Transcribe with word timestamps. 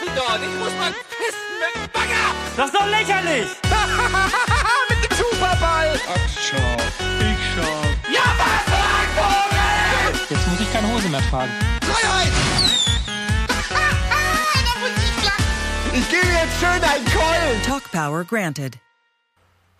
du 0.00 0.06
dort? 0.16 0.40
Ich 0.42 0.58
muss 0.58 0.74
mal 0.78 0.92
pissen 0.92 1.52
mit 1.60 1.74
dem 1.76 1.92
Bagger. 1.92 2.26
Das 2.56 2.66
ist 2.66 2.74
doch 2.74 2.86
lächerlich! 2.86 3.48
mit 4.88 5.10
dem 5.10 5.16
Superball. 5.16 6.00
Ach, 6.08 6.28
schau. 6.40 6.76
Ich 7.20 7.40
schau. 7.54 7.76
Ja, 8.12 8.26
was 8.38 8.62
für 8.68 8.84
ein 8.98 9.10
Vogel! 9.16 10.20
Jetzt 10.30 10.48
muss 10.48 10.60
ich 10.60 10.72
keine 10.72 10.88
Hose 10.92 11.08
mehr 11.08 11.22
tragen. 11.30 11.52
Freiheit! 11.82 12.32
Ich 15.92 16.08
gebe 16.08 16.26
jetzt 16.28 16.60
schön 16.60 16.68
ein 16.68 17.04
Keulen. 17.04 17.62
Talk 17.66 17.82
Power 17.90 18.24
granted. 18.24 18.78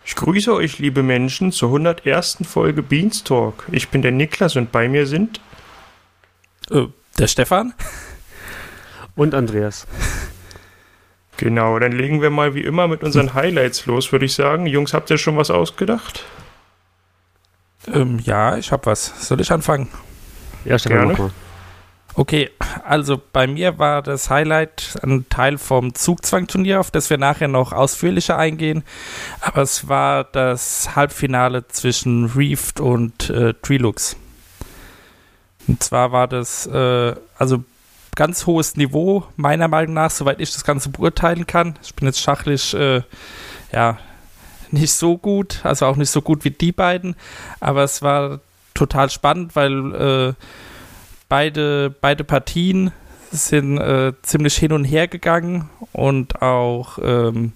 Ich 0.05 0.17
grüße 0.17 0.53
euch, 0.53 0.81
liebe 0.81 1.05
Menschen, 1.05 1.53
zur 1.53 1.69
101. 1.69 2.39
Folge 2.43 2.83
Beanstalk. 2.83 3.65
Ich 3.71 3.89
bin 3.91 4.03
der 4.03 4.11
Niklas 4.11 4.57
und 4.57 4.73
bei 4.73 4.89
mir 4.89 5.07
sind. 5.07 5.41
Äh, 6.71 6.87
der 7.17 7.29
Stefan? 7.29 7.75
Und 9.21 9.35
Andreas. 9.35 9.87
Genau, 11.37 11.79
dann 11.79 11.93
legen 11.93 12.23
wir 12.23 12.31
mal 12.31 12.55
wie 12.55 12.63
immer 12.63 12.89
mit 12.89 13.05
unseren 13.05 13.35
Highlights 13.35 13.85
los, 13.85 14.13
würde 14.13 14.25
ich 14.25 14.33
sagen. 14.33 14.65
Jungs, 14.65 14.95
habt 14.95 15.11
ihr 15.11 15.19
schon 15.19 15.37
was 15.37 15.51
ausgedacht? 15.51 16.25
Ähm, 17.93 18.19
ja, 18.19 18.57
ich 18.57 18.73
hab 18.73 18.87
was. 18.87 19.29
Soll 19.29 19.43
ich 19.43 19.53
anfangen? 19.53 19.89
Ja, 20.65 20.79
Stefan, 20.79 21.15
Gerne. 21.17 21.31
Okay, 22.15 22.49
also 22.83 23.21
bei 23.31 23.47
mir 23.47 23.79
war 23.79 24.01
das 24.01 24.31
Highlight 24.31 24.97
ein 25.03 25.27
Teil 25.29 25.59
vom 25.59 25.95
Zugzwangturnier, 25.95 26.81
auf 26.81 26.91
das 26.91 27.11
wir 27.11 27.19
nachher 27.19 27.49
noch 27.49 27.75
ausführlicher 27.75 28.39
eingehen. 28.39 28.85
Aber 29.43 29.61
es 29.61 29.87
war 29.87 30.25
das 30.25 30.97
Halbfinale 30.97 31.69
zwischen 31.69 32.25
Reefed 32.35 32.81
und 32.81 33.29
äh, 33.29 33.53
Trilux. 33.61 34.17
Und 35.69 35.83
zwar 35.83 36.11
war 36.11 36.27
das 36.27 36.67
äh, 36.67 37.15
also 37.37 37.65
ganz 38.21 38.45
hohes 38.45 38.77
Niveau, 38.77 39.25
meiner 39.37 39.67
Meinung 39.67 39.95
nach, 39.95 40.11
soweit 40.11 40.43
ich 40.43 40.53
das 40.53 40.63
Ganze 40.63 40.91
beurteilen 40.91 41.47
kann. 41.47 41.79
Ich 41.83 41.95
bin 41.95 42.07
jetzt 42.07 42.21
schachlich 42.21 42.75
äh, 42.75 43.01
ja 43.73 43.97
nicht 44.71 44.93
so 44.93 45.17
gut, 45.17 45.61
also 45.63 45.87
auch 45.87 45.97
nicht 45.97 46.11
so 46.11 46.21
gut 46.21 46.45
wie 46.45 46.51
die 46.51 46.71
beiden, 46.71 47.17
aber 47.61 47.83
es 47.83 48.03
war 48.03 48.41
total 48.75 49.09
spannend, 49.09 49.57
weil 49.57 49.95
äh, 49.95 50.35
beide, 51.31 51.89
beide 51.99 52.23
Partien 52.25 52.93
sind 53.31 53.79
äh, 53.79 54.13
ziemlich 54.21 54.55
hin 54.55 54.73
und 54.73 54.85
her 54.85 55.09
gegangen. 55.09 55.71
Und 55.93 56.43
auch 56.43 56.99
ähm, 57.03 57.53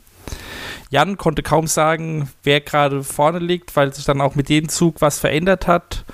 Jan 0.89 1.19
konnte 1.19 1.42
kaum 1.42 1.67
sagen, 1.67 2.30
wer 2.42 2.62
gerade 2.62 3.05
vorne 3.05 3.39
liegt, 3.39 3.77
weil 3.77 3.92
sich 3.92 4.06
dann 4.06 4.22
auch 4.22 4.34
mit 4.34 4.48
jedem 4.48 4.70
Zug 4.70 5.02
was 5.02 5.19
verändert 5.19 5.67
hat. 5.67 6.06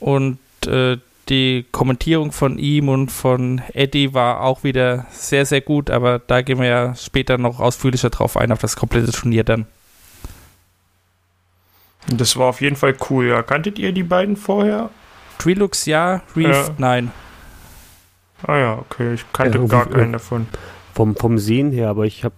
Und 0.00 0.38
äh, 0.66 0.98
die 1.30 1.66
Kommentierung 1.72 2.32
von 2.32 2.58
ihm 2.58 2.88
und 2.88 3.10
von 3.10 3.62
Eddie 3.72 4.12
war 4.12 4.42
auch 4.42 4.64
wieder 4.64 5.06
sehr, 5.10 5.46
sehr 5.46 5.60
gut, 5.60 5.88
aber 5.88 6.18
da 6.18 6.42
gehen 6.42 6.58
wir 6.58 6.66
ja 6.66 6.94
später 6.94 7.38
noch 7.38 7.60
ausführlicher 7.60 8.10
drauf 8.10 8.36
ein, 8.36 8.52
auf 8.52 8.58
das 8.58 8.76
komplette 8.76 9.12
Turnier 9.12 9.44
dann. 9.44 9.66
Das 12.08 12.36
war 12.36 12.46
auf 12.46 12.60
jeden 12.60 12.76
Fall 12.76 12.96
cool, 13.08 13.26
ja. 13.26 13.42
Kanntet 13.42 13.78
ihr 13.78 13.92
die 13.92 14.02
beiden 14.02 14.36
vorher? 14.36 14.90
Trilux 15.38 15.86
ja, 15.86 16.22
Reef 16.36 16.68
Ja. 16.68 16.74
nein. 16.78 17.12
Ah 18.42 18.56
ja, 18.58 18.78
okay, 18.78 19.14
ich 19.14 19.24
kannte 19.32 19.58
Ja, 19.58 19.64
gar 19.64 19.86
keinen 19.86 20.12
davon. 20.12 20.48
Vom, 20.94 21.14
vom 21.14 21.38
Sehen 21.38 21.72
her, 21.72 21.88
aber 21.88 22.04
ich 22.04 22.24
hab, 22.24 22.32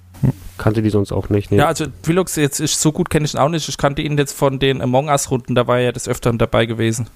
kannte 0.58 0.82
die 0.82 0.90
sonst 0.90 1.12
auch 1.12 1.28
nicht. 1.28 1.50
Nee. 1.50 1.58
Ja, 1.58 1.66
also 1.66 1.86
Trilux 2.02 2.36
jetzt 2.36 2.60
ist 2.60 2.80
so 2.80 2.92
gut 2.92 3.08
kenne 3.08 3.24
ich 3.24 3.34
ihn 3.34 3.38
auch 3.38 3.48
nicht. 3.48 3.68
Ich 3.68 3.78
kannte 3.78 4.02
ihn 4.02 4.18
jetzt 4.18 4.36
von 4.36 4.58
den 4.58 4.82
Among 4.82 5.08
Us 5.08 5.30
Runden, 5.30 5.54
da 5.54 5.66
war 5.66 5.78
er 5.78 5.84
ja 5.84 5.92
des 5.92 6.08
Öfteren 6.08 6.38
dabei 6.38 6.66
gewesen. 6.66 7.08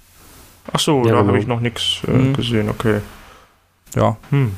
Ach 0.73 0.79
so, 0.81 0.99
Ja, 0.99 1.13
da 1.13 1.19
genau. 1.21 1.29
habe 1.29 1.39
ich 1.39 1.47
noch 1.47 1.61
nichts 1.61 2.03
äh, 2.07 2.11
Mhm. 2.11 2.33
gesehen, 2.35 2.69
okay. 2.69 3.01
Ja. 3.95 4.17
Hm. 4.31 4.53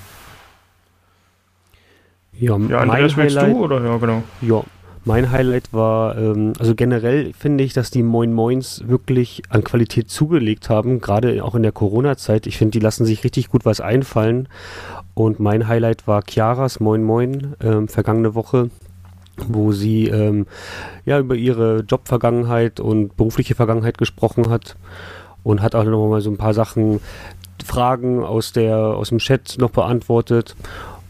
ja, 2.33 2.53
Ja, 2.53 2.59
mein 2.59 2.73
Andreas, 2.91 3.17
willst 3.17 3.37
Highlight, 3.37 3.55
du 3.57 3.65
oder? 3.65 3.85
Ja, 3.85 3.97
genau. 3.99 4.23
Ja, 4.41 4.63
mein 5.05 5.31
Highlight 5.31 5.73
war, 5.73 6.17
ähm, 6.19 6.53
also 6.59 6.75
generell 6.75 7.33
finde 7.33 7.65
ich, 7.65 7.73
dass 7.73 7.91
die 7.91 8.03
Moin 8.03 8.33
Moins 8.33 8.83
wirklich 8.87 9.43
an 9.49 9.65
Qualität 9.65 10.11
zugelegt 10.11 10.69
haben, 10.71 11.01
gerade 11.01 11.43
auch 11.45 11.55
in 11.55 11.63
der 11.63 11.73
Corona-Zeit. 11.73 12.47
Ich 12.47 12.59
finde, 12.59 12.73
die 12.73 12.81
lassen 12.85 13.07
sich 13.07 13.25
richtig 13.25 13.49
gut 13.49 13.65
was 13.65 13.81
einfallen. 13.81 14.49
Und 15.15 15.41
mein 15.41 15.67
Highlight 15.67 16.07
war 16.07 16.23
Chiaras 16.23 16.79
Moin 16.81 17.03
Moin 17.03 17.55
ähm, 17.63 17.89
vergangene 17.89 18.35
Woche, 18.35 18.71
wo 19.47 19.73
sie 19.73 20.07
ähm, 20.09 20.47
ja 21.05 21.19
über 21.19 21.35
ihre 21.37 21.81
Jobvergangenheit 21.81 22.79
und 22.81 23.17
berufliche 23.17 23.55
Vergangenheit 23.55 23.99
gesprochen 23.99 24.51
hat 24.51 24.77
und 25.49 25.63
hat 25.63 25.75
auch 25.75 25.85
noch 25.85 26.09
mal 26.09 26.21
so 26.21 26.31
ein 26.31 26.37
paar 26.37 26.53
Sachen, 26.53 27.01
Fragen 27.65 28.23
aus 28.23 28.53
der 28.53 28.77
aus 28.77 29.09
dem 29.09 29.19
Chat 29.19 29.57
noch 29.59 29.71
beantwortet. 29.71 30.55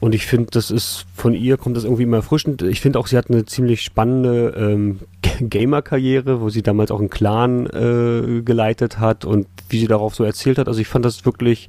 Und 0.00 0.15
ich 0.15 0.26
finde, 0.26 0.50
das 0.53 0.71
ist 0.71 1.06
von 1.12 1.34
ihr 1.34 1.56
kommt 1.56 1.76
das 1.76 1.82
irgendwie 1.82 2.04
immer 2.04 2.19
erfrischend. 2.19 2.62
Ich 2.62 2.81
finde 2.81 3.00
auch, 3.00 3.09
sie 3.09 3.16
hat 3.16 3.31
eine 3.31 3.47
ziemlich 3.47 3.82
spannende 3.82 4.54
ähm, 4.56 5.00
Gamer-Karriere, 5.41 6.41
wo 6.41 6.50
sie 6.50 6.62
damals 6.62 6.93
auch 6.93 7.00
einen 7.00 7.10
Clan 7.10 7.66
äh, 7.66 8.43
geleitet 8.43 9.00
hat 9.00 9.25
und 9.25 9.49
wie 9.69 9.81
sie 9.81 9.88
darauf 9.88 10.15
so 10.15 10.22
erzählt 10.22 10.59
hat. 10.59 10.69
Also 10.69 10.81
ich 10.81 10.87
fand 10.87 11.05
das 11.05 11.25
wirklich, 11.25 11.69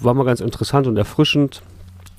war 0.00 0.14
mal 0.14 0.24
ganz 0.24 0.40
interessant 0.40 0.88
und 0.88 0.96
erfrischend 0.96 1.62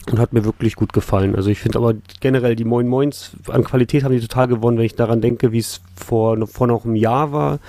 und 0.09 0.19
hat 0.19 0.31
mir 0.31 0.45
wirklich 0.45 0.77
gut 0.77 0.93
gefallen. 0.93 1.35
Also 1.35 1.49
ich 1.49 1.59
finde 1.59 1.79
aber 1.79 1.95
generell 2.21 2.55
die 2.55 2.65
Moin 2.65 2.87
Moins 2.87 3.31
an 3.49 3.65
Qualität 3.65 4.05
haben 4.05 4.13
die 4.13 4.21
total 4.21 4.47
gewonnen, 4.47 4.77
wenn 4.77 4.85
ich 4.85 4.95
daran 4.95 5.19
denke, 5.19 5.51
wie 5.51 5.59
es 5.59 5.81
vor, 5.97 6.47
vor 6.47 6.67
noch 6.67 6.85
einem 6.85 6.95
Jahr 6.95 7.33
war. 7.33 7.59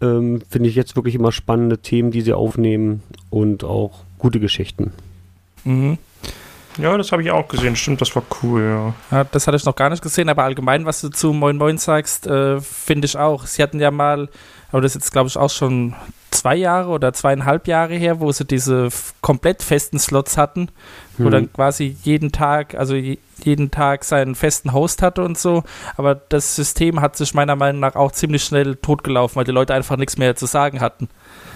Ähm, 0.00 0.42
finde 0.48 0.68
ich 0.68 0.74
jetzt 0.74 0.96
wirklich 0.96 1.14
immer 1.14 1.32
spannende 1.32 1.78
Themen, 1.78 2.10
die 2.10 2.20
sie 2.20 2.32
aufnehmen 2.32 3.02
und 3.30 3.64
auch 3.64 4.04
gute 4.18 4.40
Geschichten. 4.40 4.92
Mhm. 5.64 5.98
Ja, 6.78 6.96
das 6.96 7.10
habe 7.10 7.22
ich 7.22 7.30
auch 7.30 7.48
gesehen. 7.48 7.74
Stimmt, 7.74 8.00
das 8.00 8.14
war 8.14 8.22
cool, 8.42 8.62
ja. 8.62 8.94
Ja, 9.16 9.24
das 9.24 9.46
hatte 9.46 9.56
ich 9.56 9.64
noch 9.64 9.74
gar 9.74 9.90
nicht 9.90 10.02
gesehen, 10.02 10.28
aber 10.28 10.44
allgemein, 10.44 10.86
was 10.86 11.00
du 11.00 11.08
zu 11.08 11.32
Moin 11.32 11.56
Moin 11.56 11.76
sagst, 11.78 12.26
äh, 12.28 12.60
finde 12.60 13.06
ich 13.06 13.16
auch. 13.16 13.46
Sie 13.46 13.62
hatten 13.62 13.80
ja 13.80 13.90
mal, 13.90 14.28
aber 14.70 14.82
das 14.82 14.92
ist 14.92 15.02
jetzt 15.02 15.12
glaube 15.12 15.28
ich 15.28 15.36
auch 15.36 15.50
schon 15.50 15.94
zwei 16.30 16.56
Jahre 16.56 16.90
oder 16.90 17.12
zweieinhalb 17.12 17.66
Jahre 17.66 17.94
her, 17.94 18.20
wo 18.20 18.30
sie 18.32 18.44
diese 18.44 18.88
komplett 19.20 19.62
festen 19.62 19.98
Slots 19.98 20.36
hatten, 20.36 20.68
wo 21.16 21.24
Mhm. 21.24 21.30
dann 21.30 21.52
quasi 21.52 21.96
jeden 22.02 22.32
Tag, 22.32 22.74
also 22.74 22.94
je, 22.94 23.18
jeden 23.42 23.70
Tag 23.70 24.04
seinen 24.04 24.34
festen 24.34 24.72
Host 24.72 25.00
hatte 25.02 25.22
und 25.22 25.38
so. 25.38 25.64
Aber 25.96 26.14
das 26.14 26.54
System 26.56 27.00
hat 27.00 27.16
sich 27.16 27.34
meiner 27.34 27.56
Meinung 27.56 27.80
nach 27.80 27.94
auch 27.94 28.12
ziemlich 28.12 28.44
schnell 28.44 28.76
totgelaufen, 28.76 29.36
weil 29.36 29.44
die 29.44 29.52
Leute 29.52 29.74
einfach 29.74 29.96
nichts 29.96 30.18
mehr 30.18 30.36
zu 30.36 30.46
sagen 30.46 30.80
hatten. 30.80 31.08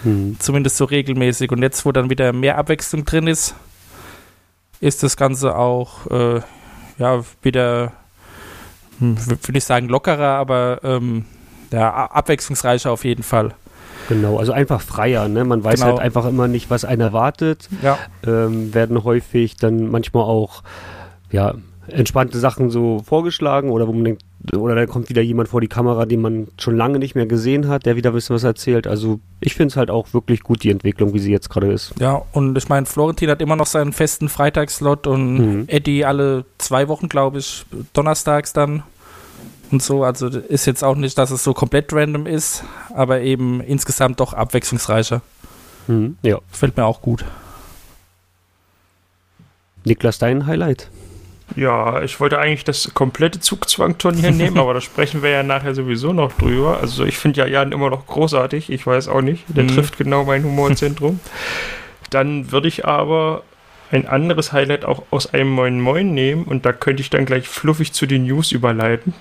Hm. 0.05 0.37
Zumindest 0.41 0.77
so 0.79 0.85
regelmäßig. 0.85 1.51
Und 1.53 1.63
jetzt, 1.63 1.85
wo 1.85 1.93
dann 1.93 2.09
wieder 2.11 2.33
mehr 2.33 2.57
Abwechslung 2.59 3.05
drin 3.05 3.27
ist, 3.27 3.55
ist 4.81 5.03
das 5.03 5.17
Ganze 5.17 5.57
auch 5.57 6.07
äh, 6.11 6.41
ja 6.99 7.23
wieder, 7.43 7.93
hm, 8.99 9.17
w- 9.17 9.37
will 9.47 9.57
ich 9.57 9.65
sagen, 9.65 9.89
lockerer, 9.89 10.35
aber 10.39 10.81
ähm, 10.83 11.25
ja, 11.71 12.07
abwechslungsreicher 12.07 12.91
auf 12.91 13.05
jeden 13.05 13.23
Fall. 13.23 13.55
Genau, 14.09 14.39
also 14.39 14.53
einfach 14.53 14.81
freier, 14.81 15.29
ne? 15.29 15.45
Man 15.45 15.63
weiß 15.65 15.81
Genau. 15.81 15.93
halt 15.93 16.01
einfach 16.01 16.27
immer 16.27 16.49
nicht, 16.49 16.71
was 16.71 16.85
einen 16.85 17.01
erwartet. 17.01 17.69
Ja. 17.83 17.99
Ähm, 18.27 18.75
werden 18.75 19.05
häufig 19.05 19.57
dann 19.57 19.91
manchmal 19.91 20.25
auch, 20.25 20.63
ja, 21.31 21.55
entspannte 21.89 22.39
Sachen 22.39 22.71
so 22.71 23.03
vorgeschlagen 23.05 23.71
oder 23.71 23.89
wo 23.89 23.93
man 23.93 24.05
denkt, 24.05 24.23
oder 24.57 24.75
dann 24.77 24.87
kommt 24.89 25.09
wieder 25.09 25.21
jemand 25.21 25.49
vor 25.49 25.61
die 25.61 25.67
Kamera, 25.69 26.07
den 26.07 26.21
man 26.21 26.47
schon 26.59 26.77
lange 26.77 26.99
nicht 27.01 27.15
mehr 27.17 27.27
gesehen 27.27 27.67
hat, 27.69 27.87
der 27.87 27.97
wieder 27.97 28.11
ein 28.11 28.15
bisschen 28.15 28.35
was 28.37 28.45
erzählt. 28.45 28.87
Also 28.87 29.19
ich 29.41 29.55
finde 29.55 29.73
es 29.73 29.77
halt 29.77 29.91
auch 29.91 30.13
wirklich 30.15 30.43
gut, 30.43 30.63
die 30.63 30.71
Entwicklung, 30.71 31.13
wie 31.13 31.19
sie 31.19 31.33
jetzt 31.33 31.51
gerade 31.51 31.73
ist. 31.73 31.93
Ja, 32.01 32.23
und 32.33 32.57
ich 32.57 32.69
meine, 32.69 32.87
Florentin 32.87 33.31
hat 33.31 33.43
immer 33.43 33.57
noch 33.57 33.67
seinen 33.67 33.93
festen 33.93 34.29
Freitagsslot 34.29 35.07
und 35.09 35.35
Mhm. 35.39 35.65
Eddie 35.67 36.05
alle 36.05 36.45
zwei 36.59 36.87
Wochen, 36.89 37.09
glaube 37.09 37.39
ich, 37.39 37.67
donnerstags 37.95 38.53
dann 38.53 38.85
und 39.73 39.83
so. 39.83 40.05
Also 40.05 40.29
ist 40.29 40.67
jetzt 40.67 40.85
auch 40.85 40.95
nicht, 40.97 41.19
dass 41.19 41.31
es 41.31 41.43
so 41.43 41.55
komplett 41.55 41.93
random 41.93 42.27
ist, 42.27 42.63
aber 42.95 43.21
eben 43.23 43.61
insgesamt 43.61 44.21
doch 44.21 44.33
abwechslungsreicher. 44.35 45.23
Mhm. 45.89 46.17
Ja. 46.23 46.39
Fällt 46.51 46.77
mir 46.77 46.85
auch 46.85 47.01
gut. 47.03 47.25
Niklas, 49.85 50.19
dein 50.19 50.47
Highlight? 50.47 50.91
Ja, 51.57 52.03
ich 52.03 52.19
wollte 52.21 52.39
eigentlich 52.39 52.65
das 52.65 52.93
komplette 52.95 53.41
Zugzwangturnier 53.41 54.31
nehmen, 54.33 54.59
aber 54.59 54.75
da 54.75 54.81
sprechen 54.81 55.23
wir 55.23 55.31
ja 55.31 55.43
nachher 55.43 55.75
sowieso 55.75 56.13
noch 56.13 56.33
drüber. 56.33 56.79
Also 56.81 57.05
ich 57.05 57.19
finde 57.19 57.41
ja 57.41 57.47
Jan 57.47 57.73
immer 57.73 57.91
noch 57.91 58.07
großartig, 58.07 58.71
ich 58.71 58.87
weiß 58.87 59.09
auch 59.09 59.21
nicht. 59.23 59.45
Der 59.49 59.65
Mhm. 59.65 59.69
trifft 59.69 59.99
genau 59.99 60.25
mein 60.25 60.45
Humorzentrum. 60.45 61.21
dann 62.11 62.53
würde 62.53 62.69
ich 62.69 62.85
aber 62.85 63.43
ein 63.91 64.07
anderes 64.07 64.53
Highlight 64.53 64.85
auch 64.85 65.03
aus 65.11 65.33
einem 65.33 65.49
Moin 65.51 65.81
Moin 65.81 66.13
nehmen 66.13 66.45
und 66.45 66.67
da 66.67 66.73
könnte 66.75 67.01
ich 67.01 67.09
dann 67.09 67.25
gleich 67.25 67.49
fluffig 67.49 67.93
zu 67.95 68.05
den 68.07 68.25
News 68.25 68.53
überleiten. 68.53 69.15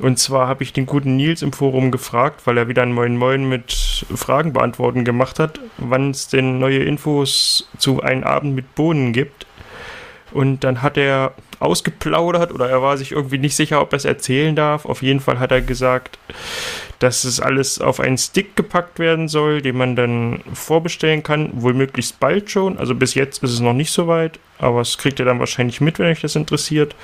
Und 0.00 0.18
zwar 0.18 0.48
habe 0.48 0.62
ich 0.62 0.72
den 0.72 0.86
guten 0.86 1.16
Nils 1.16 1.42
im 1.42 1.52
Forum 1.52 1.90
gefragt, 1.90 2.42
weil 2.46 2.56
er 2.56 2.68
wieder 2.68 2.82
ein 2.82 2.92
Moin 2.92 3.16
Moin 3.16 3.48
mit 3.48 4.06
Fragen 4.14 4.52
beantworten 4.52 5.04
gemacht 5.04 5.38
hat, 5.38 5.60
wann 5.76 6.10
es 6.10 6.28
denn 6.28 6.58
neue 6.58 6.78
Infos 6.78 7.68
zu 7.78 8.02
einem 8.02 8.24
Abend 8.24 8.54
mit 8.54 8.74
Bohnen 8.74 9.12
gibt. 9.12 9.46
Und 10.32 10.64
dann 10.64 10.80
hat 10.80 10.96
er 10.96 11.34
ausgeplaudert 11.58 12.52
oder 12.52 12.70
er 12.70 12.80
war 12.80 12.96
sich 12.96 13.12
irgendwie 13.12 13.36
nicht 13.36 13.56
sicher, 13.56 13.82
ob 13.82 13.92
er 13.92 13.96
es 13.96 14.04
erzählen 14.04 14.56
darf. 14.56 14.86
Auf 14.86 15.02
jeden 15.02 15.20
Fall 15.20 15.38
hat 15.38 15.52
er 15.52 15.60
gesagt, 15.60 16.18
dass 17.00 17.24
es 17.24 17.40
alles 17.40 17.80
auf 17.80 18.00
einen 18.00 18.16
Stick 18.16 18.56
gepackt 18.56 18.98
werden 18.98 19.28
soll, 19.28 19.60
den 19.60 19.76
man 19.76 19.96
dann 19.96 20.40
vorbestellen 20.54 21.22
kann, 21.22 21.50
wohl 21.54 21.74
möglichst 21.74 22.20
bald 22.20 22.50
schon. 22.50 22.78
Also 22.78 22.94
bis 22.94 23.14
jetzt 23.14 23.42
ist 23.42 23.52
es 23.52 23.60
noch 23.60 23.74
nicht 23.74 23.92
so 23.92 24.06
weit, 24.06 24.38
aber 24.58 24.80
es 24.80 24.96
kriegt 24.96 25.18
ihr 25.18 25.26
dann 25.26 25.40
wahrscheinlich 25.40 25.80
mit, 25.80 25.98
wenn 25.98 26.06
euch 26.06 26.20
das 26.20 26.36
interessiert. 26.36 26.94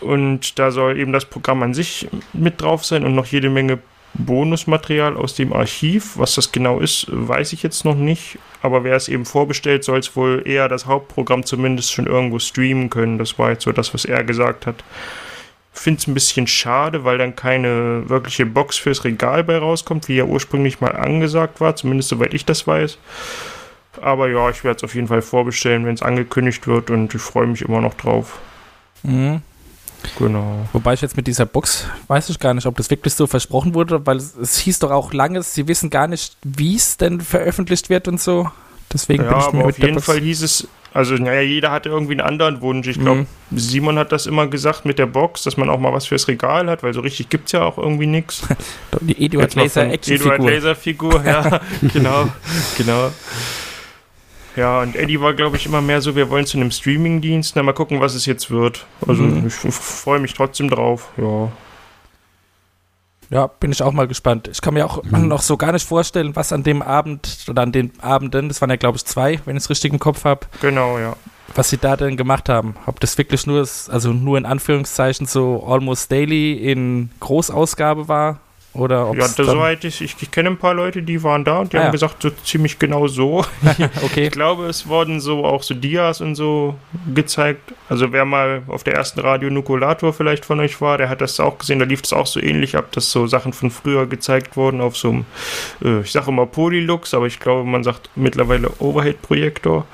Und 0.00 0.58
da 0.58 0.70
soll 0.70 0.98
eben 0.98 1.12
das 1.12 1.24
Programm 1.24 1.62
an 1.62 1.74
sich 1.74 2.08
mit 2.32 2.60
drauf 2.60 2.84
sein 2.84 3.04
und 3.04 3.14
noch 3.14 3.26
jede 3.26 3.50
Menge 3.50 3.78
Bonusmaterial 4.14 5.16
aus 5.16 5.34
dem 5.34 5.52
Archiv. 5.52 6.18
Was 6.18 6.34
das 6.34 6.52
genau 6.52 6.80
ist, 6.80 7.06
weiß 7.10 7.52
ich 7.52 7.62
jetzt 7.62 7.84
noch 7.84 7.94
nicht. 7.94 8.38
Aber 8.62 8.84
wer 8.84 8.96
es 8.96 9.08
eben 9.08 9.24
vorbestellt, 9.24 9.84
soll 9.84 9.98
es 9.98 10.16
wohl 10.16 10.42
eher 10.44 10.68
das 10.68 10.86
Hauptprogramm 10.86 11.44
zumindest 11.44 11.92
schon 11.92 12.06
irgendwo 12.06 12.38
streamen 12.38 12.90
können. 12.90 13.18
Das 13.18 13.38
war 13.38 13.50
jetzt 13.50 13.64
so 13.64 13.72
das, 13.72 13.94
was 13.94 14.04
er 14.04 14.24
gesagt 14.24 14.66
hat. 14.66 14.82
Finde 15.72 16.00
es 16.00 16.06
ein 16.08 16.14
bisschen 16.14 16.48
schade, 16.48 17.04
weil 17.04 17.18
dann 17.18 17.36
keine 17.36 18.08
wirkliche 18.08 18.46
Box 18.46 18.76
fürs 18.78 19.04
Regal 19.04 19.44
bei 19.44 19.58
rauskommt, 19.58 20.08
wie 20.08 20.16
ja 20.16 20.24
ursprünglich 20.24 20.80
mal 20.80 20.96
angesagt 20.96 21.60
war, 21.60 21.76
zumindest 21.76 22.08
soweit 22.08 22.34
ich 22.34 22.44
das 22.44 22.66
weiß. 22.66 22.98
Aber 24.00 24.28
ja, 24.28 24.50
ich 24.50 24.64
werde 24.64 24.78
es 24.78 24.84
auf 24.84 24.94
jeden 24.94 25.06
Fall 25.06 25.22
vorbestellen, 25.22 25.86
wenn 25.86 25.94
es 25.94 26.02
angekündigt 26.02 26.66
wird 26.66 26.90
und 26.90 27.14
ich 27.14 27.20
freue 27.20 27.46
mich 27.46 27.62
immer 27.62 27.80
noch 27.80 27.94
drauf. 27.94 28.38
Mhm. 29.04 29.42
Genau. 30.18 30.66
Wobei 30.72 30.94
ich 30.94 31.00
jetzt 31.00 31.16
mit 31.16 31.26
dieser 31.26 31.46
Box 31.46 31.86
weiß 32.06 32.28
ich 32.30 32.38
gar 32.38 32.54
nicht, 32.54 32.66
ob 32.66 32.76
das 32.76 32.90
wirklich 32.90 33.14
so 33.14 33.26
versprochen 33.26 33.74
wurde, 33.74 34.06
weil 34.06 34.16
es, 34.16 34.34
es 34.36 34.58
hieß 34.58 34.78
doch 34.80 34.90
auch 34.90 35.12
lange, 35.12 35.42
sie 35.42 35.68
wissen 35.68 35.90
gar 35.90 36.06
nicht, 36.06 36.36
wie 36.44 36.76
es 36.76 36.96
denn 36.96 37.20
veröffentlicht 37.20 37.90
wird 37.90 38.08
und 38.08 38.20
so. 38.20 38.50
Deswegen 38.92 39.24
Ja, 39.24 39.30
bin 39.30 39.38
ich 39.38 39.44
aber 39.46 39.56
mir 39.58 39.62
auf 39.64 39.66
mit 39.68 39.78
der 39.78 39.84
jeden 39.86 39.94
Box. 39.96 40.06
Fall 40.06 40.20
hieß 40.20 40.42
es, 40.42 40.66
also 40.94 41.14
naja, 41.14 41.42
jeder 41.42 41.70
hatte 41.70 41.90
irgendwie 41.90 42.12
einen 42.12 42.22
anderen 42.22 42.60
Wunsch. 42.62 42.86
Ich 42.88 42.98
glaube, 42.98 43.26
Mhm. 43.50 43.58
Simon 43.58 43.98
hat 43.98 44.12
das 44.12 44.26
immer 44.26 44.46
gesagt 44.46 44.84
mit 44.86 44.98
der 44.98 45.06
Box, 45.06 45.42
dass 45.42 45.56
man 45.56 45.68
auch 45.68 45.78
mal 45.78 45.92
was 45.92 46.06
fürs 46.06 46.26
Regal 46.28 46.68
hat, 46.70 46.82
weil 46.82 46.94
so 46.94 47.00
richtig 47.00 47.28
gibt 47.28 47.46
es 47.46 47.52
ja 47.52 47.62
auch 47.64 47.76
irgendwie 47.78 48.06
nichts. 48.06 48.42
Die 49.00 49.24
Eduard 49.24 49.54
Laser 49.54 49.82
von 49.82 49.90
Action 49.90 50.14
Eduard. 50.16 50.42
Laser 50.42 50.74
Figur, 50.74 51.22
ja, 51.24 51.60
genau, 51.92 52.28
genau. 52.78 53.10
Ja, 54.58 54.80
und 54.82 54.96
Eddie 54.96 55.20
war, 55.20 55.34
glaube 55.34 55.56
ich, 55.56 55.66
immer 55.66 55.80
mehr 55.80 56.00
so, 56.00 56.16
wir 56.16 56.30
wollen 56.30 56.44
zu 56.44 56.56
einem 56.58 56.72
Streamingdienst, 56.72 57.54
na 57.54 57.62
mal 57.62 57.72
gucken, 57.74 58.00
was 58.00 58.14
es 58.16 58.26
jetzt 58.26 58.50
wird. 58.50 58.86
Also 59.06 59.22
Mhm. 59.22 59.46
ich 59.46 59.54
freue 59.54 60.18
mich 60.18 60.34
trotzdem 60.34 60.68
drauf, 60.68 61.10
ja. 61.16 61.52
Ja, 63.30 63.46
bin 63.46 63.70
ich 63.70 63.82
auch 63.82 63.92
mal 63.92 64.08
gespannt. 64.08 64.48
Ich 64.48 64.60
kann 64.60 64.74
mir 64.74 64.84
auch 64.86 65.02
Mhm. 65.04 65.28
noch 65.28 65.42
so 65.42 65.56
gar 65.56 65.70
nicht 65.70 65.86
vorstellen, 65.86 66.34
was 66.34 66.52
an 66.52 66.62
dem 66.64 66.82
Abend 66.82 67.44
oder 67.48 67.62
an 67.62 67.70
den 67.72 67.92
Abenden, 68.00 68.48
das 68.48 68.60
waren 68.60 68.70
ja 68.70 68.76
glaube 68.76 68.96
ich 68.96 69.04
zwei, 69.04 69.38
wenn 69.44 69.56
ich 69.56 69.62
es 69.64 69.70
richtig 69.70 69.92
im 69.92 69.98
Kopf 70.00 70.24
habe, 70.24 70.46
Genau, 70.60 70.98
ja. 70.98 71.14
was 71.54 71.70
sie 71.70 71.76
da 71.78 71.96
denn 71.96 72.16
gemacht 72.16 72.48
haben. 72.48 72.74
Ob 72.86 72.98
das 72.98 73.16
wirklich 73.16 73.46
nur, 73.46 73.60
ist- 73.60 73.90
also 73.90 74.12
nur 74.12 74.38
in 74.38 74.44
Anführungszeichen 74.46 75.26
so 75.26 75.62
Almost 75.68 76.10
Daily 76.10 76.54
in 76.54 77.10
Großausgabe 77.20 78.08
war 78.08 78.40
oder 78.78 79.10
ob 79.10 79.16
Ja, 79.16 79.26
soweit 79.26 79.84
ich, 79.84 80.00
ich, 80.00 80.14
ich 80.20 80.30
kenne 80.30 80.50
ein 80.50 80.56
paar 80.56 80.74
Leute, 80.74 81.02
die 81.02 81.22
waren 81.22 81.44
da 81.44 81.58
und 81.58 81.72
die 81.72 81.76
Ah, 81.76 81.80
haben 81.80 81.86
ja. 81.86 81.92
gesagt, 81.92 82.22
so 82.22 82.30
ziemlich 82.30 82.78
genau 82.78 83.06
so. 83.08 83.44
okay. 84.02 84.26
Ich 84.26 84.30
glaube, 84.30 84.66
es 84.66 84.86
wurden 84.86 85.20
so 85.20 85.44
auch 85.44 85.62
so 85.62 85.74
Dias 85.74 86.20
und 86.20 86.34
so 86.34 86.76
gezeigt. 87.14 87.72
Also 87.88 88.12
wer 88.12 88.24
mal 88.24 88.62
auf 88.68 88.84
der 88.84 88.94
ersten 88.94 89.20
Radio 89.20 89.50
Nukulator 89.50 90.12
vielleicht 90.12 90.44
von 90.44 90.60
euch 90.60 90.80
war, 90.80 90.96
der 90.98 91.08
hat 91.08 91.20
das 91.20 91.40
auch 91.40 91.58
gesehen. 91.58 91.78
Da 91.78 91.84
lief 91.84 92.02
es 92.04 92.12
auch 92.12 92.26
so 92.26 92.40
ähnlich 92.40 92.76
ab, 92.76 92.92
dass 92.92 93.10
so 93.10 93.26
Sachen 93.26 93.52
von 93.52 93.70
früher 93.70 94.06
gezeigt 94.06 94.56
wurden 94.56 94.80
auf 94.80 94.96
so 94.96 95.08
einem, 95.10 95.24
äh, 95.84 96.00
ich 96.00 96.12
sage 96.12 96.30
immer 96.30 96.46
Polylux, 96.46 97.14
aber 97.14 97.26
ich 97.26 97.40
glaube, 97.40 97.68
man 97.68 97.82
sagt 97.84 98.10
mittlerweile 98.14 98.70
Overhead-Projektor. 98.78 99.86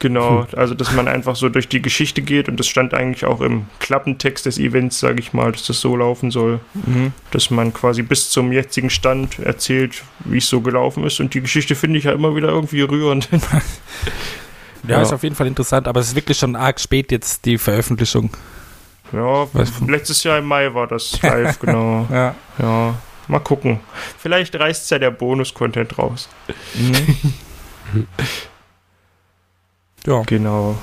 Genau, 0.00 0.46
also 0.56 0.74
dass 0.74 0.92
man 0.92 1.08
einfach 1.08 1.34
so 1.34 1.48
durch 1.48 1.68
die 1.68 1.82
Geschichte 1.82 2.22
geht 2.22 2.48
und 2.48 2.58
das 2.60 2.68
stand 2.68 2.94
eigentlich 2.94 3.24
auch 3.24 3.40
im 3.40 3.66
Klappentext 3.80 4.46
des 4.46 4.58
Events, 4.58 5.00
sage 5.00 5.18
ich 5.18 5.32
mal, 5.32 5.50
dass 5.50 5.66
das 5.66 5.80
so 5.80 5.96
laufen 5.96 6.30
soll 6.30 6.60
Mhm. 6.74 7.12
dass 7.32 7.50
man 7.50 7.72
quasi 7.74 8.02
bis 8.02 8.30
zum 8.30 8.52
jetzigen 8.52 8.90
Stand 8.90 9.40
erzählt, 9.40 10.04
wie 10.20 10.38
es 10.38 10.48
so 10.48 10.60
gelaufen 10.60 11.02
ist. 11.04 11.18
Und 11.18 11.34
die 11.34 11.40
Geschichte 11.40 11.74
finde 11.74 11.98
ich 11.98 12.04
ja 12.04 12.12
immer 12.12 12.36
wieder 12.36 12.48
irgendwie 12.48 12.82
rührend. 12.82 13.28
Ja, 14.86 14.96
Ja. 14.98 15.02
ist 15.02 15.12
auf 15.12 15.24
jeden 15.24 15.34
Fall 15.34 15.48
interessant, 15.48 15.88
aber 15.88 15.98
es 15.98 16.08
ist 16.10 16.14
wirklich 16.14 16.38
schon 16.38 16.54
arg 16.54 16.78
spät 16.78 17.10
jetzt 17.10 17.44
die 17.44 17.58
Veröffentlichung. 17.58 18.30
ja, 19.12 19.46
Was- 19.52 19.72
letztes 19.86 20.22
Jahr 20.22 20.38
im 20.38 20.44
Mai 20.46 20.72
war 20.72 20.86
das 20.86 21.20
live, 21.20 21.58
genau. 21.60 22.06
Ja. 22.10 22.34
Ja, 22.60 22.94
mal 23.26 23.40
gucken. 23.40 23.80
Vielleicht 24.18 24.54
reißt 24.54 24.88
ja 24.92 25.00
der 25.00 25.10
Bonus-Content 25.10 25.98
raus. 25.98 26.28
Mhm. 26.76 28.06
ja, 30.08 30.22
Genau. 30.26 30.76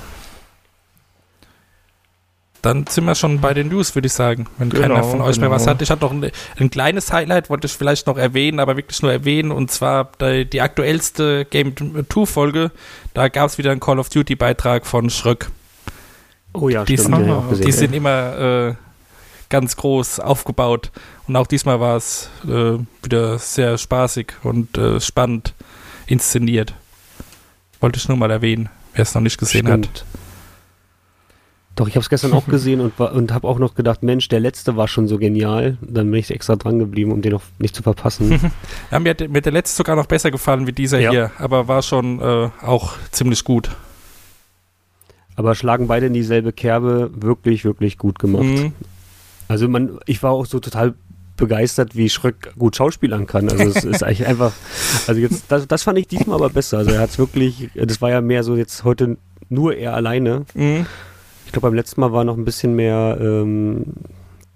dann 2.62 2.88
sind 2.88 3.06
wir 3.06 3.14
schon 3.14 3.42
bei 3.42 3.54
den 3.54 3.68
News, 3.68 3.94
würde 3.94 4.08
ich 4.08 4.14
sagen. 4.14 4.48
Wenn 4.58 4.72
Genau, 4.72 4.88
keiner 4.96 5.04
von 5.04 5.22
euch 5.22 5.40
mehr 5.40 5.52
was 5.52 5.64
genau. 5.64 5.76
hat. 5.76 5.82
Ich 5.84 5.92
hatte 5.92 6.04
noch 6.04 6.12
ein, 6.12 6.32
ein 6.58 6.70
kleines 6.72 7.14
Highlight, 7.14 7.50
wollte 7.52 7.68
ich 7.68 7.74
vielleicht 7.74 8.08
noch 8.08 8.18
erwähnen, 8.18 8.60
aber 8.60 8.76
wirklich 8.76 9.02
nur 9.04 9.12
erwähnen. 9.12 9.52
Und 9.52 9.70
zwar 9.70 10.10
die, 10.20 10.50
die 10.50 10.62
aktuellste 10.62 11.46
Game 11.46 11.76
2 12.10 12.26
Folge. 12.26 12.72
Da 13.14 13.28
gab 13.28 13.50
es 13.50 13.60
wieder 13.60 13.70
einen 13.70 13.80
Call 13.80 14.00
of 14.00 14.10
Duty 14.10 14.36
Beitrag 14.36 14.88
von 14.88 15.12
Schröck. 15.12 15.52
Oh 16.54 16.68
ja, 16.70 16.84
Die 16.86 16.98
stimmt. 16.98 17.18
sind, 17.18 17.30
auch 17.30 17.50
gesehen. 17.50 17.66
die 17.68 17.72
sind 17.72 17.94
immer 17.94 18.40
äh, 18.70 18.74
ganz 19.50 19.76
groß 19.76 20.20
aufgebaut. 20.20 20.92
Und 21.28 21.36
auch 21.36 21.46
diesmal 21.46 21.80
war 21.80 21.98
es 21.98 22.30
äh, 22.48 22.80
wieder 23.04 23.38
sehr 23.38 23.78
spaßig 23.78 24.34
und 24.42 24.76
äh, 24.78 25.00
spannend 25.00 25.54
inszeniert. 26.08 26.74
Wollte 27.80 28.00
ich 28.00 28.08
nur 28.08 28.18
mal 28.18 28.32
erwähnen, 28.32 28.70
wer 28.96 29.04
es 29.04 29.14
noch 29.14 29.22
nicht 29.22 29.38
gesehen 29.38 29.68
hat. 29.68 29.86
Stimmt. 29.86 30.06
Doch, 31.76 31.88
ich 31.90 31.96
habe 31.96 32.02
es 32.04 32.10
gestern 32.10 32.32
auch 32.34 32.46
gesehen 32.48 32.80
und, 32.80 32.98
und 33.00 33.34
habe 33.34 33.48
auch 33.48 33.60
noch 33.60 33.76
gedacht, 33.76 34.02
Mensch, 34.02 34.30
der 34.30 34.40
letzte 34.40 34.78
war 34.78 34.88
schon 34.88 35.08
so 35.08 35.18
genial. 35.18 35.78
Dann 35.82 36.10
bin 36.10 36.20
ich 36.20 36.32
extra 36.32 36.56
dran 36.56 36.80
geblieben, 36.80 37.12
um 37.12 37.22
den 37.22 37.34
noch 37.34 37.44
nicht 37.60 37.76
zu 37.76 37.84
verpassen. 37.84 38.40
Ja, 38.92 39.00
mir, 39.00 39.10
hat, 39.12 39.20
mir 39.20 39.38
hat 39.38 39.46
der 39.46 39.52
letzte 39.54 39.76
sogar 39.78 39.96
noch 39.96 40.06
besser 40.06 40.32
gefallen 40.32 40.68
wie 40.68 40.72
dieser 40.72 41.00
Ja. 41.00 41.12
hier, 41.12 41.32
aber 41.38 41.68
war 41.68 41.82
schon 41.82 42.22
äh, 42.22 42.50
auch 42.62 42.94
ziemlich 43.12 43.44
gut. 43.44 43.70
Aber 45.36 45.54
schlagen 45.54 45.88
beide 45.88 46.06
in 46.06 46.14
dieselbe 46.14 46.54
Kerbe. 46.54 47.12
Wirklich, 47.14 47.66
wirklich 47.66 47.98
gut 47.98 48.20
gemacht. 48.20 48.44
Mhm. 48.46 48.74
Also 49.50 49.68
man, 49.68 50.00
ich 50.06 50.24
war 50.24 50.32
auch 50.32 50.46
so 50.46 50.60
total 50.60 50.94
begeistert, 51.38 51.96
wie 51.96 52.10
Schröck 52.10 52.54
gut 52.58 52.76
schauspielern 52.76 53.28
kann. 53.28 53.50
Also 53.50 53.64
es 53.64 53.84
ist 53.84 54.04
eigentlich 54.04 54.26
einfach, 54.26 54.54
also 55.08 55.20
jetzt, 55.20 55.46
das, 55.50 55.68
das 55.68 55.84
fand 55.84 55.98
ich 56.00 56.08
diesmal 56.08 56.38
aber 56.38 56.50
besser. 56.50 56.78
Also 56.80 56.92
er 56.92 57.02
hat 57.02 57.10
es 57.10 57.18
wirklich, 57.18 57.70
das 57.76 58.02
war 58.02 58.10
ja 58.10 58.22
mehr 58.22 58.44
so 58.44 58.56
jetzt 58.56 58.84
heute 58.84 59.18
nur 59.50 59.76
er 59.76 59.94
alleine. 59.94 60.46
Mhm. 60.54 60.86
Ich 61.46 61.52
glaube, 61.52 61.68
beim 61.68 61.76
letzten 61.76 62.02
Mal 62.02 62.12
war 62.12 62.24
noch 62.24 62.38
ein 62.38 62.46
bisschen 62.46 62.76
mehr 62.76 63.18
ähm, 63.20 63.86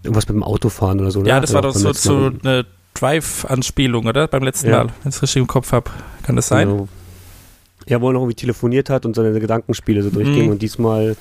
irgendwas 0.03 0.27
mit 0.27 0.35
dem 0.35 0.43
Autofahren 0.43 0.99
oder 0.99 1.11
so. 1.11 1.23
Ja, 1.23 1.35
ne? 1.35 1.41
das 1.41 1.53
war 1.53 1.59
Oder 1.59 1.69
doch 1.69 1.75
so, 1.75 1.93
so 1.93 2.31
eine 2.43 2.65
Drive-Anspielung, 2.93 4.07
oder? 4.07 4.27
Beim 4.27 4.43
letzten 4.43 4.69
Ja. 4.69 4.83
Mal, 4.83 4.85
wenn 4.85 5.09
ich 5.09 5.15
es 5.15 5.21
richtig 5.21 5.41
im 5.41 5.47
Kopf 5.47 5.71
habe. 5.71 5.89
Kann 6.23 6.35
das 6.35 6.47
sein? 6.47 6.69
Genau. 6.69 6.87
Ja, 7.87 8.01
wo 8.01 8.09
er 8.09 8.13
noch 8.13 8.21
irgendwie 8.21 8.35
telefoniert 8.35 8.89
hat 8.89 9.05
und 9.05 9.15
seine 9.15 9.39
Gedankenspiele 9.39 10.03
so 10.03 10.09
durchging. 10.09 10.45
Mhm. 10.45 10.51
Und 10.51 10.61
diesmal, 10.61 11.15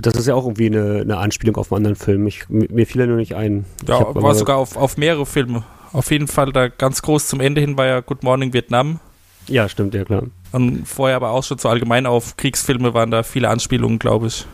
das 0.00 0.14
ist 0.14 0.26
ja 0.26 0.34
auch 0.34 0.44
irgendwie 0.44 0.66
eine, 0.66 1.00
eine 1.00 1.16
Anspielung 1.18 1.56
auf 1.56 1.72
einen 1.72 1.78
anderen 1.86 1.96
Film. 1.96 2.26
Ich, 2.26 2.48
mir 2.48 2.86
fiel 2.86 3.00
er 3.02 3.06
nur 3.06 3.16
nicht 3.16 3.34
ein. 3.34 3.64
Ja, 3.86 4.00
war 4.00 4.08
aber- 4.16 4.34
sogar 4.34 4.56
auf, 4.56 4.76
auf 4.76 4.96
mehrere 4.96 5.26
Filme. 5.26 5.64
Auf 5.92 6.10
jeden 6.10 6.28
Fall 6.28 6.52
da 6.52 6.68
ganz 6.68 7.00
groß 7.02 7.28
zum 7.28 7.40
Ende 7.40 7.60
hin 7.60 7.78
war 7.78 7.86
ja 7.86 8.00
Good 8.00 8.22
Morning 8.22 8.52
Vietnam. 8.52 9.00
Ja, 9.46 9.68
stimmt, 9.68 9.94
ja 9.94 10.04
klar. 10.04 10.24
Und 10.52 10.86
vorher 10.86 11.16
aber 11.16 11.30
auch 11.30 11.42
schon 11.42 11.56
so 11.58 11.68
allgemein 11.70 12.04
auf 12.06 12.36
Kriegsfilme 12.36 12.92
waren 12.92 13.10
da 13.10 13.22
viele 13.22 13.48
Anspielungen, 13.48 13.98
glaube 13.98 14.26
ich. 14.26 14.46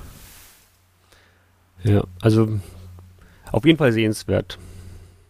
Ja, 1.83 2.05
also 2.23 2.49
auf 3.51 3.65
jeden 3.67 3.79
Fall 3.79 3.93
sehenswert. 3.93 4.59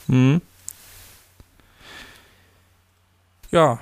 Mhm. 0.06 0.42
Ja. 3.50 3.78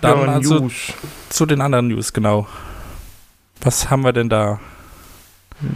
Dann 0.00 0.20
ja, 0.20 0.26
also 0.34 0.60
News. 0.60 0.92
zu 1.30 1.46
den 1.46 1.60
anderen 1.60 1.88
News, 1.88 2.12
genau. 2.12 2.46
Was 3.62 3.90
haben 3.90 4.02
wir 4.04 4.12
denn 4.12 4.28
da? 4.28 4.60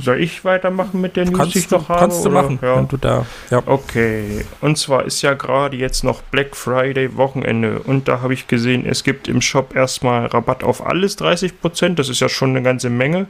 Soll 0.03 0.21
ich 0.21 0.45
weitermachen 0.45 1.01
mit 1.01 1.17
der 1.17 1.25
News, 1.25 1.49
die 1.53 1.59
ich 1.59 1.69
Kannst 1.69 1.73
du, 1.73 1.77
noch 1.77 1.89
habe? 1.89 2.01
kannst 2.01 2.25
du 2.25 2.29
oder? 2.31 2.43
machen, 2.43 2.59
Ja. 2.63 2.77
wenn 2.77 2.89
du 2.89 2.97
da. 2.99 3.27
Ja. 3.51 3.63
Okay, 3.65 4.45
und 4.61 4.77
zwar 4.77 5.05
ist 5.07 5.23
ja 5.23 5.33
gerade 5.35 5.77
jetzt 5.77 6.05
noch 6.05 6.21
Black 6.23 6.55
Friday 6.55 7.17
Wochenende 7.17 7.79
und 7.79 8.07
da 8.07 8.21
habe 8.21 8.35
ich 8.35 8.47
gesehen, 8.47 8.85
es 8.87 9.05
gibt 9.05 9.27
im 9.29 9.41
Shop 9.41 9.75
erstmal 9.75 10.27
Rabatt 10.27 10.63
auf 10.65 10.85
alles 10.87 11.19
30%, 11.19 11.95
das 11.95 12.09
ist 12.11 12.21
ja 12.21 12.29
schon 12.29 12.51
eine 12.51 12.63
ganze 12.63 12.91
Menge. 12.91 13.27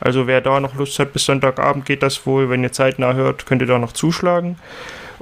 Also 0.00 0.26
wer 0.26 0.40
da 0.40 0.58
noch 0.60 0.74
Lust 0.74 0.98
hat, 0.98 1.12
bis 1.12 1.24
Sonntagabend 1.26 1.84
geht 1.86 2.02
das 2.02 2.26
wohl, 2.26 2.50
wenn 2.50 2.62
ihr 2.64 2.72
zeitnah 2.72 3.14
hört, 3.14 3.46
könnt 3.46 3.62
ihr 3.62 3.68
da 3.68 3.78
noch 3.78 3.92
zuschlagen. 3.92 4.56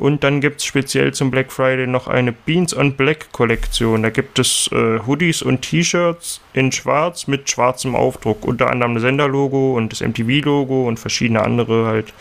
Und 0.03 0.25
dann 0.25 0.41
gibt 0.41 0.59
es 0.59 0.65
speziell 0.65 1.15
zum 1.15 1.31
Black 1.31 1.53
Friday 1.53 1.87
noch 1.87 2.09
eine 2.09 2.33
Beans 2.33 2.77
on 2.77 2.97
Black 2.97 3.31
Kollektion. 3.31 4.03
Da 4.03 4.11
gibt 4.11 4.41
es 4.41 4.69
äh, 4.73 4.99
Hoodies 5.07 5.43
und 5.43 5.63
T-Shirts 5.63 6.41
in 6.55 6.73
schwarz 6.73 7.29
mit 7.29 7.49
schwarzem 7.49 7.95
Aufdruck. 7.95 8.45
Unter 8.45 8.69
anderem 8.69 8.95
das 8.95 9.05
Senderlogo 9.05 9.77
und 9.77 9.93
das 9.93 10.01
MTV-Logo 10.01 10.89
und 10.89 10.99
verschiedene 10.99 11.45
andere 11.45 11.87
halt 11.87 12.13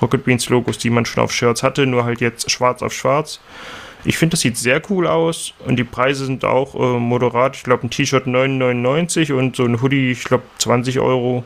Rocket 0.00 0.24
Beans 0.24 0.48
Logos, 0.48 0.78
die 0.78 0.88
man 0.88 1.04
schon 1.04 1.22
auf 1.22 1.30
Shirts 1.30 1.62
hatte, 1.62 1.84
nur 1.84 2.06
halt 2.06 2.22
jetzt 2.22 2.50
schwarz 2.50 2.80
auf 2.80 2.94
schwarz. 2.94 3.38
Ich 4.06 4.16
finde, 4.16 4.30
das 4.30 4.40
sieht 4.40 4.56
sehr 4.56 4.80
cool 4.88 5.06
aus 5.06 5.52
und 5.58 5.76
die 5.76 5.84
Preise 5.84 6.24
sind 6.24 6.42
auch 6.42 6.74
äh, 6.74 6.98
moderat. 6.98 7.54
Ich 7.54 7.64
glaube, 7.64 7.86
ein 7.86 7.90
T-Shirt 7.90 8.26
9,99 8.26 9.34
und 9.34 9.56
so 9.56 9.66
ein 9.66 9.82
Hoodie, 9.82 10.10
ich 10.10 10.24
glaube, 10.24 10.44
20 10.56 11.00
Euro. 11.00 11.44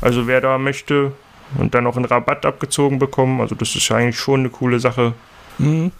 Also 0.00 0.26
wer 0.26 0.40
da 0.40 0.58
möchte 0.58 1.12
und 1.58 1.74
dann 1.74 1.84
noch 1.84 1.96
einen 1.96 2.04
Rabatt 2.04 2.46
abgezogen 2.46 2.98
bekommen, 2.98 3.40
also 3.40 3.54
das 3.54 3.74
ist 3.74 3.88
ja 3.88 3.96
eigentlich 3.96 4.18
schon 4.18 4.40
eine 4.40 4.50
coole 4.50 4.80
Sache. 4.80 5.14
Mhm. 5.58 5.92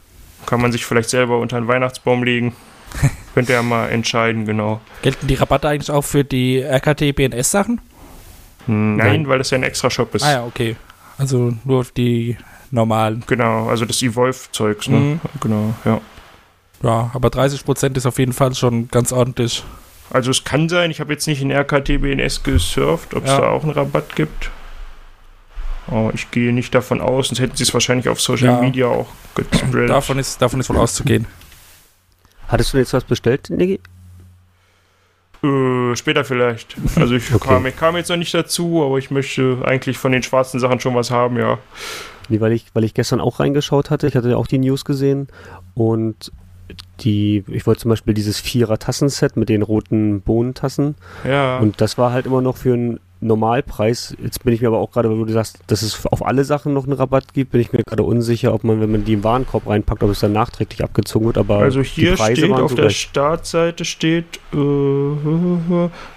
Kann 0.46 0.60
man 0.60 0.72
sich 0.72 0.84
vielleicht 0.86 1.10
selber 1.10 1.38
unter 1.38 1.60
den 1.60 1.68
Weihnachtsbaum 1.68 2.22
legen. 2.22 2.54
Könnt 3.34 3.48
ihr 3.48 3.56
ja 3.56 3.62
mal 3.62 3.88
entscheiden, 3.88 4.46
genau. 4.46 4.80
Gelten 5.02 5.26
die 5.26 5.34
Rabatte 5.34 5.68
eigentlich 5.68 5.90
auch 5.90 6.02
für 6.02 6.24
die 6.24 6.58
RKT 6.60 7.14
BNS 7.14 7.50
Sachen? 7.50 7.80
Nein, 8.66 8.96
Nein. 8.96 9.28
weil 9.28 9.38
das 9.38 9.50
ja 9.50 9.58
ein 9.58 9.62
Extra-Shop 9.62 10.14
ist. 10.14 10.22
Ah 10.22 10.32
ja, 10.32 10.44
okay. 10.44 10.76
Also 11.18 11.52
nur 11.64 11.86
die 11.96 12.36
normalen. 12.70 13.22
Genau, 13.26 13.68
also 13.68 13.84
das 13.84 14.02
Evolve-Zeugs, 14.02 14.88
ne? 14.88 14.96
Mhm. 14.98 15.20
Genau, 15.40 15.74
ja. 15.84 16.00
Ja, 16.82 17.10
aber 17.12 17.28
30% 17.28 17.96
ist 17.96 18.06
auf 18.06 18.18
jeden 18.18 18.32
Fall 18.32 18.54
schon 18.54 18.88
ganz 18.88 19.12
ordentlich. 19.12 19.62
Also 20.10 20.30
es 20.30 20.44
kann 20.44 20.68
sein, 20.68 20.90
ich 20.90 20.98
habe 21.00 21.12
jetzt 21.12 21.26
nicht 21.26 21.42
in 21.42 21.50
RKT 21.52 21.98
BNS 22.00 22.42
gesurft, 22.42 23.14
ob 23.14 23.24
es 23.24 23.30
Ja. 23.30 23.40
da 23.42 23.48
auch 23.50 23.62
einen 23.62 23.72
Rabatt 23.72 24.16
gibt. 24.16 24.50
Aber 25.90 26.12
ich 26.14 26.30
gehe 26.30 26.52
nicht 26.52 26.74
davon 26.74 27.00
aus, 27.00 27.28
sonst 27.28 27.40
hätten 27.40 27.56
sie 27.56 27.64
es 27.64 27.74
wahrscheinlich 27.74 28.08
auf 28.08 28.20
Social 28.20 28.48
Ja. 28.48 28.60
Media 28.60 28.86
auch 28.86 29.08
gespreadet. 29.34 29.90
Davon 29.90 30.18
ist, 30.18 30.40
davon 30.40 30.60
ist 30.60 30.68
wohl 30.70 30.76
auszugehen. 30.78 31.26
Hattest 32.48 32.72
du 32.72 32.78
jetzt 32.78 32.92
was 32.92 33.04
bestellt, 33.04 33.50
Niki? 33.50 33.80
Äh, 35.42 35.96
später 35.96 36.24
vielleicht. 36.24 36.76
Also 36.96 37.14
ich, 37.14 37.32
Okay. 37.34 37.48
kam, 37.48 37.66
ich 37.66 37.76
kam 37.76 37.96
jetzt 37.96 38.08
noch 38.10 38.16
nicht 38.16 38.34
dazu, 38.34 38.82
aber 38.84 38.98
ich 38.98 39.10
möchte 39.10 39.58
eigentlich 39.64 39.98
von 39.98 40.12
den 40.12 40.22
schwarzen 40.22 40.60
Sachen 40.60 40.80
schon 40.80 40.94
was 40.94 41.10
haben, 41.10 41.36
ja. 41.38 41.58
Nee, 42.28 42.40
weil 42.40 42.52
ich, 42.52 42.66
weil 42.74 42.84
ich 42.84 42.94
gestern 42.94 43.20
auch 43.20 43.40
reingeschaut 43.40 43.90
hatte. 43.90 44.06
Ich 44.06 44.14
hatte 44.14 44.30
ja 44.30 44.36
auch 44.36 44.46
die 44.46 44.58
News 44.58 44.84
gesehen 44.84 45.28
und 45.74 46.30
die, 47.00 47.42
ich 47.48 47.66
wollte 47.66 47.80
zum 47.80 47.88
Beispiel 47.88 48.14
dieses 48.14 48.38
Vierer-Tassenset 48.38 49.36
mit 49.36 49.48
den 49.48 49.62
roten 49.62 50.20
Bohnentassen 50.20 50.94
Ja. 51.26 51.58
und 51.58 51.80
das 51.80 51.98
war 51.98 52.12
halt 52.12 52.26
immer 52.26 52.42
noch 52.42 52.56
für 52.58 52.74
einen 52.74 53.00
Normalpreis. 53.20 54.16
Jetzt 54.22 54.42
bin 54.44 54.54
ich 54.54 54.60
mir 54.62 54.68
aber 54.68 54.78
auch 54.78 54.90
gerade, 54.90 55.10
weil 55.10 55.24
du 55.26 55.32
sagst, 55.32 55.58
dass 55.66 55.82
es 55.82 56.06
auf 56.06 56.24
alle 56.24 56.44
Sachen 56.44 56.72
noch 56.72 56.84
einen 56.84 56.94
Rabatt 56.94 57.34
gibt, 57.34 57.52
bin 57.52 57.60
ich 57.60 57.72
mir 57.72 57.82
gerade 57.84 58.02
unsicher, 58.02 58.54
ob 58.54 58.64
man, 58.64 58.80
wenn 58.80 58.90
man 58.90 59.04
die 59.04 59.12
im 59.12 59.24
Warenkorb 59.24 59.66
reinpackt, 59.68 60.02
ob 60.02 60.10
es 60.10 60.20
dann 60.20 60.32
nachträglich 60.32 60.82
abgezogen 60.82 61.26
wird. 61.26 61.38
Aber 61.38 61.58
also 61.58 61.82
die 61.82 61.88
hier 61.88 62.14
Preise 62.14 62.36
steht 62.42 62.50
waren 62.50 62.62
auf 62.62 62.70
so 62.70 62.76
der 62.76 62.84
gleich. 62.86 63.00
Startseite 63.00 63.84
steht 63.84 64.40
äh, 64.52 64.56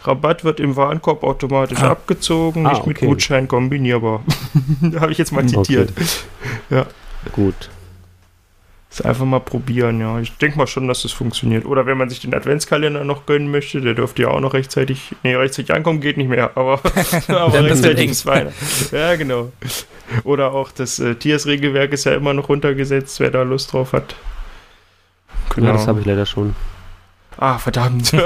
Rabatt 0.03 0.43
wird 0.43 0.59
im 0.59 0.75
Warenkorb 0.75 1.23
automatisch 1.23 1.79
Ah. 1.81 1.91
abgezogen, 1.91 2.65
Ah, 2.65 2.71
nicht 2.73 2.87
mit 2.87 2.97
okay. 2.97 3.07
Gutschein 3.07 3.47
kombinierbar. 3.47 4.23
da 4.81 5.01
habe 5.01 5.11
ich 5.11 5.17
jetzt 5.17 5.31
mal 5.31 5.43
Okay. 5.43 5.55
zitiert. 5.63 5.93
Gut. 7.33 7.69
Das 8.95 9.05
einfach 9.07 9.25
mal 9.25 9.39
probieren, 9.39 9.99
ja. 9.99 10.19
Ich 10.19 10.37
denke 10.37 10.55
mal 10.55 10.67
schon, 10.67 10.87
dass 10.87 11.01
das 11.01 11.11
funktioniert. 11.11 11.65
Oder 11.65 11.87
wenn 11.87 11.97
man 11.97 12.09
sich 12.09 12.19
den 12.19 12.31
Adventskalender 12.35 13.03
noch 13.03 13.25
gönnen 13.25 13.49
möchte, 13.49 13.81
der 13.81 13.95
dürfte 13.95 14.21
ja 14.21 14.27
auch 14.27 14.39
noch 14.39 14.53
rechtzeitig, 14.53 15.15
nee, 15.23 15.33
rechtzeitig 15.33 15.73
ankommen 15.73 15.99
geht 15.99 16.17
nicht 16.17 16.29
mehr, 16.29 16.51
aber, 16.55 16.79
aber 17.27 17.63
rechtzeitig 17.63 18.09
bis 18.09 18.25
Weihnachten. 18.27 18.95
Ja, 18.95 19.15
genau. 19.15 19.51
Oder 20.23 20.51
auch 20.51 20.71
das 20.71 20.99
äh, 20.99 21.15
Tiers-Regelwerk 21.15 21.91
ist 21.91 22.03
ja 22.03 22.13
immer 22.13 22.35
noch 22.35 22.49
runtergesetzt, 22.49 23.19
wer 23.19 23.31
da 23.31 23.41
Lust 23.41 23.73
drauf 23.73 23.93
hat. 23.93 24.15
Genau. 25.55 25.67
Ja, 25.67 25.73
das 25.73 25.87
habe 25.87 25.99
ich 25.99 26.05
leider 26.05 26.27
schon. 26.27 26.55
Ah, 27.37 27.57
verdammt. 27.57 28.13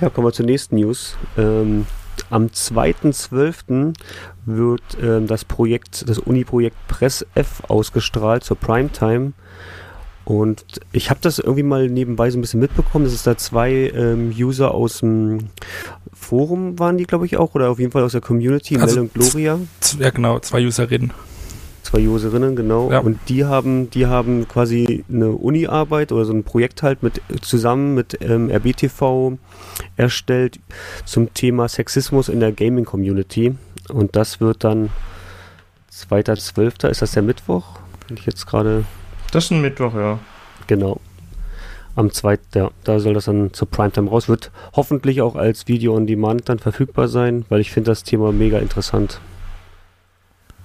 Ja, 0.00 0.10
kommen 0.10 0.26
wir 0.26 0.32
zur 0.32 0.44
nächsten 0.44 0.76
News. 0.76 1.16
Ähm, 1.38 1.86
am 2.30 2.46
2.12. 2.46 3.94
wird 4.44 4.82
ähm, 5.00 5.26
das 5.26 5.44
Projekt, 5.44 6.08
das 6.08 6.18
Uni-Projekt 6.18 6.76
Press 6.88 7.26
F 7.34 7.62
ausgestrahlt 7.68 8.44
zur 8.44 8.56
Primetime. 8.56 9.32
Und 10.24 10.64
ich 10.90 11.08
habe 11.10 11.20
das 11.22 11.38
irgendwie 11.38 11.62
mal 11.62 11.88
nebenbei 11.88 12.30
so 12.30 12.38
ein 12.38 12.40
bisschen 12.40 12.58
mitbekommen, 12.58 13.04
dass 13.04 13.14
es 13.14 13.22
da 13.22 13.36
zwei 13.36 13.92
ähm, 13.94 14.34
User 14.36 14.74
aus 14.74 14.98
dem 14.98 15.50
Forum 16.12 16.78
waren, 16.80 16.98
die 16.98 17.04
glaube 17.04 17.26
ich 17.26 17.36
auch, 17.36 17.54
oder 17.54 17.70
auf 17.70 17.78
jeden 17.78 17.92
Fall 17.92 18.02
aus 18.02 18.12
der 18.12 18.20
Community, 18.20 18.76
Also 18.76 18.96
Mel 18.96 19.02
und 19.04 19.14
Gloria. 19.14 19.60
Ja, 20.00 20.10
genau, 20.10 20.40
zwei 20.40 20.66
Userinnen. 20.66 21.12
Zwei 21.86 22.08
Userinnen, 22.08 22.56
genau. 22.56 22.90
Ja. 22.90 22.98
Und 22.98 23.20
die 23.28 23.44
haben, 23.44 23.90
die 23.90 24.06
haben 24.06 24.48
quasi 24.48 25.04
eine 25.08 25.30
Uni-Arbeit 25.30 26.10
oder 26.10 26.24
so 26.24 26.32
ein 26.32 26.42
Projekt 26.42 26.82
halt 26.82 27.04
mit 27.04 27.22
zusammen 27.42 27.94
mit 27.94 28.20
ähm, 28.22 28.50
RBTV 28.50 29.38
erstellt 29.94 30.58
zum 31.04 31.32
Thema 31.32 31.68
Sexismus 31.68 32.28
in 32.28 32.40
der 32.40 32.50
Gaming-Community. 32.50 33.54
Und 33.88 34.16
das 34.16 34.40
wird 34.40 34.64
dann 34.64 34.90
2.12. 35.92 36.88
ist 36.88 37.02
das 37.02 37.12
der 37.12 37.22
Mittwoch? 37.22 37.78
Bin 38.08 38.16
ich 38.16 38.26
jetzt 38.26 38.48
gerade 38.48 38.82
Das 39.30 39.44
ist 39.44 39.52
ein 39.52 39.60
Mittwoch, 39.60 39.94
ja. 39.94 40.18
genau. 40.66 40.98
Am 41.94 42.10
2. 42.10 42.36
Ja, 42.56 42.72
da 42.82 42.98
soll 42.98 43.14
das 43.14 43.26
dann 43.26 43.52
zur 43.52 43.70
Primetime 43.70 44.10
raus. 44.10 44.28
Wird 44.28 44.50
hoffentlich 44.74 45.22
auch 45.22 45.36
als 45.36 45.68
Video 45.68 45.94
on 45.94 46.08
Demand 46.08 46.48
dann 46.48 46.58
verfügbar 46.58 47.06
sein, 47.06 47.44
weil 47.48 47.60
ich 47.60 47.70
finde 47.70 47.92
das 47.92 48.02
Thema 48.02 48.32
mega 48.32 48.58
interessant. 48.58 49.20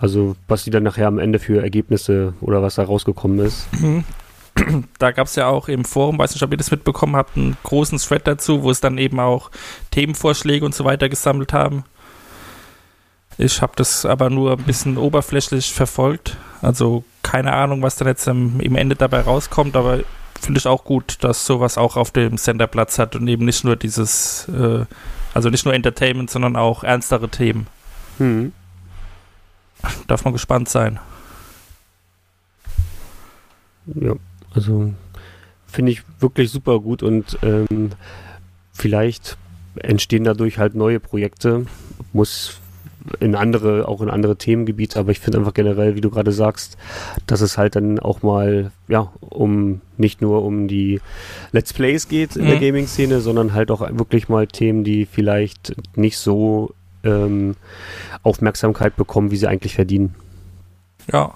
Also, 0.01 0.35
was 0.47 0.63
die 0.63 0.71
dann 0.71 0.81
nachher 0.81 1.07
am 1.07 1.19
Ende 1.19 1.37
für 1.37 1.61
Ergebnisse 1.61 2.33
oder 2.41 2.63
was 2.63 2.75
da 2.75 2.83
rausgekommen 2.83 3.39
ist. 3.45 3.67
Mhm. 3.79 4.03
Da 4.99 5.11
gab 5.11 5.27
es 5.27 5.35
ja 5.35 5.47
auch 5.47 5.69
im 5.69 5.85
Forum, 5.85 6.19
weiß 6.19 6.33
nicht, 6.33 6.43
ob 6.43 6.51
ihr 6.51 6.57
das 6.57 6.71
mitbekommen 6.71 7.15
habt, 7.15 7.37
einen 7.37 7.55
großen 7.63 7.97
Thread 7.99 8.27
dazu, 8.27 8.63
wo 8.63 8.69
es 8.69 8.81
dann 8.81 8.97
eben 8.97 9.19
auch 9.19 9.49
Themenvorschläge 9.91 10.65
und 10.65 10.75
so 10.75 10.83
weiter 10.83 11.07
gesammelt 11.07 11.53
haben. 11.53 11.83
Ich 13.37 13.61
habe 13.61 13.73
das 13.75 14.05
aber 14.05 14.29
nur 14.29 14.51
ein 14.51 14.63
bisschen 14.63 14.97
oberflächlich 14.97 15.73
verfolgt. 15.73 16.37
Also 16.61 17.05
keine 17.23 17.53
Ahnung, 17.53 17.81
was 17.81 17.95
dann 17.95 18.07
jetzt 18.07 18.27
im, 18.27 18.59
im 18.59 18.75
Ende 18.75 18.95
dabei 18.95 19.21
rauskommt, 19.21 19.75
aber 19.75 20.01
finde 20.39 20.59
ich 20.59 20.67
auch 20.67 20.83
gut, 20.83 21.23
dass 21.23 21.45
sowas 21.45 21.77
auch 21.77 21.95
auf 21.95 22.11
dem 22.11 22.37
Sender 22.37 22.67
Platz 22.67 22.99
hat 22.99 23.15
und 23.15 23.27
eben 23.27 23.45
nicht 23.45 23.63
nur 23.63 23.75
dieses, 23.75 24.49
äh, 24.49 24.85
also 25.33 25.49
nicht 25.49 25.65
nur 25.65 25.73
Entertainment, 25.73 26.29
sondern 26.29 26.55
auch 26.55 26.83
ernstere 26.83 27.29
Themen. 27.29 27.67
Hm. 28.17 28.51
Darf 30.07 30.23
man 30.23 30.33
gespannt 30.33 30.69
sein. 30.69 30.99
Ja, 33.95 34.13
also 34.53 34.93
finde 35.67 35.91
ich 35.91 36.03
wirklich 36.19 36.51
super 36.51 36.79
gut 36.79 37.01
und 37.03 37.37
ähm, 37.41 37.91
vielleicht 38.73 39.37
entstehen 39.75 40.23
dadurch 40.23 40.57
halt 40.59 40.75
neue 40.75 40.99
Projekte. 40.99 41.65
Muss 42.13 42.59
in 43.19 43.35
andere, 43.35 43.87
auch 43.87 44.01
in 44.01 44.11
andere 44.11 44.35
Themengebiete, 44.35 44.99
aber 44.99 45.09
ich 45.11 45.19
finde 45.19 45.39
einfach 45.39 45.55
generell, 45.55 45.95
wie 45.95 46.01
du 46.01 46.11
gerade 46.11 46.31
sagst, 46.31 46.77
dass 47.25 47.41
es 47.41 47.57
halt 47.57 47.75
dann 47.75 47.97
auch 47.97 48.21
mal, 48.21 48.71
ja, 48.87 49.11
um 49.21 49.81
nicht 49.97 50.21
nur 50.21 50.43
um 50.43 50.67
die 50.67 51.01
Let's 51.51 51.73
Plays 51.73 52.07
geht 52.07 52.35
in 52.35 52.45
der 52.45 52.57
Mhm. 52.57 52.61
Gaming-Szene, 52.61 53.21
sondern 53.21 53.53
halt 53.53 53.71
auch 53.71 53.81
wirklich 53.97 54.29
mal 54.29 54.45
Themen, 54.45 54.83
die 54.83 55.07
vielleicht 55.07 55.73
nicht 55.95 56.19
so 56.19 56.75
ähm, 57.03 57.55
Aufmerksamkeit 58.23 58.95
bekommen, 58.95 59.31
wie 59.31 59.37
sie 59.37 59.47
eigentlich 59.47 59.75
verdienen. 59.75 60.15
Ja, 61.11 61.33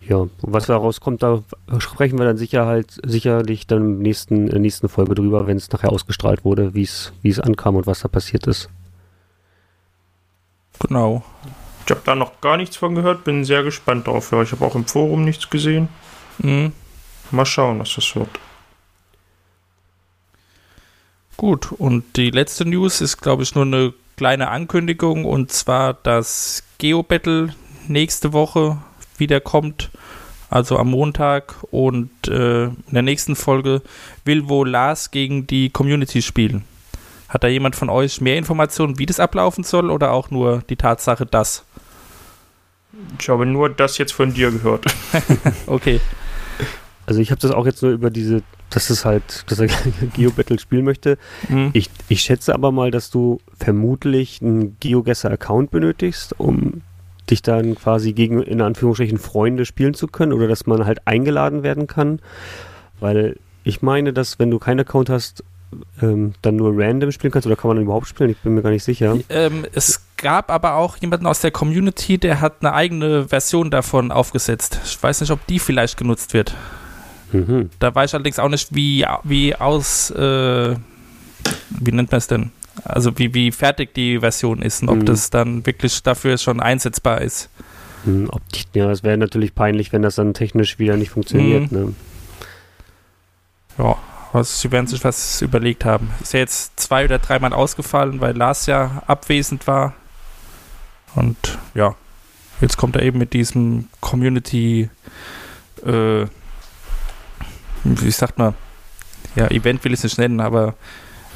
Ja, 0.00 0.16
und 0.16 0.32
was 0.40 0.66
da 0.66 0.76
rauskommt, 0.76 1.22
da 1.22 1.42
sprechen 1.78 2.18
wir 2.18 2.24
dann 2.24 2.38
sicher 2.38 2.66
halt, 2.66 2.98
sicherlich 3.04 3.66
dann 3.66 3.78
im 3.78 3.98
nächsten, 3.98 4.46
in 4.46 4.50
der 4.50 4.60
nächsten 4.60 4.88
Folge 4.88 5.14
drüber, 5.14 5.46
wenn 5.46 5.56
es 5.58 5.70
nachher 5.70 5.92
ausgestrahlt 5.92 6.44
wurde, 6.44 6.74
wie 6.74 6.82
es 6.82 7.12
wie 7.22 7.28
es 7.30 7.40
ankam 7.40 7.76
und 7.76 7.86
was 7.86 8.00
da 8.00 8.08
passiert 8.08 8.46
ist. 8.46 8.70
genau. 10.80 11.22
Ich 11.84 11.90
habe 11.90 12.02
da 12.04 12.14
noch 12.14 12.42
gar 12.42 12.58
nichts 12.58 12.76
von 12.76 12.94
gehört, 12.94 13.24
bin 13.24 13.44
sehr 13.44 13.62
gespannt 13.62 14.06
drauf. 14.06 14.30
Ja, 14.30 14.42
ich 14.42 14.52
habe 14.52 14.64
auch 14.64 14.74
im 14.74 14.84
Forum 14.84 15.24
nichts 15.24 15.48
gesehen. 15.48 15.88
Mhm. 16.36 16.72
Mal 17.30 17.46
schauen, 17.46 17.78
was 17.78 17.94
das 17.94 18.14
wird. 18.14 18.28
Gut, 21.38 21.70
und 21.70 22.16
die 22.16 22.30
letzte 22.30 22.64
News 22.64 23.00
ist, 23.00 23.22
glaube 23.22 23.44
ich, 23.44 23.54
nur 23.54 23.64
eine 23.64 23.94
kleine 24.16 24.48
Ankündigung 24.48 25.24
und 25.24 25.52
zwar, 25.52 25.94
dass 25.94 26.64
Geo-Battle 26.78 27.54
nächste 27.86 28.32
Woche 28.32 28.78
wieder 29.18 29.40
kommt, 29.40 29.90
also 30.50 30.76
am 30.76 30.90
Montag 30.90 31.54
und 31.70 32.10
äh, 32.26 32.64
in 32.64 32.74
der 32.90 33.02
nächsten 33.02 33.36
Folge 33.36 33.82
will 34.24 34.48
wohl 34.48 34.68
Lars 34.68 35.12
gegen 35.12 35.46
die 35.46 35.70
Community 35.70 36.22
spielen. 36.22 36.64
Hat 37.28 37.44
da 37.44 37.48
jemand 37.48 37.76
von 37.76 37.88
euch 37.88 38.20
mehr 38.20 38.36
Informationen, 38.36 38.98
wie 38.98 39.06
das 39.06 39.20
ablaufen 39.20 39.62
soll 39.62 39.92
oder 39.92 40.10
auch 40.10 40.32
nur 40.32 40.64
die 40.68 40.76
Tatsache, 40.76 41.24
dass? 41.24 41.64
Ich 43.20 43.28
habe 43.28 43.46
nur 43.46 43.70
das 43.70 43.96
jetzt 43.98 44.12
von 44.12 44.34
dir 44.34 44.50
gehört. 44.50 44.86
Okay, 45.68 46.00
Also 47.08 47.22
ich 47.22 47.30
habe 47.30 47.40
das 47.40 47.52
auch 47.52 47.64
jetzt 47.64 47.82
nur 47.82 47.92
über 47.92 48.10
diese, 48.10 48.42
dass 48.68 48.90
es 48.90 49.06
halt, 49.06 49.50
dass 49.50 49.58
er 49.58 49.68
Geo-Battle 50.14 50.58
spielen 50.58 50.84
möchte. 50.84 51.16
mhm. 51.48 51.70
Ich, 51.72 51.88
ich 52.10 52.20
schätze 52.20 52.52
aber 52.52 52.70
mal, 52.70 52.90
dass 52.90 53.10
du 53.10 53.40
vermutlich 53.58 54.42
einen 54.42 54.76
GeoGuessr-Account 54.78 55.70
benötigst, 55.70 56.38
um 56.38 56.82
dich 57.30 57.40
dann 57.40 57.76
quasi 57.76 58.12
gegen, 58.12 58.42
in 58.42 58.60
Anführungsstrichen, 58.60 59.16
Freunde 59.16 59.64
spielen 59.64 59.94
zu 59.94 60.06
können 60.06 60.34
oder 60.34 60.48
dass 60.48 60.66
man 60.66 60.84
halt 60.84 61.06
eingeladen 61.06 61.62
werden 61.62 61.86
kann. 61.86 62.20
Weil 63.00 63.36
ich 63.64 63.80
meine, 63.80 64.12
dass 64.12 64.38
wenn 64.38 64.50
du 64.50 64.58
keinen 64.58 64.80
Account 64.80 65.08
hast, 65.08 65.42
ähm, 66.02 66.34
dann 66.42 66.56
nur 66.56 66.72
random 66.74 67.10
spielen 67.10 67.32
kannst 67.32 67.46
oder 67.46 67.56
kann 67.56 67.68
man 67.68 67.78
dann 67.78 67.84
überhaupt 67.84 68.06
spielen? 68.06 68.28
Ich 68.28 68.38
bin 68.38 68.52
mir 68.52 68.60
gar 68.60 68.70
nicht 68.70 68.84
sicher. 68.84 69.16
Ähm, 69.30 69.64
es 69.72 70.02
gab 70.18 70.50
aber 70.50 70.74
auch 70.74 70.98
jemanden 70.98 71.26
aus 71.26 71.40
der 71.40 71.52
Community, 71.52 72.18
der 72.18 72.42
hat 72.42 72.56
eine 72.60 72.74
eigene 72.74 73.28
Version 73.28 73.70
davon 73.70 74.12
aufgesetzt. 74.12 74.78
Ich 74.84 75.02
weiß 75.02 75.22
nicht, 75.22 75.30
ob 75.30 75.46
die 75.46 75.58
vielleicht 75.58 75.96
genutzt 75.96 76.34
wird. 76.34 76.54
Mhm. 77.32 77.70
Da 77.78 77.94
weiß 77.94 78.10
ich 78.10 78.14
allerdings 78.14 78.38
auch 78.38 78.48
nicht, 78.48 78.74
wie, 78.74 79.04
wie 79.24 79.54
aus, 79.54 80.10
äh, 80.10 80.76
wie 81.80 81.92
nennt 81.92 82.10
man 82.10 82.18
es 82.18 82.26
denn? 82.26 82.50
Also 82.84 83.18
wie, 83.18 83.34
wie 83.34 83.50
fertig 83.52 83.92
die 83.94 84.20
Version 84.20 84.62
ist 84.62 84.82
und 84.82 84.88
ob 84.88 84.96
Mhm. 84.98 85.04
das 85.06 85.30
dann 85.30 85.66
wirklich 85.66 86.02
dafür 86.02 86.38
schon 86.38 86.60
einsetzbar 86.60 87.20
ist. 87.20 87.50
Hm, 88.04 88.28
ob 88.30 88.40
die, 88.50 88.62
ja, 88.78 88.90
es 88.90 89.02
wäre 89.02 89.18
natürlich 89.18 89.54
peinlich, 89.54 89.92
wenn 89.92 90.02
das 90.02 90.14
dann 90.14 90.32
technisch 90.32 90.78
wieder 90.78 90.96
nicht 90.96 91.10
funktioniert. 91.10 91.72
Ne? 91.72 91.92
Ja, 93.76 93.96
also 94.32 94.44
sie 94.56 94.70
werden 94.72 94.86
sich 94.86 95.02
was 95.04 95.42
überlegt 95.42 95.84
haben. 95.84 96.10
Ist 96.22 96.32
ja 96.34 96.40
jetzt 96.40 96.78
zwei 96.78 97.04
oder 97.04 97.18
dreimal 97.18 97.52
ausgefallen, 97.52 98.20
weil 98.20 98.36
Lars 98.36 98.66
ja 98.66 99.02
abwesend 99.06 99.66
war. 99.66 99.94
Und 101.14 101.58
ja, 101.74 101.94
jetzt 102.60 102.76
kommt 102.76 102.96
er 102.96 103.02
eben 103.02 103.18
mit 103.18 103.32
diesem 103.32 103.88
Community, 104.00 104.90
äh, 105.84 106.26
wie 107.84 108.10
sagt 108.10 108.38
man, 108.38 108.54
ja, 109.36 109.48
Event 109.48 109.84
will 109.84 109.92
ich 109.92 110.00
es 110.00 110.04
nicht 110.04 110.18
nennen, 110.18 110.40
aber 110.40 110.74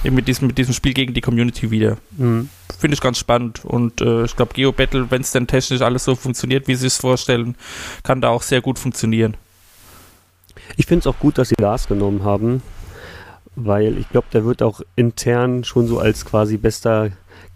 eben 0.05 0.17
mit 0.17 0.29
diesem, 0.29 0.49
mit 0.49 0.59
diesem 0.59 0.75
Spiel 0.75 0.95
gegen 0.95 1.15
die 1.15 1.21
Community 1.21 1.71
wieder. 1.71 1.99
Hm. 2.17 2.49
Finde 2.79 2.95
ich 2.95 3.01
ganz 3.01 3.19
spannend. 3.19 3.65
Und 3.65 4.01
äh, 4.01 4.25
ich 4.25 4.37
glaube, 4.37 4.55
Geo 4.55 4.73
Battle, 4.73 5.11
wenn 5.11 5.23
es 5.23 5.33
denn 5.33 5.47
technisch 5.47 5.81
alles 5.81 6.05
so 6.05 6.15
funktioniert, 6.15 6.69
wie 6.69 6.75
sie 6.75 6.89
es 6.89 6.97
vorstellen, 6.97 7.57
kann 8.03 8.21
da 8.21 8.29
auch 8.29 8.43
sehr 8.43 8.61
gut 8.61 8.79
funktionieren. 8.79 9.37
Ich 10.77 10.87
finde 10.87 11.01
es 11.01 11.07
auch 11.07 11.19
gut, 11.19 11.39
dass 11.39 11.49
sie 11.49 11.55
Lars 11.59 11.87
genommen 11.87 12.25
haben, 12.25 12.63
weil 13.57 13.99
ich 13.99 14.09
glaube, 14.09 14.27
der 14.33 14.45
wird 14.45 14.63
auch 14.63 14.81
intern 14.97 15.65
schon 15.65 15.87
so 15.87 15.99
als 15.99 16.25
quasi 16.25 16.57
bester 16.57 17.11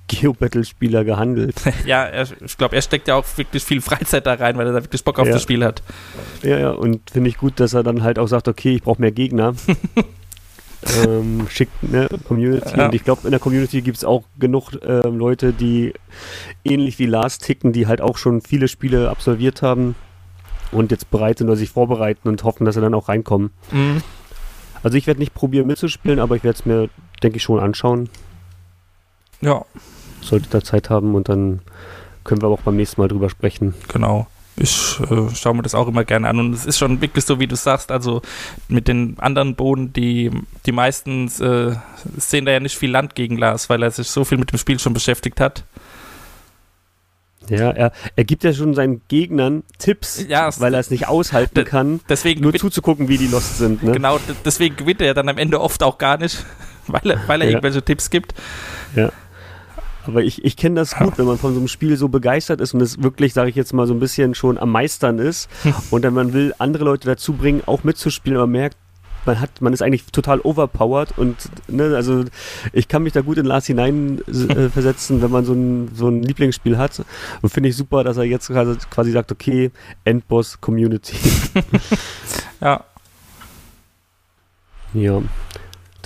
Geo-Battle-Spieler 0.09 1.05
gehandelt. 1.05 1.57
Ja, 1.87 2.05
er, 2.05 2.27
ich 2.45 2.57
glaube, 2.57 2.77
er 2.77 2.83
steckt 2.83 3.09
ja 3.09 3.15
auch 3.15 3.25
wirklich 3.37 3.65
viel 3.65 3.81
Freizeit 3.81 4.27
da 4.27 4.35
rein, 4.35 4.57
weil 4.57 4.67
er 4.67 4.73
da 4.73 4.83
wirklich 4.83 5.05
Bock 5.05 5.19
auf 5.19 5.27
Ja. 5.27 5.35
das 5.35 5.43
Spiel 5.43 5.65
hat. 5.65 5.83
Ja, 6.43 6.59
ja, 6.59 6.71
und 6.71 7.11
finde 7.11 7.29
ich 7.31 7.39
gut, 7.39 7.61
dass 7.61 7.75
er 7.75 7.83
dann 7.83 8.03
halt 8.03 8.19
auch 8.19 8.27
sagt, 8.27 8.49
okay, 8.49 8.75
ich 8.77 8.83
brauche 8.83 9.01
mehr 9.01 9.13
Gegner. 9.13 9.55
ähm, 11.07 11.47
schickt 11.51 11.83
ne, 11.83 12.09
Community. 12.27 12.77
Ja. 12.77 12.87
Und 12.87 12.95
ich 12.95 13.05
glaube, 13.05 13.23
in 13.25 13.31
der 13.31 13.41
Community 13.41 13.83
gibt 13.83 13.97
es 13.97 14.05
auch 14.05 14.25
genug 14.39 14.73
ähm, 14.83 15.19
Leute, 15.19 15.53
die 15.53 15.93
ähnlich 16.65 16.99
wie 16.99 17.07
Lars 17.07 17.39
ticken, 17.39 17.73
die 17.73 17.87
halt 17.87 18.01
auch 18.01 18.17
schon 18.19 18.41
viele 18.41 18.69
Spiele 18.69 19.11
absolviert 19.11 19.63
haben 19.63 19.95
und 20.73 20.91
jetzt 20.91 21.11
bereit 21.11 21.39
sind 21.39 21.49
oder 21.49 21.57
sich 21.57 21.71
vorbereiten 21.71 22.29
und 22.29 22.45
hoffen, 22.45 22.65
dass 22.65 22.75
sie 22.75 22.81
dann 22.81 22.95
auch 22.95 23.09
reinkommen. 23.09 23.51
Mhm. 23.73 24.03
Also 24.83 24.97
ich 24.99 25.07
werde 25.07 25.21
nicht 25.21 25.35
probieren 25.35 25.67
mitzuspielen, 25.67 26.21
aber 26.21 26.37
ich 26.37 26.45
werde 26.45 26.59
es 26.59 26.67
mir, 26.67 26.89
denke 27.23 27.39
ich, 27.39 27.43
schon 27.43 27.59
anschauen. 27.59 28.09
Ja, 29.41 29.65
Sollte 30.27 30.49
da 30.51 30.63
Zeit 30.63 30.91
haben 30.91 31.15
und 31.15 31.29
dann 31.29 31.61
können 32.25 32.43
wir 32.43 32.47
aber 32.47 32.55
auch 32.55 32.63
beim 32.63 32.77
nächsten 32.77 33.01
Mal 33.01 33.09
drüber 33.09 33.31
sprechen. 33.31 33.75
genau. 33.93 34.27
Ich 34.59 34.99
äh, 35.11 35.35
schaue 35.35 35.55
mir 35.55 35.63
das 35.63 35.75
auch 35.75 35.87
immer 35.87 36.05
gerne 36.05 36.29
an 36.29 36.39
und 36.41 36.55
es 36.55 36.65
ist 36.65 36.79
schon 36.79 37.03
wirklich 37.03 37.27
so, 37.27 37.39
wie 37.39 37.47
du 37.47 37.55
sagst, 37.57 37.93
also 37.93 38.23
mit 38.69 38.89
den 38.89 39.17
anderen 39.21 39.55
Boden, 39.55 39.93
die, 39.93 40.31
die 40.65 40.73
meisten 40.73 41.27
äh, 41.43 41.77
sehen 42.17 42.47
da 42.47 42.53
ja 42.53 42.61
nicht 42.61 42.79
viel 42.79 42.91
Land 42.91 43.15
gegen 43.15 43.37
Lars, 43.37 43.69
weil 43.69 43.83
er 43.83 43.91
sich 43.91 44.09
so 44.09 44.25
viel 44.25 44.39
mit 44.39 44.51
dem 44.53 44.59
Spiel 44.59 44.79
schon 44.79 44.95
beschäftigt 44.95 45.41
hat. 45.43 45.65
Ja, 47.51 47.71
er, 47.71 47.93
er 48.17 48.25
gibt 48.25 48.45
ja 48.45 48.53
schon 48.55 48.73
seinen 48.75 49.03
Gegnern 49.09 49.63
Tipps, 49.79 50.25
Ja, 50.27 50.49
weil 50.59 50.73
er 50.75 50.81
es 50.81 50.91
nicht 50.91 51.07
aushalten 51.07 51.65
kann, 51.67 52.01
Deswegen, 52.09 52.41
nur 52.41 52.55
zuzugucken, 52.55 53.09
wie 53.09 53.19
die 53.19 53.29
lost 53.29 53.59
sind. 53.59 53.83
Ne? 53.83 53.93
genau, 53.93 54.19
deswegen 54.45 54.75
gewinnt 54.77 55.01
er 55.03 55.09
ja 55.09 55.15
dann 55.15 55.29
am 55.29 55.37
Ende 55.39 55.61
oft 55.61 55.83
auch 55.83 55.99
gar 55.99 56.17
nicht, 56.17 56.45
weil 56.87 57.11
er, 57.11 57.29
weil 57.29 57.43
er 57.43 57.47
Ja. 57.49 57.51
irgendwelche 57.53 57.83
Tipps 57.83 58.09
gibt. 58.11 58.33
Aber 60.07 60.23
ich, 60.23 60.45
ich 60.45 60.57
kenne 60.57 60.77
das 60.77 60.97
gut, 60.97 61.19
wenn 61.19 61.27
man 61.27 61.39
von 61.39 61.53
so 61.53 61.59
einem 61.59 61.69
Spiel 61.69 61.97
so 61.97 62.09
begeistert 62.09 62.61
ist 62.61 62.75
und 62.75 62.81
es 62.81 63.03
wirklich, 63.03 63.35
sage 63.35 63.51
ich 63.51 63.57
jetzt 63.57 63.73
mal, 63.73 63.87
so 63.87 63.95
ein 63.95 64.01
bisschen 64.01 64.35
schon 64.35 64.59
am 64.59 64.71
Meistern 64.71 65.19
ist 65.19 65.49
und 65.91 66.05
dann 66.05 66.15
man 66.15 66.33
will 66.33 66.55
andere 66.59 66.85
Leute 66.85 67.07
dazu 67.07 67.33
bringen, 67.33 67.63
auch 67.67 67.85
mitzuspielen, 67.85 68.39
aber 68.39 68.47
merkt, 68.47 68.77
man 69.25 69.41
hat, 69.41 69.61
man 69.61 69.73
ist 69.73 69.83
eigentlich 69.83 70.05
total 70.07 70.41
overpowered 70.41 71.19
und 71.19 71.37
ne, 71.69 71.97
also 71.97 72.25
ich 72.73 72.87
kann 72.87 73.03
mich 73.03 73.13
da 73.13 73.23
gut 73.23 73.39
in 73.39 73.45
Lars 73.45 73.67
hinein 73.67 74.21
äh, 74.29 74.69
versetzen, 74.69 75.21
wenn 75.21 75.33
man 75.33 75.45
so 75.45 75.53
ein, 75.53 75.91
so 75.95 76.09
ein 76.09 76.23
Lieblingsspiel 76.23 76.79
hat. 76.79 77.05
Und 77.43 77.51
finde 77.51 77.69
ich 77.69 77.77
super, 77.77 78.05
dass 78.05 78.17
er 78.17 78.23
jetzt 78.23 78.47
quasi, 78.47 78.79
quasi 78.89 79.11
sagt, 79.11 79.33
okay, 79.33 79.73
Endboss 80.05 80.61
Community. 80.61 81.17
Ja, 82.59 82.85
Ja. 84.95 85.23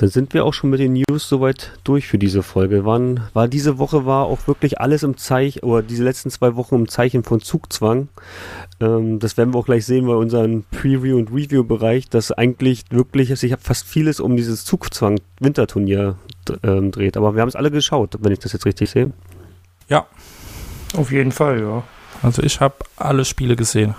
Dann 0.01 0.09
sind 0.09 0.33
wir 0.33 0.47
auch 0.47 0.55
schon 0.55 0.71
mit 0.71 0.81
den 0.81 0.95
News 0.95 1.29
soweit 1.29 1.73
durch 1.85 2.07
für 2.07 2.17
diese 2.17 2.43
Folge. 2.43 2.87
Waren, 2.87 3.21
war 3.35 3.49
diese 3.49 3.77
Woche 3.77 4.07
war 4.07 4.25
auch 4.25 4.47
wirklich 4.47 4.81
alles 4.81 5.03
im 5.03 5.19
Zeichen, 5.19 5.61
oder 5.61 5.83
diese 5.83 6.03
letzten 6.03 6.31
zwei 6.31 6.57
Wochen 6.57 6.77
im 6.77 6.89
Zeichen 6.89 7.23
von 7.23 7.43
Zugzwang. 7.43 8.09
Ähm, 8.81 9.19
das 9.19 9.37
werden 9.37 9.53
wir 9.53 9.59
auch 9.59 9.67
gleich 9.67 9.85
sehen 9.85 10.07
bei 10.07 10.15
unserem 10.15 10.65
Preview- 10.71 11.19
und 11.19 11.31
Review-Bereich, 11.31 12.09
dass 12.09 12.33
eigentlich 12.33 12.85
wirklich 12.89 13.39
sich 13.39 13.55
fast 13.61 13.87
vieles 13.87 14.21
um 14.21 14.37
dieses 14.37 14.65
Zugzwang-Winterturnier 14.65 16.17
ähm, 16.63 16.93
dreht. 16.93 17.19
Aber 17.19 17.35
wir 17.35 17.43
haben 17.43 17.51
es 17.51 17.57
alle 17.57 17.71
geschaut, 17.71 18.17
wenn 18.21 18.33
ich 18.33 18.39
das 18.39 18.55
jetzt 18.55 18.65
richtig 18.65 18.89
sehe. 18.89 19.13
ja. 19.89 20.07
Auf 20.97 21.13
jeden 21.13 21.31
Fall, 21.31 21.61
ja. 21.61 21.83
Also 22.23 22.43
ich 22.43 22.61
habe 22.61 22.75
alle 22.97 23.27
Spiele 23.27 23.55
gesehen. 23.55 23.95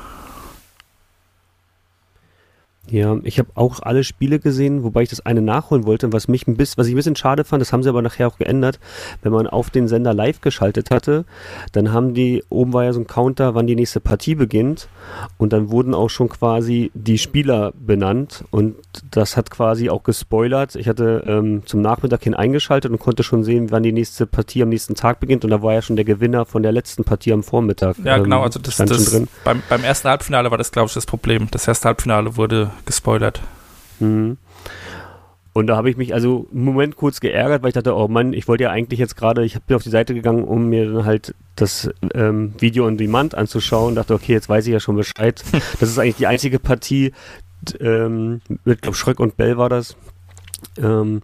Ja, 2.91 3.17
ich 3.23 3.39
habe 3.39 3.49
auch 3.55 3.79
alle 3.81 4.03
Spiele 4.03 4.39
gesehen, 4.39 4.83
wobei 4.83 5.03
ich 5.03 5.09
das 5.09 5.25
eine 5.25 5.41
nachholen 5.41 5.85
wollte, 5.85 6.11
was 6.11 6.27
mich 6.27 6.45
ein 6.47 6.57
bisschen, 6.57 6.77
was 6.77 6.87
ich 6.87 6.93
ein 6.93 6.97
bisschen 6.97 7.15
schade 7.15 7.45
fand, 7.45 7.61
das 7.61 7.71
haben 7.71 7.83
sie 7.83 7.89
aber 7.89 8.01
nachher 8.01 8.27
auch 8.27 8.37
geändert. 8.37 8.79
Wenn 9.21 9.31
man 9.31 9.47
auf 9.47 9.69
den 9.69 9.87
Sender 9.87 10.13
live 10.13 10.41
geschaltet 10.41 10.91
hatte, 10.91 11.23
dann 11.71 11.93
haben 11.93 12.13
die, 12.13 12.43
oben 12.49 12.73
war 12.73 12.83
ja 12.83 12.91
so 12.91 12.99
ein 12.99 13.07
Counter, 13.07 13.55
wann 13.55 13.65
die 13.65 13.77
nächste 13.77 14.01
Partie 14.01 14.35
beginnt 14.35 14.89
und 15.37 15.53
dann 15.53 15.71
wurden 15.71 15.93
auch 15.93 16.09
schon 16.09 16.27
quasi 16.27 16.91
die 16.93 17.17
Spieler 17.17 17.71
benannt 17.79 18.43
und 18.51 18.75
das 19.09 19.37
hat 19.37 19.51
quasi 19.51 19.89
auch 19.89 20.03
gespoilert. 20.03 20.75
Ich 20.75 20.89
hatte 20.89 21.23
ähm, 21.27 21.65
zum 21.65 21.81
Nachmittag 21.81 22.23
hin 22.23 22.33
eingeschaltet 22.33 22.91
und 22.91 22.99
konnte 22.99 23.23
schon 23.23 23.45
sehen, 23.45 23.71
wann 23.71 23.83
die 23.83 23.93
nächste 23.93 24.25
Partie 24.25 24.63
am 24.63 24.69
nächsten 24.69 24.95
Tag 24.95 25.21
beginnt 25.21 25.45
und 25.45 25.51
da 25.51 25.61
war 25.61 25.73
ja 25.73 25.81
schon 25.81 25.95
der 25.95 26.03
Gewinner 26.03 26.43
von 26.45 26.61
der 26.61 26.73
letzten 26.73 27.05
Partie 27.05 27.31
am 27.31 27.43
Vormittag. 27.43 27.95
Ja, 28.03 28.17
ähm, 28.17 28.25
genau, 28.25 28.41
also 28.41 28.59
das, 28.59 28.75
das 28.75 29.05
drin. 29.11 29.29
beim, 29.45 29.63
beim 29.69 29.85
ersten 29.85 30.09
Halbfinale 30.09 30.51
war 30.51 30.57
das, 30.57 30.73
glaube 30.73 30.87
ich, 30.87 30.93
das 30.93 31.05
Problem. 31.05 31.47
Das 31.51 31.69
erste 31.69 31.87
Halbfinale 31.87 32.35
wurde 32.35 32.69
gespoilert. 32.85 33.41
Mhm. 33.99 34.37
Und 35.53 35.67
da 35.67 35.75
habe 35.75 35.89
ich 35.89 35.97
mich 35.97 36.13
also 36.13 36.47
einen 36.53 36.63
Moment 36.63 36.95
kurz 36.95 37.19
geärgert, 37.19 37.61
weil 37.61 37.69
ich 37.69 37.73
dachte, 37.73 37.93
oh 37.95 38.07
Mann, 38.07 38.31
ich 38.31 38.47
wollte 38.47 38.63
ja 38.63 38.71
eigentlich 38.71 38.99
jetzt 38.99 39.17
gerade, 39.17 39.43
ich 39.43 39.61
bin 39.61 39.75
auf 39.75 39.83
die 39.83 39.89
Seite 39.89 40.13
gegangen, 40.13 40.45
um 40.45 40.69
mir 40.69 40.89
dann 40.89 41.05
halt 41.05 41.35
das 41.57 41.89
ähm, 42.13 42.53
Video 42.57 42.87
on 42.87 42.97
Demand 42.97 43.35
anzuschauen. 43.35 43.95
Dachte, 43.95 44.13
okay, 44.13 44.31
jetzt 44.31 44.47
weiß 44.47 44.65
ich 44.67 44.71
ja 44.71 44.79
schon 44.79 44.95
Bescheid. 44.95 45.43
das 45.79 45.89
ist 45.89 45.99
eigentlich 45.99 46.15
die 46.15 46.27
einzige 46.27 46.57
Partie, 46.57 47.11
ähm, 47.79 48.41
mit, 48.63 48.81
glaube 48.81 48.95
Schröck 48.95 49.19
und 49.19 49.35
Bell 49.35 49.57
war 49.57 49.67
das, 49.67 49.97
ähm, 50.77 51.21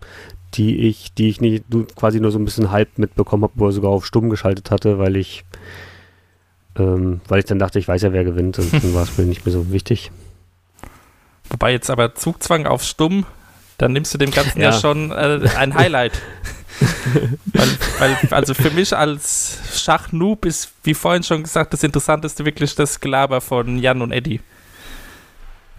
die 0.56 0.88
ich, 0.88 1.14
die 1.14 1.30
ich 1.30 1.40
nicht, 1.40 1.64
quasi 1.96 2.20
nur 2.20 2.32
so 2.32 2.40
ein 2.40 2.46
bisschen 2.46 2.72
halb 2.72 2.98
mitbekommen 2.98 3.44
habe, 3.44 3.54
wo 3.56 3.68
er 3.68 3.72
sogar 3.72 3.92
auf 3.92 4.06
stumm 4.06 4.30
geschaltet 4.30 4.72
hatte, 4.72 5.00
weil 5.00 5.16
ich, 5.16 5.46
ähm, 6.78 7.22
weil 7.30 7.40
ich 7.40 7.46
dann 7.46 7.60
dachte, 7.60 7.80
ich 7.80 7.88
weiß 7.88 8.02
ja, 8.02 8.12
wer 8.12 8.26
gewinnt 8.26 8.60
und 8.60 8.74
dann 8.74 8.94
war 8.94 9.04
es 9.04 9.18
mir 9.18 9.26
nicht 9.26 9.46
mehr 9.46 9.54
so 9.54 9.72
wichtig. 9.72 10.12
Wobei 11.58 11.72
jetzt 11.72 11.90
aber 11.90 12.14
Zugzwang 12.14 12.68
auf 12.68 12.84
Stumm, 12.84 13.26
dann 13.80 13.92
nimmst 13.92 14.14
du 14.14 14.20
dem 14.20 14.30
Ganzen 14.30 14.62
ja, 14.62 14.70
Ja. 14.70 14.80
schon 14.80 15.10
äh, 15.12 15.40
ein 15.58 15.74
Highlight. 15.74 16.22
weil, 17.54 17.68
weil, 17.98 18.18
also 18.30 18.54
für 18.54 18.70
mich 18.70 18.96
als 18.96 19.58
Schachnoob 19.74 20.46
ist, 20.46 20.72
wie 20.84 20.94
vorhin 20.94 21.24
schon 21.24 21.42
gesagt, 21.42 21.74
das 21.74 21.82
Interessanteste 21.82 22.46
wirklich 22.46 22.76
das 22.76 23.00
Gelaber 23.00 23.42
von 23.42 23.80
Jan 23.80 24.04
und 24.04 24.12
Eddie. 24.12 24.40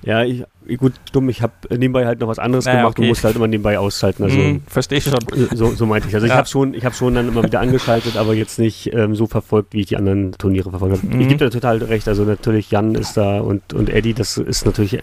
Ja, 0.03 0.25
ich, 0.25 0.45
gut, 0.79 0.95
dumm, 1.13 1.29
ich 1.29 1.43
habe 1.43 1.53
nebenbei 1.71 2.07
halt 2.07 2.19
noch 2.19 2.27
was 2.27 2.41
anderes 2.41 2.65
Naja, 2.65 2.79
gemacht 2.81 2.99
und 2.99 3.05
okay. 3.05 3.09
musste 3.11 3.29
halt 3.29 3.37
immer 3.37 3.47
nebenbei 3.47 3.79
ausschalten. 3.79 4.25
Also 4.25 4.37
Hm, 4.37 4.63
Verstehe 4.67 4.99
ich 4.99 5.05
schon. 5.05 5.19
so, 5.55 5.73
so 5.75 5.87
meinte 5.87 6.09
ich. 6.09 6.15
Also 6.15 6.27
ich 6.27 6.31
Ja. 6.33 6.39
habe 6.39 6.49
schon, 6.49 6.75
ich 6.75 6.85
habe 6.85 6.95
schon 6.97 7.15
dann 7.15 7.29
immer 7.29 7.45
wieder 7.45 7.61
angeschaltet, 7.61 8.17
aber 8.17 8.35
jetzt 8.35 8.59
nicht 8.59 8.93
ähm, 8.93 9.15
so 9.15 9.27
verfolgt, 9.29 9.75
wie 9.75 9.81
ich 9.81 9.87
die 9.87 9.97
anderen 9.97 10.33
Turniere 10.33 10.71
verfolgt 10.71 10.99
habe. 10.99 11.07
Mhm. 11.15 11.21
Ich 11.21 11.29
gebe 11.29 11.45
dir 11.45 11.51
total 11.51 11.79
recht. 11.79 12.09
Also 12.09 12.25
natürlich 12.25 12.71
Jan 12.73 12.97
ist 12.97 13.17
da 13.17 13.39
und, 13.41 13.73
und 13.75 13.89
Eddie, 13.91 14.15
das 14.15 14.39
ist 14.39 14.67
natürlich 14.67 14.99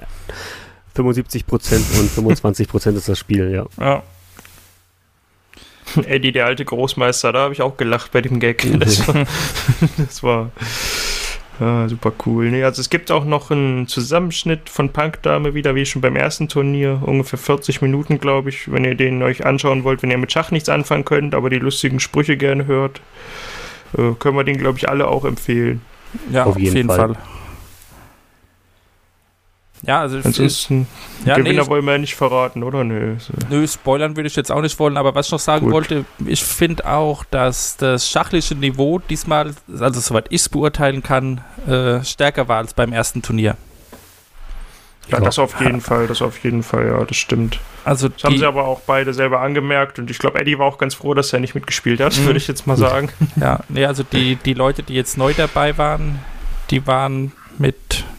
75 0.95 1.45
Prozent 1.45 1.85
und 1.99 2.09
25 2.09 2.67
Prozent 2.67 2.97
ist 2.97 3.09
das 3.09 3.19
Spiel, 3.19 3.51
ja. 3.51 3.65
Ja. 3.83 4.03
Eddie, 6.07 6.31
der 6.31 6.45
alte 6.45 6.65
Großmeister, 6.65 7.31
da 7.31 7.39
habe 7.41 7.53
ich 7.53 7.61
auch 7.61 7.77
gelacht 7.77 8.11
bei 8.11 8.21
dem 8.21 8.39
Gag. 8.39 8.65
Das 8.79 9.07
war, 9.07 9.25
das 9.97 10.23
war 10.23 10.51
ja, 11.59 11.87
super 11.87 12.11
cool. 12.25 12.49
Nee, 12.49 12.63
also 12.63 12.81
es 12.81 12.89
gibt 12.89 13.11
auch 13.11 13.23
noch 13.23 13.49
einen 13.49 13.87
Zusammenschnitt 13.87 14.69
von 14.69 14.89
Punkdame 14.89 15.53
wieder, 15.53 15.73
wie 15.75 15.85
schon 15.85 16.01
beim 16.01 16.15
ersten 16.15 16.49
Turnier. 16.49 17.01
Ungefähr 17.05 17.39
40 17.39 17.81
Minuten, 17.81 18.19
glaube 18.19 18.49
ich, 18.49 18.71
wenn 18.71 18.83
ihr 18.83 18.95
den 18.95 19.23
euch 19.23 19.45
anschauen 19.45 19.83
wollt, 19.83 20.03
wenn 20.03 20.11
ihr 20.11 20.17
mit 20.17 20.31
Schach 20.31 20.51
nichts 20.51 20.67
anfangen 20.67 21.05
könnt, 21.05 21.33
aber 21.33 21.49
die 21.49 21.59
lustigen 21.59 21.99
Sprüche 21.99 22.35
gerne 22.35 22.65
hört. 22.67 22.99
Äh, 23.97 24.11
können 24.19 24.35
wir 24.35 24.43
den, 24.43 24.57
glaube 24.57 24.77
ich, 24.77 24.89
alle 24.89 25.07
auch 25.07 25.23
empfehlen. 25.23 25.81
Ja, 26.31 26.45
Auf 26.45 26.59
jeden 26.59 26.87
Fall. 26.87 26.97
Fall. 26.97 27.17
Ja, 29.87 29.99
also 30.01 30.17
Ansonsten, 30.23 30.87
ja, 31.25 31.35
Gewinner 31.37 31.63
nee, 31.63 31.69
wollen 31.69 31.85
wir 31.85 31.91
ja 31.93 31.97
nicht 31.99 32.15
verraten, 32.15 32.63
oder? 32.63 32.83
Nö. 32.83 33.15
So. 33.19 33.33
Nö, 33.49 33.67
spoilern 33.67 34.15
würde 34.15 34.27
ich 34.27 34.35
jetzt 34.35 34.51
auch 34.51 34.61
nicht 34.61 34.79
wollen, 34.79 34.97
aber 34.97 35.13
was 35.13 35.27
ich 35.27 35.31
noch 35.31 35.39
sagen 35.39 35.65
Gut. 35.65 35.73
wollte, 35.73 36.05
ich 36.25 36.43
finde 36.43 36.87
auch, 36.87 37.23
dass 37.25 37.77
das 37.77 38.09
schachliche 38.09 38.55
Niveau 38.55 38.99
diesmal, 38.99 39.53
also 39.79 39.99
soweit 39.99 40.25
ich 40.29 40.41
es 40.41 40.49
beurteilen 40.49 41.03
kann, 41.03 41.41
äh, 41.67 42.03
stärker 42.03 42.47
war 42.47 42.57
als 42.57 42.73
beim 42.73 42.93
ersten 42.93 43.21
Turnier. 43.21 43.57
Ja, 45.07 45.19
Ja. 45.19 45.23
das 45.25 45.37
auf 45.37 45.59
jeden 45.61 45.81
Fall, 45.81 46.07
das 46.07 46.23
auf 46.23 46.43
jeden 46.43 46.63
Fall, 46.63 46.87
ja, 46.87 47.03
das 47.05 47.15
stimmt. 47.17 47.59
Also 47.83 48.09
Das 48.09 48.23
haben 48.23 48.37
sie 48.39 48.45
aber 48.45 48.65
auch 48.65 48.79
beide 48.87 49.13
selber 49.13 49.39
angemerkt 49.41 49.99
und 49.99 50.09
ich 50.09 50.17
glaube, 50.17 50.39
Eddie 50.39 50.57
war 50.57 50.65
auch 50.65 50.79
ganz 50.79 50.95
froh, 50.95 51.13
dass 51.13 51.31
er 51.31 51.39
nicht 51.39 51.53
mitgespielt 51.53 51.99
hat, 52.01 52.17
Mhm. 52.17 52.25
würde 52.25 52.37
ich 52.37 52.47
jetzt 52.47 52.65
mal 52.65 52.75
sagen. 52.75 53.09
ja, 53.35 53.59
nee, 53.69 53.85
also 53.85 54.01
die, 54.01 54.35
die 54.37 54.55
Leute, 54.55 54.81
die 54.81 54.95
jetzt 54.95 55.15
neu 55.19 55.33
dabei 55.37 55.77
waren, 55.77 56.17
die 56.71 56.87
waren 56.87 57.33
mit, 57.59 57.75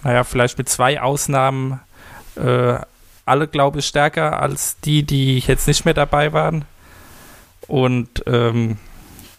naja, 0.06 0.22
vielleicht 0.22 0.56
mit 0.56 0.68
zwei 0.68 1.00
Ausnahmen 1.00 1.80
äh, 2.36 2.76
alle, 3.24 3.48
glaube 3.48 3.80
ich, 3.80 3.86
stärker 3.86 4.40
als 4.40 4.78
die, 4.84 5.02
die 5.02 5.40
jetzt 5.40 5.66
nicht 5.66 5.84
mehr 5.84 5.94
dabei 5.94 6.32
waren. 6.32 6.64
Und 7.66 8.22
ähm, 8.28 8.76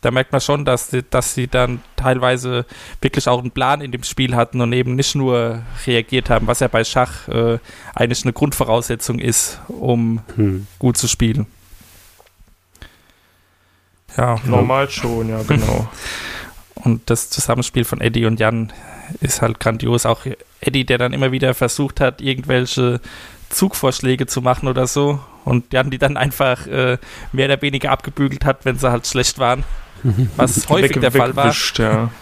da 0.01 0.11
merkt 0.11 0.33
man 0.33 0.41
schon, 0.41 0.65
dass, 0.65 0.89
sie- 0.89 1.03
dass 1.09 1.33
sie 1.33 1.47
dann 1.47 1.81
teilweise 1.95 2.65
wirklich 3.01 3.29
auch 3.29 3.39
einen 3.39 3.51
Plan 3.51 3.79
in 3.79 3.93
dem 3.93 4.03
Spiel 4.03 4.35
hatten 4.35 4.59
und 4.59 4.73
eben 4.73 4.95
nicht 4.95 5.15
nur 5.15 5.61
reagiert 5.85 6.29
haben, 6.29 6.47
was 6.47 6.59
ja 6.59 6.67
bei 6.67 6.83
Schach 6.83 7.29
äh, 7.29 7.59
eigentlich 7.95 8.23
eine 8.25 8.33
Grundvoraussetzung 8.33 9.19
ist, 9.19 9.61
um 9.69 10.19
Hm. 10.35 10.67
gut 10.79 10.97
zu 10.97 11.07
spielen. 11.07 11.45
Ja, 14.17 14.37
Normal 14.45 14.89
schon, 14.89 15.29
ja, 15.29 15.41
genau. 15.43 15.87
und 16.87 17.01
das 17.09 17.29
Zusammenspiel 17.29 17.83
von 17.83 17.99
Eddie 17.99 18.25
und 18.25 18.39
Jan 18.39 18.71
ist 19.19 19.41
halt 19.41 19.59
grandios. 19.59 20.05
Auch 20.05 20.21
Eddie, 20.61 20.85
der 20.85 20.97
dann 20.97 21.11
immer 21.11 21.33
wieder 21.33 21.53
versucht 21.53 21.99
hat, 21.99 22.21
irgendwelche 22.21 23.01
Zugvorschläge 23.49 24.25
zu 24.25 24.41
machen 24.41 24.69
oder 24.69 24.87
so. 24.87 25.19
Und 25.43 25.73
Jan, 25.73 25.89
die 25.91 25.97
dann 25.97 26.15
einfach 26.15 26.65
äh, 26.67 26.97
mehr 27.33 27.45
oder 27.47 27.61
weniger 27.61 27.91
abgebügelt 27.91 28.45
hat, 28.45 28.63
wenn 28.63 28.77
sie 28.79 28.89
halt 28.89 29.05
schlecht 29.05 29.37
waren. 29.37 29.63
Was 30.37 30.69
häufig 30.69 30.95
Weg- 30.95 31.01
der 31.01 31.11
Fall 31.11 31.35
war. 31.35 31.53
Ja. 31.77 32.09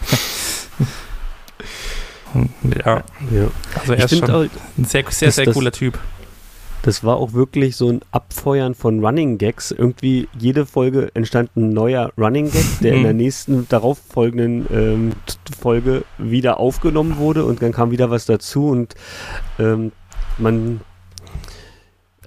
Ja, 2.84 3.02
Ja. 3.30 3.48
also 3.80 3.92
er 3.94 4.04
Ich 4.04 4.12
ist 4.12 4.18
schon 4.18 4.30
auch, 4.30 4.40
ein 4.76 4.84
sehr, 4.84 5.04
sehr, 5.08 5.32
sehr 5.32 5.46
das- 5.46 5.54
cooler 5.54 5.72
Typ. 5.72 5.98
Das 6.86 7.02
war 7.02 7.16
auch 7.16 7.32
wirklich 7.32 7.74
so 7.76 7.90
ein 7.90 8.00
Abfeuern 8.12 8.76
von 8.76 9.04
Running 9.04 9.38
Gags. 9.38 9.72
Irgendwie 9.72 10.28
jede 10.38 10.64
Folge 10.66 11.10
entstand 11.14 11.50
ein 11.56 11.70
neuer 11.70 12.12
Running 12.16 12.50
Gag, 12.50 12.64
der 12.80 12.92
in 12.92 12.98
Mhm. 13.00 13.04
der 13.04 13.12
nächsten 13.14 13.68
darauffolgenden 13.68 14.66
ähm, 14.72 15.12
Folge 15.60 16.04
wieder 16.16 16.60
aufgenommen 16.60 17.18
wurde 17.18 17.44
und 17.44 17.60
dann 17.60 17.72
kam 17.72 17.90
wieder 17.90 18.08
was 18.10 18.24
dazu 18.24 18.68
und 18.68 18.94
ähm, 19.58 19.90
man 20.38 20.80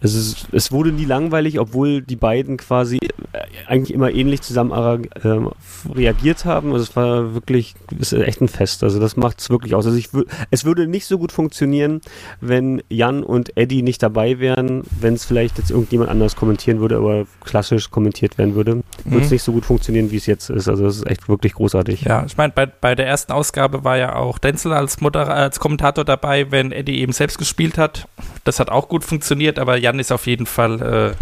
also 0.01 0.17
es, 0.17 0.47
es 0.51 0.71
wurde 0.71 0.91
nie 0.91 1.05
langweilig, 1.05 1.59
obwohl 1.59 2.01
die 2.01 2.15
beiden 2.15 2.57
quasi 2.57 2.97
äh, 2.97 3.39
eigentlich 3.67 3.93
immer 3.93 4.11
ähnlich 4.11 4.41
zusammen 4.41 5.07
ähm, 5.23 5.49
reagiert 5.93 6.45
haben. 6.45 6.71
Also 6.71 6.83
es 6.83 6.95
war 6.95 7.33
wirklich, 7.33 7.75
es 7.99 8.13
ist 8.13 8.21
echt 8.23 8.41
ein 8.41 8.47
Fest. 8.47 8.83
Also 8.83 8.99
das 8.99 9.17
macht 9.17 9.39
es 9.39 9.49
wirklich 9.49 9.75
aus. 9.75 9.85
Also 9.85 9.97
ich 9.97 10.09
es 10.51 10.65
würde 10.65 10.87
nicht 10.87 11.05
so 11.05 11.17
gut 11.17 11.31
funktionieren, 11.31 12.01
wenn 12.39 12.81
Jan 12.89 13.23
und 13.23 13.57
Eddie 13.57 13.81
nicht 13.81 14.01
dabei 14.01 14.39
wären, 14.39 14.83
wenn 14.99 15.15
es 15.15 15.25
vielleicht 15.25 15.57
jetzt 15.57 15.71
irgendjemand 15.71 16.09
anders 16.09 16.35
kommentieren 16.35 16.79
würde, 16.79 16.97
aber 16.97 17.25
klassisch 17.43 17.91
kommentiert 17.91 18.37
werden 18.37 18.55
würde, 18.55 18.83
würde 19.05 19.23
es 19.23 19.29
Mhm. 19.29 19.35
nicht 19.35 19.43
so 19.43 19.51
gut 19.51 19.65
funktionieren, 19.65 20.11
wie 20.11 20.17
es 20.17 20.25
jetzt 20.25 20.49
ist. 20.49 20.67
Also 20.67 20.85
es 20.87 20.97
ist 20.97 21.07
echt 21.07 21.29
wirklich 21.29 21.53
großartig. 21.53 22.01
Ja, 22.01 22.23
ich 22.25 22.37
meine, 22.37 22.53
bei, 22.53 22.65
bei 22.65 22.95
der 22.95 23.07
ersten 23.07 23.31
Ausgabe 23.31 23.83
war 23.83 23.97
ja 23.97 24.15
auch 24.15 24.37
Denzel 24.37 24.73
als, 24.73 25.01
Moder 25.01 25.27
als 25.33 25.59
Kommentator 25.59 26.05
dabei, 26.05 26.51
wenn 26.51 26.71
Eddie 26.71 26.99
eben 26.99 27.11
selbst 27.13 27.37
gespielt 27.37 27.77
hat. 27.77 28.07
Das 28.43 28.59
hat 28.59 28.69
auch 28.69 28.89
gut 28.89 29.03
funktioniert, 29.03 29.59
aber 29.59 29.77
Jan 29.77 29.99
ist 29.99 30.11
auf 30.11 30.27
jeden 30.27 30.45
Fall 30.45 30.81
äh, 30.81 31.15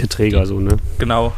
Der 0.00 0.08
Träger 0.08 0.46
so, 0.46 0.60
ne? 0.60 0.76
Genau. 0.98 1.32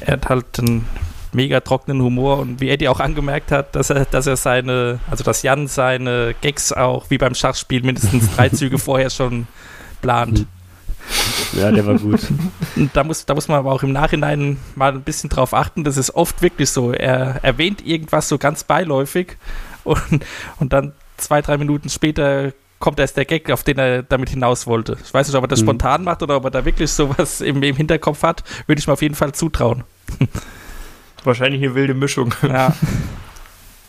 Er 0.00 0.14
hat 0.14 0.28
halt 0.28 0.58
einen 0.58 0.86
mega 1.32 1.60
trockenen 1.60 2.02
Humor 2.02 2.40
und 2.40 2.60
wie 2.60 2.68
Eddie 2.68 2.88
auch 2.88 3.00
angemerkt 3.00 3.52
hat, 3.52 3.74
dass 3.74 3.88
er, 3.90 4.04
dass 4.04 4.26
er 4.26 4.36
seine, 4.36 4.98
also 5.10 5.24
dass 5.24 5.42
Jan 5.42 5.66
seine 5.66 6.34
Gags 6.42 6.72
auch 6.72 7.06
wie 7.08 7.18
beim 7.18 7.34
Schachspiel 7.34 7.82
mindestens 7.82 8.34
drei 8.34 8.48
Züge 8.50 8.78
vorher 8.78 9.08
schon 9.10 9.46
plant. 10.02 10.46
Ja, 11.52 11.70
der 11.70 11.86
war 11.86 11.98
gut. 11.98 12.20
Und 12.76 12.90
da 12.96 13.04
muss, 13.04 13.26
da 13.26 13.34
muss 13.34 13.48
man 13.48 13.58
aber 13.58 13.72
auch 13.72 13.82
im 13.82 13.92
Nachhinein 13.92 14.56
mal 14.74 14.92
ein 14.92 15.02
bisschen 15.02 15.28
drauf 15.30 15.52
achten. 15.54 15.84
Das 15.84 15.96
ist 15.96 16.14
oft 16.14 16.40
wirklich 16.42 16.70
so. 16.70 16.92
Er 16.92 17.40
erwähnt 17.44 17.84
irgendwas 17.86 18.28
so 18.28 18.38
ganz 18.38 18.64
beiläufig 18.64 19.36
und, 19.84 20.00
und 20.58 20.72
dann 20.72 20.92
zwei, 21.18 21.42
drei 21.42 21.58
Minuten 21.58 21.88
später 21.90 22.52
kommt 22.78 22.98
erst 22.98 23.16
der 23.16 23.24
Gag, 23.26 23.50
auf 23.50 23.62
den 23.62 23.78
er 23.78 24.02
damit 24.02 24.30
hinaus 24.30 24.66
wollte. 24.66 24.96
Ich 25.04 25.12
weiß 25.12 25.28
nicht, 25.28 25.36
ob 25.36 25.44
er 25.44 25.48
das 25.48 25.60
Mhm. 25.60 25.66
spontan 25.66 26.04
macht 26.04 26.22
oder 26.22 26.36
ob 26.36 26.44
er 26.44 26.50
da 26.50 26.64
wirklich 26.64 26.90
sowas 26.90 27.40
im, 27.40 27.62
im 27.62 27.76
Hinterkopf 27.76 28.22
hat. 28.22 28.42
Würde 28.66 28.78
ich 28.80 28.86
mir 28.86 28.92
auf 28.94 29.02
jeden 29.02 29.14
Fall 29.14 29.32
zutrauen. 29.32 29.84
Wahrscheinlich 31.24 31.62
eine 31.62 31.74
wilde 31.74 31.94
Mischung. 31.94 32.34
Ja. 32.42 32.74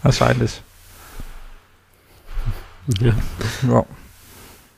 Wahrscheinlich. 0.04 0.62
ja. 3.00 3.14
Ja. 3.70 3.86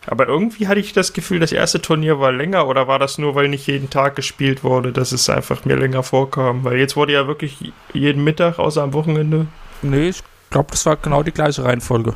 Aber 0.07 0.27
irgendwie 0.27 0.67
hatte 0.67 0.79
ich 0.79 0.93
das 0.93 1.13
Gefühl, 1.13 1.39
das 1.39 1.51
erste 1.51 1.81
Turnier 1.81 2.19
war 2.19 2.31
länger 2.31 2.67
oder 2.67 2.87
war 2.87 2.99
das 2.99 3.17
nur, 3.17 3.35
weil 3.35 3.47
nicht 3.47 3.67
jeden 3.67 3.89
Tag 3.89 4.15
gespielt 4.15 4.63
wurde, 4.63 4.91
dass 4.91 5.11
es 5.11 5.29
einfach 5.29 5.65
mir 5.65 5.75
länger 5.75 6.03
vorkam? 6.03 6.63
Weil 6.63 6.77
jetzt 6.77 6.95
wurde 6.95 7.13
ja 7.13 7.27
wirklich 7.27 7.73
jeden 7.93 8.23
Mittag, 8.23 8.59
außer 8.59 8.83
am 8.83 8.93
Wochenende. 8.93 9.47
Nee, 9.81 10.09
ich 10.09 10.23
glaube, 10.49 10.69
das 10.71 10.85
war 10.85 10.95
genau 10.97 11.23
die 11.23 11.31
gleiche 11.31 11.63
Reihenfolge. 11.63 12.13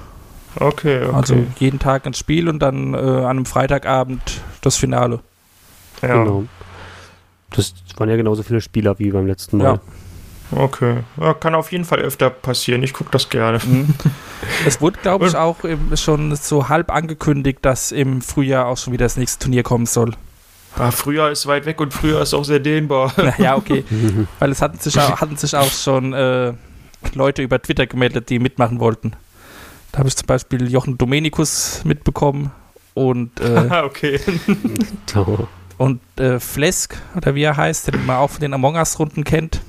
Okay, 0.55 1.03
okay. 1.03 1.15
Also 1.15 1.35
jeden 1.59 1.79
Tag 1.79 2.05
ein 2.05 2.13
Spiel 2.13 2.49
und 2.49 2.59
dann 2.59 2.93
äh, 2.93 2.97
an 2.97 3.25
einem 3.25 3.45
Freitagabend 3.45 4.41
das 4.61 4.75
Finale. 4.75 5.19
ja, 6.01 6.23
Genau. 6.23 6.45
Das 7.51 7.73
waren 7.97 8.09
ja 8.09 8.15
genauso 8.15 8.43
viele 8.43 8.61
Spieler 8.61 8.99
wie 8.99 9.11
beim 9.11 9.25
letzten 9.25 9.57
Mal. 9.57 9.63
Ja. 9.63 9.79
Okay. 10.51 10.97
Ja, 11.19 11.33
kann 11.33 11.55
auf 11.55 11.71
jeden 11.71 11.85
Fall 11.85 11.99
öfter 11.99 12.29
passieren. 12.29 12.83
Ich 12.83 12.93
gucke 12.93 13.11
das 13.11 13.29
gerne. 13.29 13.59
Es 14.65 14.81
wurde, 14.81 14.99
glaube 15.01 15.27
ich, 15.27 15.35
auch 15.35 15.57
schon 15.95 16.35
so 16.35 16.69
halb 16.69 16.91
angekündigt, 16.91 17.59
dass 17.61 17.91
im 17.91 18.21
Frühjahr 18.21 18.67
auch 18.67 18.77
schon 18.77 18.93
wieder 18.93 19.05
das 19.05 19.17
nächste 19.17 19.45
Turnier 19.45 19.63
kommen 19.63 19.85
soll. 19.85 20.13
Ah, 20.77 20.91
Frühjahr 20.91 21.31
ist 21.31 21.47
weit 21.47 21.65
weg 21.65 21.81
und 21.81 21.93
Frühjahr 21.93 22.21
ist 22.21 22.33
auch 22.33 22.45
sehr 22.45 22.59
dehnbar. 22.59 23.13
ja, 23.37 23.55
okay. 23.55 23.83
Weil 24.39 24.51
es 24.51 24.61
hatten 24.61 24.79
sich 24.79 24.99
auch, 24.99 25.19
hatten 25.19 25.35
sich 25.35 25.55
auch 25.55 25.71
schon 25.71 26.13
äh, 26.13 26.53
Leute 27.13 27.41
über 27.41 27.61
Twitter 27.61 27.87
gemeldet, 27.87 28.29
die 28.29 28.39
mitmachen 28.39 28.79
wollten. 28.79 29.13
Da 29.91 29.99
habe 29.99 30.09
ich 30.09 30.15
zum 30.15 30.27
Beispiel 30.27 30.69
Jochen 30.71 30.97
Domenikus 30.97 31.81
mitbekommen 31.83 32.51
und, 32.93 33.39
äh, 33.39 33.57
Ah, 33.69 33.83
okay. 33.83 34.19
Und 35.77 36.01
äh, 36.19 36.39
Flesk, 36.39 36.97
oder 37.15 37.33
wie 37.35 37.43
er 37.43 37.57
heißt, 37.57 37.87
den 37.87 38.05
man 38.05 38.17
auch 38.17 38.29
von 38.29 38.41
den 38.41 38.53
Among 38.53 38.75
Us-Runden 38.75 39.23
kennt, 39.23 39.61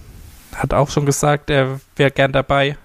hat 0.60 0.72
auch 0.74 0.90
schon 0.90 1.06
gesagt, 1.06 1.50
er 1.50 1.80
wäre 1.96 2.10
gern 2.10 2.32
dabei. 2.32 2.76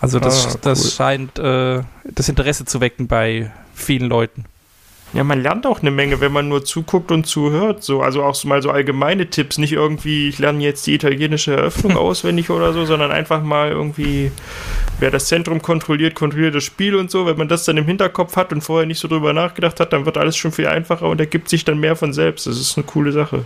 Also 0.00 0.18
das, 0.20 0.46
Ah, 0.46 0.50
cool. 0.54 0.60
das 0.62 0.94
scheint 0.94 1.38
äh, 1.38 1.80
das 2.04 2.28
Interesse 2.28 2.64
zu 2.64 2.80
wecken 2.80 3.06
bei 3.08 3.50
vielen 3.74 4.08
Leuten. 4.08 4.44
Ja, 5.14 5.22
man 5.22 5.40
lernt 5.40 5.64
auch 5.64 5.80
eine 5.80 5.92
Menge, 5.92 6.20
wenn 6.20 6.32
man 6.32 6.48
nur 6.48 6.64
zuguckt 6.64 7.12
und 7.12 7.24
zuhört. 7.24 7.84
So, 7.84 8.02
also 8.02 8.24
auch 8.24 8.34
so 8.34 8.48
mal 8.48 8.60
so 8.62 8.70
allgemeine 8.70 9.30
Tipps, 9.30 9.58
nicht 9.58 9.72
irgendwie, 9.72 10.28
ich 10.28 10.40
lerne 10.40 10.62
jetzt 10.64 10.84
die 10.88 10.94
italienische 10.94 11.54
Eröffnung 11.54 11.96
auswendig 11.96 12.50
oder 12.50 12.72
so, 12.72 12.84
sondern 12.84 13.12
einfach 13.12 13.40
mal 13.40 13.70
irgendwie, 13.70 14.32
wer 14.98 15.12
das 15.12 15.26
Zentrum 15.26 15.62
kontrolliert, 15.62 16.16
kontrolliert 16.16 16.56
das 16.56 16.64
Spiel 16.64 16.96
und 16.96 17.12
so. 17.12 17.26
Wenn 17.26 17.38
man 17.38 17.46
das 17.46 17.64
dann 17.64 17.76
im 17.76 17.84
Hinterkopf 17.84 18.34
hat 18.36 18.52
und 18.52 18.60
vorher 18.62 18.86
nicht 18.86 18.98
so 18.98 19.06
drüber 19.06 19.32
nachgedacht 19.32 19.78
hat, 19.78 19.92
dann 19.92 20.04
wird 20.04 20.18
alles 20.18 20.36
schon 20.36 20.50
viel 20.50 20.66
einfacher 20.66 21.08
und 21.08 21.20
ergibt 21.20 21.48
sich 21.48 21.64
dann 21.64 21.78
mehr 21.78 21.94
von 21.94 22.12
selbst. 22.12 22.48
Das 22.48 22.58
ist 22.58 22.76
eine 22.76 22.84
coole 22.84 23.12
Sache. 23.12 23.44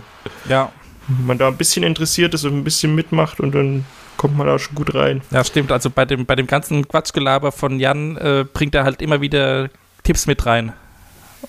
Ja. 0.49 0.71
Wenn 1.17 1.25
man 1.25 1.37
da 1.37 1.47
ein 1.47 1.57
bisschen 1.57 1.83
interessiert 1.83 2.33
ist 2.33 2.45
und 2.45 2.55
ein 2.55 2.63
bisschen 2.63 2.95
mitmacht 2.95 3.39
und 3.39 3.53
dann 3.55 3.85
kommt 4.17 4.37
man 4.37 4.47
da 4.47 4.59
schon 4.59 4.75
gut 4.75 4.93
rein. 4.95 5.21
Ja, 5.31 5.43
stimmt. 5.43 5.71
Also 5.71 5.89
bei 5.89 6.05
dem, 6.05 6.25
bei 6.25 6.35
dem 6.35 6.45
ganzen 6.47 6.87
Quatschgelaber 6.87 7.51
von 7.51 7.79
Jan 7.79 8.15
äh, 8.17 8.45
bringt 8.51 8.75
er 8.75 8.83
halt 8.83 9.01
immer 9.01 9.19
wieder 9.21 9.69
Tipps 10.03 10.27
mit 10.27 10.45
rein. 10.45 10.73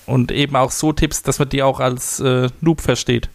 Und 0.05 0.31
eben 0.31 0.55
auch 0.55 0.71
so 0.71 0.93
Tipps, 0.93 1.21
dass 1.21 1.37
man 1.39 1.49
die 1.49 1.61
auch 1.63 1.79
als 1.79 2.19
äh, 2.21 2.47
Noob 2.61 2.81
versteht. 2.81 3.29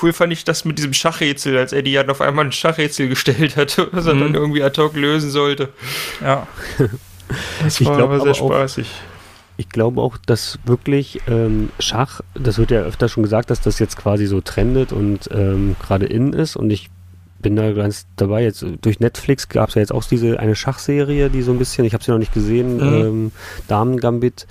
Cool 0.00 0.12
fand 0.12 0.32
ich 0.32 0.44
das 0.44 0.64
mit 0.64 0.78
diesem 0.78 0.92
Schachrätsel, 0.94 1.56
als 1.58 1.72
Eddie 1.72 1.94
dann 1.94 2.08
auf 2.08 2.20
einmal 2.22 2.44
ein 2.46 2.52
Schachrätsel 2.52 3.08
gestellt 3.08 3.56
hat, 3.56 3.76
was 3.92 4.06
er 4.06 4.14
Mhm. 4.14 4.20
dann 4.20 4.34
irgendwie 4.34 4.62
ad 4.62 4.80
hoc 4.80 4.94
lösen 4.96 5.30
sollte. 5.30 5.70
Ja. 6.22 6.46
Das 7.60 7.80
Ich 7.80 7.86
war 7.88 7.96
glaub 7.96 8.10
aber 8.10 8.20
sehr 8.20 8.30
aber 8.40 8.40
auch- 8.44 8.50
spaßig. 8.60 8.88
Ich 9.58 9.68
glaube 9.70 10.00
auch, 10.02 10.18
dass 10.18 10.58
wirklich 10.66 11.20
ähm, 11.28 11.70
Schach, 11.78 12.20
das 12.34 12.58
wird 12.58 12.70
ja 12.70 12.80
öfter 12.82 13.08
schon 13.08 13.22
gesagt, 13.22 13.50
dass 13.50 13.60
das 13.60 13.78
jetzt 13.78 13.96
quasi 13.96 14.26
so 14.26 14.40
trendet 14.40 14.92
und 14.92 15.28
ähm, 15.32 15.76
gerade 15.80 16.06
innen 16.06 16.32
ist 16.34 16.56
und 16.56 16.70
ich 16.70 16.90
bin 17.40 17.56
da 17.56 17.72
ganz 17.72 18.06
dabei. 18.16 18.42
Jetzt 18.42 18.62
äh, 18.62 18.76
durch 18.80 19.00
Netflix 19.00 19.48
gab 19.48 19.70
es 19.70 19.74
ja 19.76 19.80
jetzt 19.80 19.92
auch 19.92 20.04
diese 20.04 20.38
eine 20.40 20.56
Schachserie, 20.56 21.30
die 21.30 21.42
so 21.42 21.52
ein 21.52 21.58
bisschen, 21.58 21.84
ich 21.86 21.94
habe 21.94 22.04
sie 22.04 22.10
noch 22.10 22.18
nicht 22.18 22.34
gesehen, 22.34 22.76
Mhm. 22.76 22.82
ähm, 22.82 23.32
Damen 23.68 23.98
Gambit. 23.98 24.46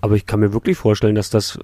Aber 0.00 0.16
ich 0.16 0.26
kann 0.26 0.40
mir 0.40 0.52
wirklich 0.52 0.76
vorstellen, 0.76 1.14
dass 1.14 1.30
das 1.30 1.58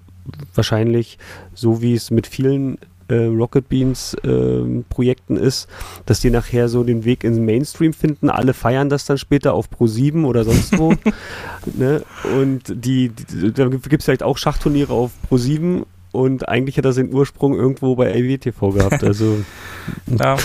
wahrscheinlich, 0.55 1.19
so 1.55 1.83
wie 1.83 1.95
es 1.95 2.11
mit 2.11 2.27
vielen 2.27 2.79
äh, 3.11 3.25
Rocket 3.27 3.69
Beans 3.69 4.17
ähm, 4.25 4.85
Projekten 4.89 5.37
ist, 5.37 5.69
dass 6.07 6.21
die 6.21 6.31
nachher 6.31 6.69
so 6.69 6.85
den 6.85 7.05
Weg 7.05 7.25
in 7.25 7.35
den 7.35 7.45
Mainstream 7.45 7.93
finden. 7.93 8.31
Alle 8.31 8.55
feiern 8.55 8.89
das 8.89 9.05
dann 9.05 9.19
später 9.19 9.53
auf 9.55 9.69
Pro 9.69 9.87
7 9.87 10.25
oder 10.25 10.45
sonst 10.45 10.79
wo. 10.79 10.95
ne? 11.77 12.03
Und 12.37 12.63
die, 12.69 13.11
die 13.11 13.53
da 13.53 13.67
gibt 13.69 13.93
es 13.93 14.05
vielleicht 14.05 14.23
auch 14.23 14.39
Schachturniere 14.39 14.93
auf 14.93 15.11
Pro 15.29 15.37
7 15.37 15.85
und 16.13 16.49
eigentlich 16.49 16.77
hat 16.77 16.85
das 16.85 16.97
den 16.97 17.13
Ursprung 17.13 17.55
irgendwo 17.55 17.95
bei 17.97 18.11
LWTV 18.13 18.71
gehabt. 18.75 19.05
Also 19.05 19.41
ja. 20.07 20.37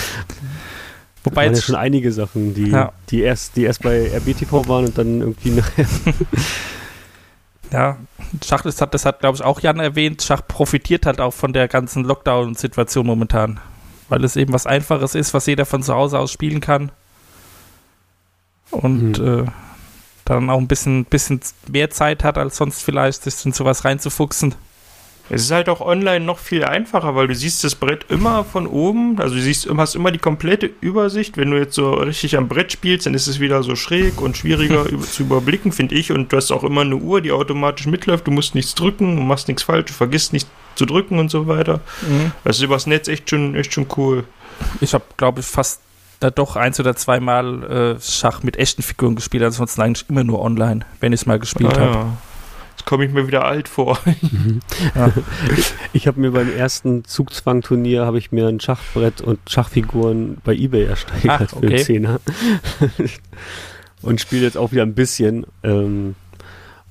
Wobei 1.23 1.45
waren 1.47 1.55
ja 1.55 1.61
schon 1.61 1.75
einige 1.75 2.11
Sachen, 2.11 2.53
die, 2.53 2.69
Ja. 2.69 2.91
die, 3.09 3.21
erst, 3.21 3.55
die 3.55 3.63
erst 3.63 3.81
bei 3.81 4.11
RBTV 4.15 4.67
waren 4.67 4.85
und 4.85 4.97
dann 4.97 5.21
irgendwie 5.21 5.51
nachher. 5.51 5.85
Ja, 7.71 7.97
Schach, 8.43 8.61
das 8.61 8.81
hat, 8.81 8.93
das 8.93 9.05
hat 9.05 9.19
glaube 9.19 9.37
ich, 9.37 9.43
auch 9.43 9.59
Jan 9.59 9.79
erwähnt, 9.79 10.21
Schach 10.21 10.41
profitiert 10.47 11.05
halt 11.05 11.21
auch 11.21 11.33
von 11.33 11.53
der 11.53 11.67
ganzen 11.67 12.03
Lockdown-Situation 12.03 13.05
momentan. 13.05 13.59
Weil 14.09 14.23
es 14.23 14.35
eben 14.35 14.53
was 14.53 14.67
Einfaches 14.67 15.15
ist, 15.15 15.33
was 15.33 15.45
jeder 15.45 15.65
von 15.65 15.83
zu 15.83 15.93
Hause 15.93 16.19
aus 16.19 16.31
spielen 16.31 16.61
kann. 16.61 16.91
Und 18.71 19.19
äh, 19.19 19.45
dann 20.25 20.49
auch 20.49 20.59
ein 20.59 20.67
bisschen, 20.67 21.05
bisschen 21.05 21.39
mehr 21.67 21.89
Zeit 21.89 22.23
hat 22.23 22.37
als 22.37 22.57
sonst 22.57 22.83
vielleicht, 22.83 23.23
sich 23.23 23.45
in 23.45 23.53
sowas 23.53 23.85
reinzufuchsen. 23.85 24.55
Es 25.29 25.41
ist 25.41 25.51
halt 25.51 25.69
auch 25.69 25.81
online 25.81 26.23
noch 26.23 26.37
viel 26.37 26.63
einfacher, 26.63 27.15
weil 27.15 27.27
du 27.27 27.33
siehst 27.33 27.63
das 27.63 27.73
Brett 27.73 28.05
immer 28.09 28.43
von 28.43 28.67
oben. 28.67 29.19
Also 29.19 29.33
du 29.35 29.41
siehst, 29.41 29.67
hast 29.75 29.95
immer 29.95 30.11
die 30.11 30.19
komplette 30.19 30.69
Übersicht. 30.81 31.35
Wenn 31.37 31.49
du 31.49 31.57
jetzt 31.57 31.73
so 31.73 31.93
richtig 31.95 32.37
am 32.37 32.47
Brett 32.47 32.71
spielst, 32.71 33.07
dann 33.07 33.15
ist 33.15 33.25
es 33.27 33.39
wieder 33.39 33.63
so 33.63 33.75
schräg 33.75 34.21
und 34.21 34.37
schwieriger 34.37 34.85
zu 35.11 35.23
überblicken, 35.23 35.71
finde 35.71 35.95
ich. 35.95 36.11
Und 36.11 36.31
du 36.31 36.37
hast 36.37 36.51
auch 36.51 36.63
immer 36.63 36.81
eine 36.81 36.97
Uhr, 36.97 37.21
die 37.21 37.31
automatisch 37.31 37.87
mitläuft. 37.87 38.27
Du 38.27 38.31
musst 38.31 38.53
nichts 38.53 38.75
drücken, 38.75 39.15
du 39.15 39.21
machst 39.23 39.47
nichts 39.47 39.63
falsch, 39.63 39.85
du 39.87 39.93
vergisst 39.93 40.31
nicht 40.31 40.47
zu 40.75 40.85
drücken 40.85 41.17
und 41.17 41.31
so 41.31 41.47
weiter. 41.47 41.79
Mhm. 42.07 42.31
Das 42.43 42.57
ist 42.57 42.61
übers 42.63 42.85
Netz 42.85 43.07
echt 43.07 43.29
schon, 43.29 43.55
echt 43.55 43.73
schon 43.73 43.87
cool. 43.97 44.25
Ich 44.81 44.93
habe, 44.93 45.05
glaube 45.17 45.39
ich, 45.39 45.45
fast 45.47 45.81
da 46.19 46.29
doch 46.29 46.55
eins 46.55 46.79
oder 46.79 46.95
zweimal 46.95 47.95
äh, 47.97 48.01
Schach 48.01 48.43
mit 48.43 48.57
echten 48.57 48.81
Figuren 48.83 49.15
gespielt, 49.15 49.43
ansonsten 49.43 49.81
eigentlich 49.81 50.05
immer 50.09 50.23
nur 50.23 50.39
online, 50.41 50.85
wenn 51.01 51.11
ich 51.13 51.21
es 51.21 51.25
mal 51.25 51.39
gespielt 51.39 51.73
Ah, 51.77 51.79
habe. 51.81 51.93
ja. 51.93 52.17
Komme 52.85 53.05
ich 53.05 53.11
mir 53.11 53.27
wieder 53.27 53.45
alt 53.45 53.67
vor. 53.67 53.99
Ich 55.93 56.07
habe 56.07 56.19
mir 56.19 56.31
beim 56.31 56.53
ersten 56.53 57.05
Zugzwang-Turnier 57.05 58.05
habe 58.05 58.17
ich 58.17 58.31
mir 58.31 58.47
ein 58.47 58.59
Schachbrett 58.59 59.21
und 59.21 59.39
Schachfiguren 59.49 60.37
bei 60.43 60.53
eBay 60.53 60.83
ersteigert 60.85 61.51
für 61.51 61.57
einen 61.57 61.73
okay. 61.73 61.83
Zehner. 61.83 62.19
und 64.01 64.19
spiele 64.19 64.43
jetzt 64.43 64.57
auch 64.57 64.71
wieder 64.73 64.83
ein 64.83 64.93
bisschen. 64.93 65.45
Ähm, 65.63 66.15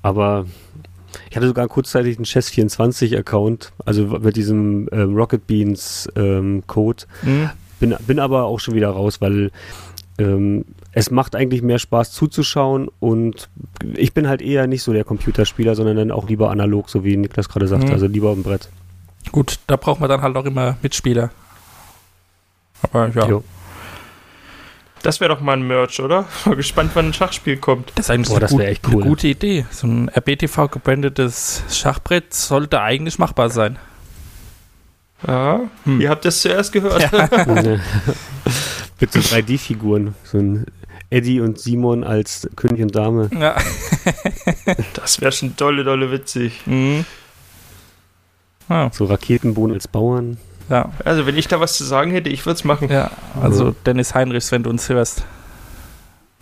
aber 0.02 0.46
ich 1.30 1.37
hatte 1.37 1.46
sogar 1.46 1.68
kurzzeitig 1.68 2.16
einen 2.16 2.24
Chess24-Account, 2.24 3.72
also 3.85 4.04
mit 4.07 4.37
diesem 4.37 4.88
ähm, 4.92 5.14
Rocket 5.14 5.46
Beans 5.46 6.09
ähm, 6.16 6.62
Code. 6.66 7.04
Mhm. 7.22 7.50
Bin, 7.80 7.94
bin 8.07 8.18
aber 8.18 8.44
auch 8.44 8.61
schon 8.61 8.74
wieder 8.74 8.90
raus, 8.90 9.20
weil 9.20 9.50
ähm, 10.18 10.64
es 10.92 11.11
macht 11.11 11.35
eigentlich 11.35 11.62
mehr 11.62 11.79
Spaß 11.79 12.12
zuzuschauen 12.12 12.88
und 13.00 13.48
ich 13.94 14.14
bin 14.14 14.29
halt 14.29 14.42
eher 14.42 14.66
nicht 14.66 14.83
so 14.83 14.92
der 14.92 15.05
Computerspieler, 15.05 15.74
sondern 15.74 15.96
dann 15.96 16.11
auch 16.12 16.29
lieber 16.29 16.50
analog, 16.50 16.88
so 16.88 17.05
wie 17.05 17.16
Niklas 17.16 17.48
gerade 17.48 17.66
sagte, 17.68 17.87
Mhm. 17.87 17.92
also 17.92 18.07
lieber 18.07 18.31
am 18.31 18.42
Brett. 18.42 18.68
Gut, 19.33 19.59
da 19.66 19.77
braucht 19.77 20.00
man 20.00 20.09
dann 20.09 20.22
halt 20.22 20.37
auch 20.37 20.44
immer 20.44 20.77
Mitspieler. 20.83 21.31
Aber 22.83 23.09
ja, 23.09 23.27
Jo. 23.29 23.44
Das 25.03 25.20
wäre 25.20 25.35
doch 25.35 25.40
mal 25.42 25.53
ein 25.55 25.66
Merch, 25.66 26.00
oder? 26.00 26.24
Mal 26.46 26.57
gespannt, 26.57 26.92
wann 26.94 27.07
ein 27.09 27.12
Schachspiel 27.12 27.59
kommt. 27.59 27.92
das 27.94 28.07
ist 28.07 28.11
eigentlich 28.11 28.29
Boah, 28.29 28.37
eine, 28.37 28.40
das 28.40 28.50
gut, 28.53 28.61
wär 28.61 28.68
echt 28.68 28.85
eine 28.87 28.94
cool. 28.96 29.03
gute 29.03 29.29
Idee. 29.29 29.66
So 29.70 29.87
ein 29.87 30.09
RBTV 30.09 30.68
gebrandetes 30.70 31.62
Schachbrett 31.70 32.33
sollte 32.33 32.81
eigentlich 32.81 33.18
machbar 33.18 33.50
sein. 33.50 33.79
Ja, 35.27 35.61
Hm. 35.85 36.00
ihr 36.00 36.09
habt 36.11 36.24
das 36.24 36.40
zuerst 36.40 36.72
gehört. 36.72 37.12
Ne. 37.46 37.81
Mit 39.00 39.12
so 39.12 39.18
3D-Figuren. 39.20 40.14
So 40.24 40.38
ein 40.38 40.66
Eddie 41.11 41.40
und 41.40 41.59
Simon 41.59 42.04
als 42.04 42.48
König 42.57 42.80
und 42.83 42.94
Dame. 42.94 43.30
Ja. 43.38 43.57
Das 44.94 45.20
wäre 45.20 45.33
schon 45.33 45.57
dolle, 45.57 45.85
dolle 45.85 46.11
witzig. 46.11 46.61
Mhm. 46.66 47.04
Ja, 48.68 48.90
So 48.92 49.04
Raketenbohnen 49.07 49.74
als 49.74 49.88
Bauern. 49.88 50.38
ja, 50.70 50.90
Also, 51.04 51.26
wenn 51.26 51.37
ich 51.37 51.48
da 51.48 51.61
was 51.61 51.76
zu 51.76 51.85
sagen 51.85 52.11
hätte, 52.11 52.30
ich 52.30 52.44
würde 52.46 52.57
es 52.57 52.64
machen. 52.64 52.88
ja. 52.90 53.11
Also 53.40 53.74
Dennis 53.85 54.14
Heinrichs, 54.14 54.50
wenn 54.52 54.62
du 54.62 54.70
uns 54.70 54.88
hörst. 54.88 55.24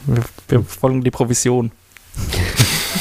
Wir, 0.07 0.23
wir 0.49 0.63
folgen 0.65 1.03
die 1.03 1.11
Provision. 1.11 1.73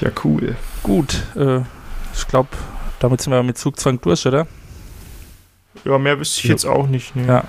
Ja, 0.00 0.10
cool. 0.24 0.56
Gut, 0.82 1.22
äh, 1.36 1.60
ich 2.14 2.26
glaube, 2.26 2.48
damit 3.00 3.20
sind 3.20 3.32
wir 3.34 3.42
mit 3.42 3.58
Zugzwang 3.58 4.00
durch, 4.00 4.26
oder? 4.26 4.46
Ja, 5.84 5.98
mehr 5.98 6.18
wüsste 6.18 6.40
ich 6.40 6.44
Ja. 6.44 6.50
jetzt 6.50 6.66
auch 6.66 6.86
nicht. 6.86 7.16
Ne? 7.16 7.26
Ja. 7.26 7.44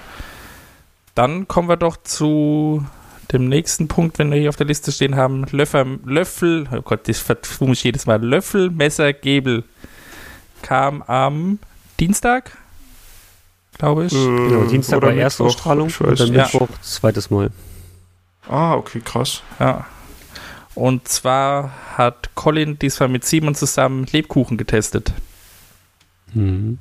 Dann 1.15 1.48
kommen 1.48 1.67
wir 1.70 1.78
doch 1.78 1.98
zu 1.98 2.86
dem 3.32 3.48
nächsten 3.48 3.88
Punkt, 3.88 4.20
wenn 4.20 4.32
wir 4.32 4.39
hier 4.39 4.50
auf 4.50 4.56
der 4.56 4.67
Liste 4.67 4.91
stehen 4.91 5.15
haben. 5.15 5.46
Löffel, 5.52 6.00
Löffel, 6.06 6.67
oh 6.72 6.82
Gott, 6.82 7.08
das 7.08 7.20
vertue 7.20 7.70
mich 7.70 7.84
jedes 7.84 8.06
Mal. 8.06 8.22
Löffel, 8.24 8.70
Messer, 8.70 9.13
Gebel 9.13 9.63
kam 10.62 11.02
am 11.04 11.60
Dienstag, 12.00 12.58
glaube 13.78 14.06
ich. 14.06 14.13
Äh, 14.13 14.17
Genau, 14.17 14.63
Dienstag 14.65 14.98
oder 14.98 15.08
war 15.08 15.13
Mittwoch, 15.13 15.24
Erstausstrahlung 15.24 15.88
ich 15.88 16.02
und 16.02 16.20
dann 16.20 16.28
nicht. 16.30 16.38
Ja. 16.38 16.44
Mittwoch 16.44 16.70
zweites 16.82 17.30
Mal. 17.30 17.52
Ah, 18.50 18.74
okay, 18.76 19.02
krass. 19.04 19.44
Ja. 19.60 19.86
Und 20.76 21.08
zwar 21.08 21.72
hat 21.98 22.30
Colin 22.36 22.80
diesmal 22.80 23.10
mit 23.10 23.26
Simon 23.26 23.56
zusammen 23.56 24.06
Lebkuchen 24.12 24.58
getestet. 24.58 25.13
Mhm. 26.34 26.80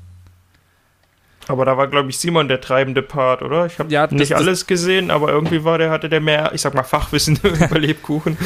Aber 1.49 1.65
da 1.65 1.77
war, 1.77 1.89
glaube 1.89 2.11
ich, 2.11 2.19
Simon 2.19 2.49
der 2.49 2.61
treibende 2.61 3.03
Part, 3.03 3.43
oder? 3.43 3.67
Ich 3.67 3.79
habe 3.79 3.91
Ja, 3.93 4.07
nicht 4.09 4.31
das- 4.33 4.39
alles 4.39 4.67
gesehen, 4.67 5.11
aber 5.11 5.31
irgendwie 5.31 5.65
war 5.65 5.79
der, 5.79 5.91
hatte 5.91 6.09
der 6.09 6.21
mehr, 6.21 6.53
ich 6.55 6.61
sag 6.61 6.75
mal, 6.75 6.83
Fachwissen 6.85 7.39
über 7.43 7.79
Lebkuchen. 7.79 8.37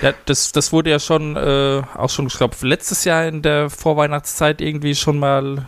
Ja, 0.00 0.12
das, 0.24 0.52
das 0.52 0.72
wurde 0.72 0.90
ja 0.90 0.98
schon, 0.98 1.36
äh, 1.36 1.82
auch 1.96 2.08
schon, 2.08 2.26
ich 2.28 2.34
glaube, 2.38 2.56
letztes 2.62 3.04
Jahr 3.04 3.26
in 3.26 3.42
der 3.42 3.68
Vorweihnachtszeit 3.68 4.60
irgendwie 4.62 4.94
schon 4.94 5.18
mal 5.18 5.66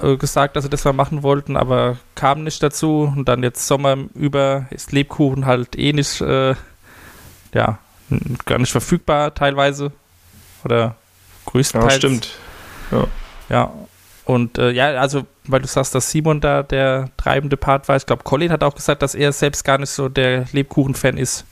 äh, 0.00 0.16
gesagt, 0.16 0.56
dass 0.56 0.64
sie 0.64 0.70
das 0.70 0.84
mal 0.84 0.94
machen 0.94 1.22
wollten, 1.22 1.56
aber 1.56 1.98
kam 2.14 2.44
nicht 2.44 2.62
dazu. 2.62 3.12
Und 3.14 3.28
dann 3.28 3.42
jetzt 3.42 3.66
Sommer 3.66 3.96
über 4.14 4.66
ist 4.70 4.92
Lebkuchen 4.92 5.44
halt 5.44 5.76
eh 5.76 5.92
nicht, 5.92 6.22
äh, 6.22 6.54
ja, 7.52 7.78
gar 8.46 8.58
nicht 8.58 8.72
verfügbar 8.72 9.34
teilweise. 9.34 9.92
Oder 10.64 10.78
Ja, 10.80 10.94
größtenteils. 11.46 11.94
stimmt. 11.96 12.30
Ja. 13.50 13.70
Und 14.28 14.58
äh, 14.58 14.70
ja, 14.72 14.88
also, 15.00 15.24
weil 15.46 15.62
du 15.62 15.66
sagst, 15.66 15.94
dass 15.94 16.10
Simon 16.10 16.42
da 16.42 16.62
der 16.62 17.08
treibende 17.16 17.56
Part 17.56 17.88
war. 17.88 17.96
Ich 17.96 18.04
glaube, 18.04 18.24
Colin 18.24 18.52
hat 18.52 18.62
auch 18.62 18.74
gesagt, 18.74 19.00
dass 19.00 19.14
er 19.14 19.32
selbst 19.32 19.64
gar 19.64 19.78
nicht 19.78 19.88
so 19.88 20.10
der 20.10 20.44
Lebkuchen-Fan 20.52 21.16
ist. 21.16 21.46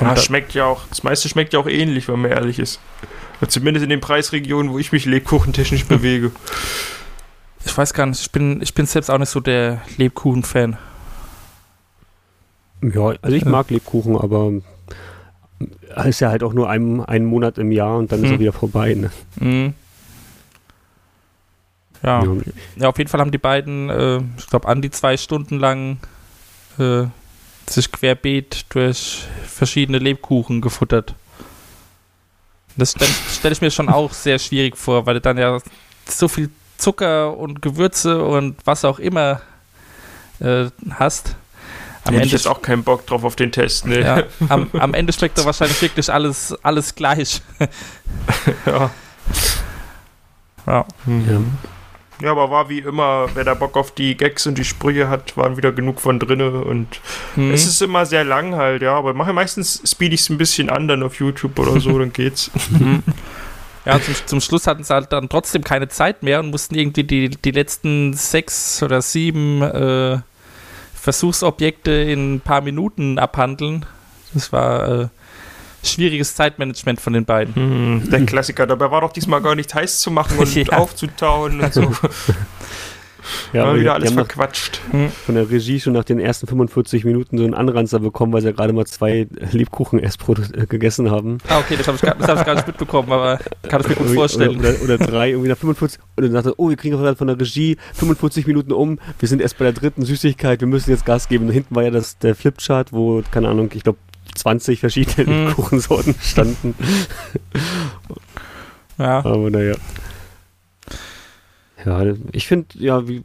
Ja, 0.00 0.14
da- 0.14 0.20
schmeckt 0.20 0.52
ja 0.54 0.64
auch, 0.64 0.82
das 0.88 1.04
meiste 1.04 1.28
schmeckt 1.28 1.52
ja 1.52 1.60
auch 1.60 1.68
ähnlich, 1.68 2.08
wenn 2.08 2.20
man 2.20 2.32
ehrlich 2.32 2.58
ist. 2.58 2.80
Zumindest 3.46 3.84
in 3.84 3.90
den 3.90 4.00
Preisregionen, 4.00 4.72
wo 4.72 4.78
ich 4.80 4.90
mich 4.90 5.04
lebkuchentechnisch 5.04 5.84
bewege. 5.88 6.32
Ich 7.64 7.76
weiß 7.78 7.94
gar 7.94 8.06
nicht, 8.06 8.20
ich 8.20 8.32
bin, 8.32 8.60
ich 8.62 8.74
bin 8.74 8.86
selbst 8.86 9.10
auch 9.10 9.18
nicht 9.18 9.28
so 9.28 9.38
der 9.38 9.80
Lebkuchen-Fan. 9.96 10.76
Ja, 12.82 13.12
also 13.22 13.36
ich 13.36 13.44
Ja. 13.44 13.48
mag 13.50 13.70
Lebkuchen, 13.70 14.16
aber 14.16 14.52
ist 16.04 16.18
ja 16.20 16.30
halt 16.30 16.42
auch 16.42 16.52
nur 16.52 16.68
ein, 16.68 17.00
einen 17.04 17.26
Monat 17.26 17.58
im 17.58 17.70
Jahr 17.70 17.96
und 17.96 18.10
dann 18.10 18.20
ist 18.24 18.26
Hm. 18.26 18.32
er 18.34 18.40
wieder 18.40 18.52
vorbei. 18.52 18.94
Ne? 18.94 19.10
Mhm. 19.38 19.74
Ja. 22.02 22.24
Ja. 22.76 22.88
auf 22.88 22.98
jeden 22.98 23.08
Fall 23.08 23.20
haben 23.20 23.30
die 23.32 23.38
beiden, 23.38 23.90
äh, 23.90 24.20
ich 24.38 24.46
glaube, 24.46 24.68
an 24.68 24.82
die 24.82 24.90
zwei 24.90 25.16
Stunden 25.16 25.58
lang 25.58 25.98
äh, 26.78 27.04
sich 27.68 27.90
querbeet 27.90 28.66
durch 28.68 29.24
verschiedene 29.46 29.98
Lebkuchen 29.98 30.60
gefuttert. 30.60 31.14
Das 32.76 32.90
stelle 32.90 33.10
stell 33.32 33.52
ich 33.52 33.60
mir 33.60 33.70
schon 33.70 33.88
auch 33.88 34.12
sehr 34.12 34.38
schwierig 34.38 34.76
vor, 34.76 35.06
weil 35.06 35.14
du 35.14 35.20
dann 35.20 35.38
ja 35.38 35.58
so 36.06 36.28
viel 36.28 36.50
Zucker 36.76 37.36
und 37.36 37.62
Gewürze 37.62 38.22
und 38.22 38.56
was 38.64 38.84
auch 38.84 38.98
immer 38.98 39.40
äh, 40.40 40.66
hast. 40.90 41.36
Am 42.04 42.14
Hätte 42.14 42.26
ich 42.26 42.32
jetzt 42.32 42.46
auch 42.46 42.62
keinen 42.62 42.84
Bock 42.84 43.06
drauf 43.06 43.24
auf 43.24 43.34
den 43.34 43.50
Test, 43.50 43.86
ne? 43.86 44.00
ja, 44.00 44.22
am, 44.48 44.68
am 44.74 44.94
Ende 44.94 45.12
schmeckt 45.12 45.38
doch 45.38 45.44
wahrscheinlich 45.44 45.80
wirklich 45.82 46.12
alles, 46.12 46.54
alles 46.62 46.94
gleich. 46.94 47.42
ja. 48.66 48.90
Ja. 50.66 50.86
Ja. 51.06 51.40
Ja, 52.22 52.30
aber 52.30 52.50
war 52.50 52.68
wie 52.70 52.78
immer, 52.78 53.28
wer 53.34 53.44
da 53.44 53.54
Bock 53.54 53.76
auf 53.76 53.90
die 53.92 54.16
Gags 54.16 54.46
und 54.46 54.56
die 54.56 54.64
Sprüche 54.64 55.08
hat, 55.08 55.36
waren 55.36 55.56
wieder 55.56 55.72
genug 55.72 56.00
von 56.00 56.18
drinne 56.18 56.50
und 56.64 56.86
Mhm. 57.36 57.52
es 57.52 57.66
ist 57.66 57.82
immer 57.82 58.06
sehr 58.06 58.24
lang 58.24 58.54
halt, 58.54 58.80
ja, 58.82 58.94
aber 58.94 59.12
mache 59.12 59.32
meistens 59.34 59.82
speed 59.84 60.14
ich 60.14 60.20
es 60.20 60.30
ein 60.30 60.38
bisschen 60.38 60.70
an 60.70 60.88
dann 60.88 61.02
auf 61.02 61.16
YouTube 61.20 61.58
oder 61.58 61.78
so, 61.80 61.98
dann 61.98 62.12
geht's. 62.12 62.50
Mhm. 62.70 63.02
Ja, 63.84 64.00
zum, 64.02 64.14
zum 64.26 64.40
Schluss 64.40 64.66
hatten 64.66 64.82
sie 64.82 64.92
halt 64.92 65.12
dann 65.12 65.28
trotzdem 65.28 65.62
keine 65.62 65.86
Zeit 65.88 66.24
mehr 66.24 66.40
und 66.40 66.50
mussten 66.50 66.74
irgendwie 66.74 67.04
die, 67.04 67.28
die 67.28 67.50
letzten 67.52 68.14
sechs 68.14 68.82
oder 68.82 69.00
sieben 69.00 69.62
äh, 69.62 70.18
Versuchsobjekte 70.94 71.92
in 71.92 72.34
ein 72.34 72.40
paar 72.40 72.62
Minuten 72.62 73.18
abhandeln. 73.20 73.86
Das 74.34 74.52
war 74.52 74.88
äh, 74.88 75.08
schwieriges 75.86 76.34
Zeitmanagement 76.34 77.00
von 77.00 77.12
den 77.12 77.24
beiden. 77.24 77.54
Hm, 77.54 78.10
der 78.10 78.24
Klassiker, 78.26 78.66
dabei 78.66 78.90
war 78.90 79.00
doch 79.00 79.12
diesmal 79.12 79.40
gar 79.42 79.54
nicht 79.54 79.74
heiß 79.74 80.00
zu 80.00 80.10
machen 80.10 80.38
und 80.38 80.54
Ja. 80.66 80.78
aufzutauen 80.78 81.60
und 81.60 81.72
so. 81.74 81.92
Ja, 83.52 83.74
wieder 83.74 83.94
alles 83.94 84.10
nach, 84.10 84.26
verquatscht. 84.26 84.80
von 85.24 85.34
der 85.34 85.50
Regie 85.50 85.80
schon 85.80 85.92
nach 85.94 86.04
den 86.04 86.18
ersten 86.18 86.46
45 86.46 87.04
Minuten 87.04 87.38
so 87.38 87.44
einen 87.44 87.54
Anranzer 87.54 87.98
bekommen, 87.98 88.32
weil 88.32 88.40
sie 88.40 88.48
ja 88.48 88.52
gerade 88.52 88.72
mal 88.72 88.86
zwei 88.86 89.26
Lebkuchen 89.52 89.98
erst 89.98 90.20
äh, 90.28 90.66
gegessen 90.66 91.10
haben. 91.10 91.38
Ah, 91.48 91.58
okay, 91.58 91.76
das 91.76 91.88
habe 91.88 91.98
ich, 92.00 92.02
hab 92.04 92.20
ich 92.40 92.46
gar 92.46 92.54
nicht 92.54 92.66
mitbekommen, 92.66 93.10
aber 93.10 93.38
kann 93.68 93.80
ich 93.80 93.88
mir 93.88 93.94
gut 93.96 94.10
vorstellen. 94.10 94.58
Oder, 94.58 94.74
oder, 94.82 94.96
oder 94.96 94.98
drei, 94.98 95.30
irgendwie 95.30 95.48
nach 95.48 95.58
45. 95.58 96.00
Und 96.16 96.22
dann 96.24 96.32
sagte, 96.32 96.54
oh, 96.56 96.68
wir 96.68 96.76
kriegen 96.76 96.96
gerade 96.96 97.16
von 97.16 97.26
der 97.26 97.38
Regie 97.38 97.76
45 97.94 98.46
Minuten 98.46 98.72
um. 98.72 98.98
Wir 99.18 99.28
sind 99.28 99.42
erst 99.42 99.58
bei 99.58 99.64
der 99.64 99.72
dritten 99.72 100.04
Süßigkeit, 100.04 100.60
wir 100.60 100.68
müssen 100.68 100.90
jetzt 100.90 101.04
Gas 101.04 101.28
geben. 101.28 101.46
Und 101.46 101.52
hinten 101.52 101.74
war 101.74 101.82
ja 101.82 101.90
das, 101.90 102.18
der 102.18 102.34
Flipchart, 102.34 102.92
wo, 102.92 103.22
keine 103.30 103.48
Ahnung, 103.48 103.70
ich 103.74 103.82
glaube, 103.82 103.98
20 104.36 104.80
verschiedene 104.80 105.26
Hm. 105.26 105.46
Lebkuchensorten 105.46 106.14
standen. 106.20 106.74
Ja. 108.98 109.18
Aber 109.24 109.50
naja. 109.50 109.74
Ja, 111.84 112.02
ich 112.32 112.46
finde, 112.46 112.68
ja, 112.78 113.06
wie, 113.06 113.22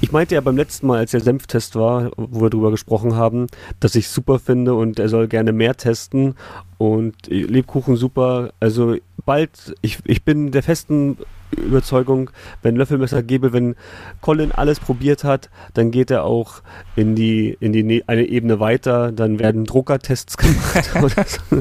ich 0.00 0.12
meinte 0.12 0.36
ja 0.36 0.40
beim 0.40 0.56
letzten 0.56 0.86
Mal, 0.86 0.98
als 0.98 1.10
der 1.10 1.20
Senftest 1.20 1.74
war, 1.74 2.10
wo 2.16 2.42
wir 2.42 2.50
drüber 2.50 2.70
gesprochen 2.70 3.16
haben, 3.16 3.48
dass 3.80 3.96
ich 3.96 4.08
super 4.08 4.38
finde 4.38 4.74
und 4.74 5.00
er 5.00 5.08
soll 5.08 5.26
gerne 5.26 5.52
mehr 5.52 5.76
testen 5.76 6.36
und 6.78 7.14
Lebkuchen 7.26 7.96
super. 7.96 8.52
Also 8.60 8.96
bald, 9.26 9.74
ich, 9.82 9.98
ich 10.04 10.24
bin 10.24 10.52
der 10.52 10.62
festen 10.62 11.18
Überzeugung, 11.56 12.30
wenn 12.62 12.76
Löffelmesser 12.76 13.24
gäbe, 13.24 13.52
wenn 13.52 13.74
Colin 14.20 14.52
alles 14.52 14.78
probiert 14.78 15.24
hat, 15.24 15.50
dann 15.74 15.90
geht 15.90 16.12
er 16.12 16.24
auch 16.24 16.62
in 16.94 17.16
die, 17.16 17.56
in 17.58 17.72
die 17.72 17.82
ne 17.82 18.02
eine 18.06 18.24
Ebene 18.26 18.60
weiter, 18.60 19.10
dann 19.10 19.40
werden 19.40 19.64
Druckertests 19.64 20.36
gemacht. 20.36 21.40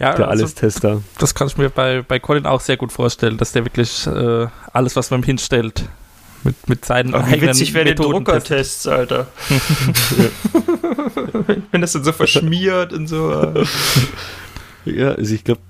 Ja, 0.00 0.14
der 0.14 0.28
also, 0.28 0.44
Alles-Tester. 0.44 1.02
das 1.18 1.34
kann 1.34 1.46
ich 1.46 1.58
mir 1.58 1.68
bei, 1.68 2.02
bei 2.02 2.18
Colin 2.18 2.46
auch 2.46 2.60
sehr 2.60 2.76
gut 2.76 2.90
vorstellen, 2.90 3.36
dass 3.36 3.52
der 3.52 3.64
wirklich 3.64 4.06
äh, 4.06 4.46
alles, 4.72 4.96
was 4.96 5.10
man 5.10 5.20
ihm 5.20 5.24
hinstellt, 5.24 5.84
mit, 6.42 6.68
mit 6.68 6.84
seinen 6.84 7.14
Ach, 7.14 7.28
wie 7.28 7.34
eigenen 7.34 7.50
witzig 7.50 7.74
wäre 7.74 7.84
testet. 7.84 8.06
Druckertests, 8.06 8.86
Alter. 8.86 9.26
Wenn 11.70 11.82
das 11.82 11.92
dann 11.92 12.02
so 12.02 12.12
verschmiert 12.12 12.94
und 12.94 13.08
so. 13.08 13.32
äh. 13.32 13.66
Ja, 14.86 15.12
also 15.12 15.34
ich 15.34 15.44
glaube, 15.44 15.60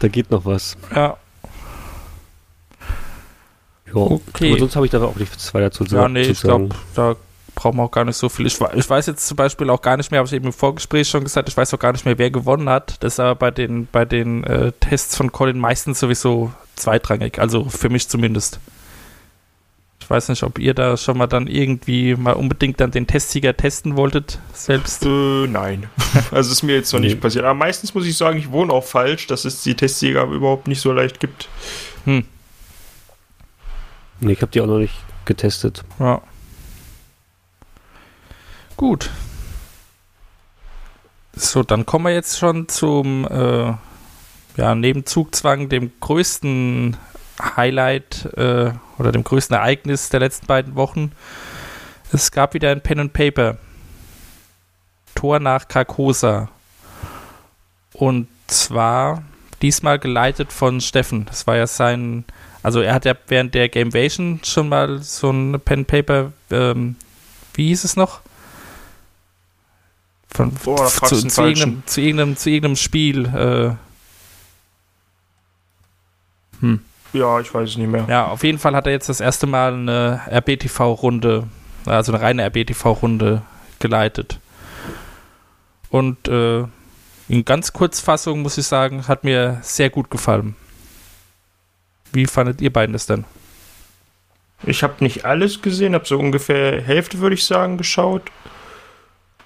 da 0.00 0.08
geht 0.08 0.30
noch 0.30 0.44
was. 0.44 0.76
Ja, 0.94 1.16
Ja. 3.94 4.00
Okay. 4.00 4.50
Aber 4.50 4.58
sonst 4.58 4.76
habe 4.76 4.86
ich 4.86 4.92
da 4.92 5.02
auch 5.02 5.16
nichts 5.16 5.52
weiter 5.54 5.70
zu, 5.70 5.84
ja, 5.84 6.08
nee, 6.08 6.24
zu 6.24 6.30
ich 6.32 6.40
glaube, 6.40 6.74
da 6.94 7.16
brauchen 7.54 7.76
wir 7.76 7.82
auch 7.84 7.90
gar 7.90 8.04
nicht 8.04 8.16
so 8.16 8.28
viel. 8.28 8.46
Ich, 8.46 8.58
ich 8.60 8.88
weiß 8.90 9.06
jetzt 9.06 9.26
zum 9.26 9.36
Beispiel 9.36 9.68
auch 9.70 9.82
gar 9.82 9.96
nicht 9.96 10.10
mehr, 10.10 10.18
habe 10.18 10.26
ich 10.26 10.32
eben 10.32 10.46
im 10.46 10.52
Vorgespräch 10.52 11.08
schon 11.08 11.24
gesagt, 11.24 11.48
ich 11.48 11.56
weiß 11.56 11.72
auch 11.74 11.78
gar 11.78 11.92
nicht 11.92 12.04
mehr, 12.04 12.18
wer 12.18 12.30
gewonnen 12.30 12.68
hat. 12.68 12.96
Das 13.02 13.14
ist 13.14 13.20
aber 13.20 13.34
bei 13.34 13.50
den, 13.50 13.86
bei 13.92 14.04
den 14.04 14.44
äh, 14.44 14.72
Tests 14.80 15.16
von 15.16 15.30
Colin 15.32 15.58
meistens 15.58 16.00
sowieso 16.00 16.52
zweitrangig, 16.76 17.38
also 17.38 17.64
für 17.68 17.88
mich 17.90 18.08
zumindest. 18.08 18.58
Ich 20.00 20.10
weiß 20.10 20.30
nicht, 20.30 20.42
ob 20.42 20.58
ihr 20.58 20.74
da 20.74 20.96
schon 20.96 21.16
mal 21.16 21.28
dann 21.28 21.46
irgendwie 21.46 22.16
mal 22.16 22.32
unbedingt 22.32 22.80
dann 22.80 22.90
den 22.90 23.06
Testsieger 23.06 23.56
testen 23.56 23.96
wolltet, 23.96 24.40
selbst. 24.52 25.04
Äh, 25.06 25.46
nein. 25.46 25.88
Also 26.30 26.50
ist 26.52 26.62
mir 26.62 26.74
jetzt 26.74 26.92
noch 26.92 27.00
Nee. 27.00 27.06
nicht 27.08 27.20
passiert. 27.20 27.44
Aber 27.44 27.54
meistens 27.54 27.94
muss 27.94 28.04
ich 28.06 28.16
sagen, 28.16 28.36
ich 28.38 28.50
wohne 28.50 28.72
auch 28.72 28.84
falsch, 28.84 29.26
dass 29.28 29.44
es 29.44 29.62
die 29.62 29.74
Testsieger 29.74 30.24
überhaupt 30.24 30.66
nicht 30.68 30.80
so 30.80 30.92
leicht 30.92 31.20
gibt. 31.20 31.48
Hm, 32.04 32.24
Nee, 34.20 34.32
ich 34.32 34.42
habe 34.42 34.52
die 34.52 34.60
auch 34.60 34.66
noch 34.66 34.78
nicht 34.78 34.94
getestet. 35.24 35.84
ja. 35.98 36.20
Gut. 38.76 39.10
So, 41.34 41.62
dann 41.62 41.86
kommen 41.86 42.06
wir 42.06 42.12
jetzt 42.12 42.38
schon 42.38 42.68
zum, 42.68 43.26
äh, 43.26 43.74
ja, 44.56 44.74
neben 44.74 45.06
Zugzwang, 45.06 45.68
dem 45.68 45.92
größten 46.00 46.96
Highlight 47.56 48.26
äh, 48.36 48.72
oder 48.98 49.12
dem 49.12 49.24
größten 49.24 49.56
Ereignis 49.56 50.10
der 50.10 50.20
letzten 50.20 50.46
beiden 50.46 50.74
Wochen. 50.74 51.12
Es 52.12 52.30
gab 52.30 52.54
wieder 52.54 52.70
ein 52.70 52.82
Pen 52.82 53.00
and 53.00 53.12
Paper. 53.12 53.56
Tor 55.14 55.40
nach 55.40 55.68
Carcosa. 55.68 56.48
Und 57.94 58.28
zwar 58.46 59.22
diesmal 59.62 59.98
geleitet 59.98 60.52
von 60.52 60.80
Steffen. 60.80 61.24
Das 61.26 61.46
war 61.46 61.56
ja 61.56 61.66
sein, 61.66 62.24
also 62.62 62.80
er 62.80 62.94
hat 62.94 63.04
ja 63.04 63.14
während 63.28 63.54
der 63.54 63.68
Gamevation 63.68 64.40
schon 64.44 64.68
mal 64.68 64.98
so 64.98 65.30
ein 65.30 65.60
Pen 65.60 65.84
Paper, 65.84 66.32
ähm, 66.50 66.96
wie 67.54 67.68
hieß 67.68 67.84
es 67.84 67.96
noch? 67.96 68.20
Von, 70.34 70.52
Boah, 70.64 70.86
zu, 70.86 71.20
den 71.20 71.30
zu, 71.30 71.42
irgendeinem, 71.42 71.82
zu, 71.86 72.00
irgendeinem, 72.00 72.36
zu 72.36 72.50
irgendeinem 72.50 72.76
Spiel. 72.76 73.26
Äh, 73.26 73.74
hm. 76.60 76.80
Ja, 77.12 77.40
ich 77.40 77.52
weiß 77.52 77.70
es 77.70 77.76
nicht 77.76 77.90
mehr. 77.90 78.06
Ja, 78.08 78.26
auf 78.26 78.42
jeden 78.42 78.58
Fall 78.58 78.74
hat 78.74 78.86
er 78.86 78.92
jetzt 78.92 79.08
das 79.08 79.20
erste 79.20 79.46
Mal 79.46 79.74
eine 79.74 80.20
RBTV-Runde, 80.30 81.46
also 81.84 82.12
eine 82.12 82.22
reine 82.22 82.44
RBTV-Runde 82.46 83.42
geleitet. 83.78 84.38
Und 85.90 86.28
äh, 86.28 86.64
in 87.28 87.44
ganz 87.44 87.74
Kurzfassung 87.74 88.40
muss 88.40 88.56
ich 88.56 88.66
sagen, 88.66 89.06
hat 89.08 89.24
mir 89.24 89.58
sehr 89.62 89.90
gut 89.90 90.10
gefallen. 90.10 90.56
Wie 92.12 92.26
fandet 92.26 92.60
ihr 92.62 92.72
beiden 92.72 92.94
das 92.94 93.06
denn? 93.06 93.24
Ich 94.64 94.82
habe 94.82 94.94
nicht 95.00 95.24
alles 95.24 95.60
gesehen, 95.60 95.94
habe 95.94 96.06
so 96.06 96.18
ungefähr 96.18 96.80
Hälfte, 96.80 97.18
würde 97.18 97.34
ich 97.34 97.44
sagen, 97.44 97.76
geschaut. 97.76 98.22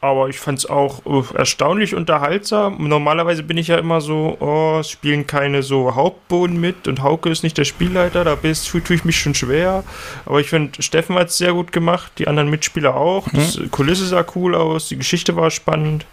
Aber 0.07 0.29
ich 0.29 0.39
fand 0.39 0.59
es 0.61 0.67
auch 0.67 1.01
äh, 1.05 1.37
erstaunlich 1.37 1.95
unterhaltsam. 1.97 2.77
Normalerweise 2.87 3.43
bin 3.43 3.59
ich 3.59 3.67
ja 3.67 3.77
immer 3.79 4.01
so, 4.01 4.37
oh, 4.39 4.79
es 4.81 4.89
spielen 4.91 5.27
keine 5.27 5.65
so 5.65 5.97
Hauptboden 5.97 6.61
mit 6.61 6.87
und 6.87 7.03
Hauke 7.03 7.29
ist 7.29 7.43
nicht 7.43 7.59
der 7.59 7.65
Spielleiter, 7.65 8.23
da 8.23 8.37
bist, 8.37 8.69
tue 8.71 8.83
ich 8.95 9.05
mich 9.05 9.19
schon 9.19 9.35
schwer. 9.35 9.83
Aber 10.25 10.39
ich 10.39 10.49
finde, 10.49 10.81
Steffen 10.81 11.17
hat 11.17 11.29
es 11.31 11.39
sehr 11.39 11.53
gut 11.55 11.73
gemacht, 11.73 12.13
die 12.19 12.29
anderen 12.29 12.51
Mitspieler 12.51 12.95
auch. 12.95 13.27
Die 13.31 13.61
Mhm. 13.63 13.71
Kulisse 13.73 14.07
sah 14.07 14.25
cool 14.37 14.55
aus, 14.55 14.89
die 14.89 14.97
Geschichte 14.97 15.35
war 15.35 15.51
spannend. 15.51 16.07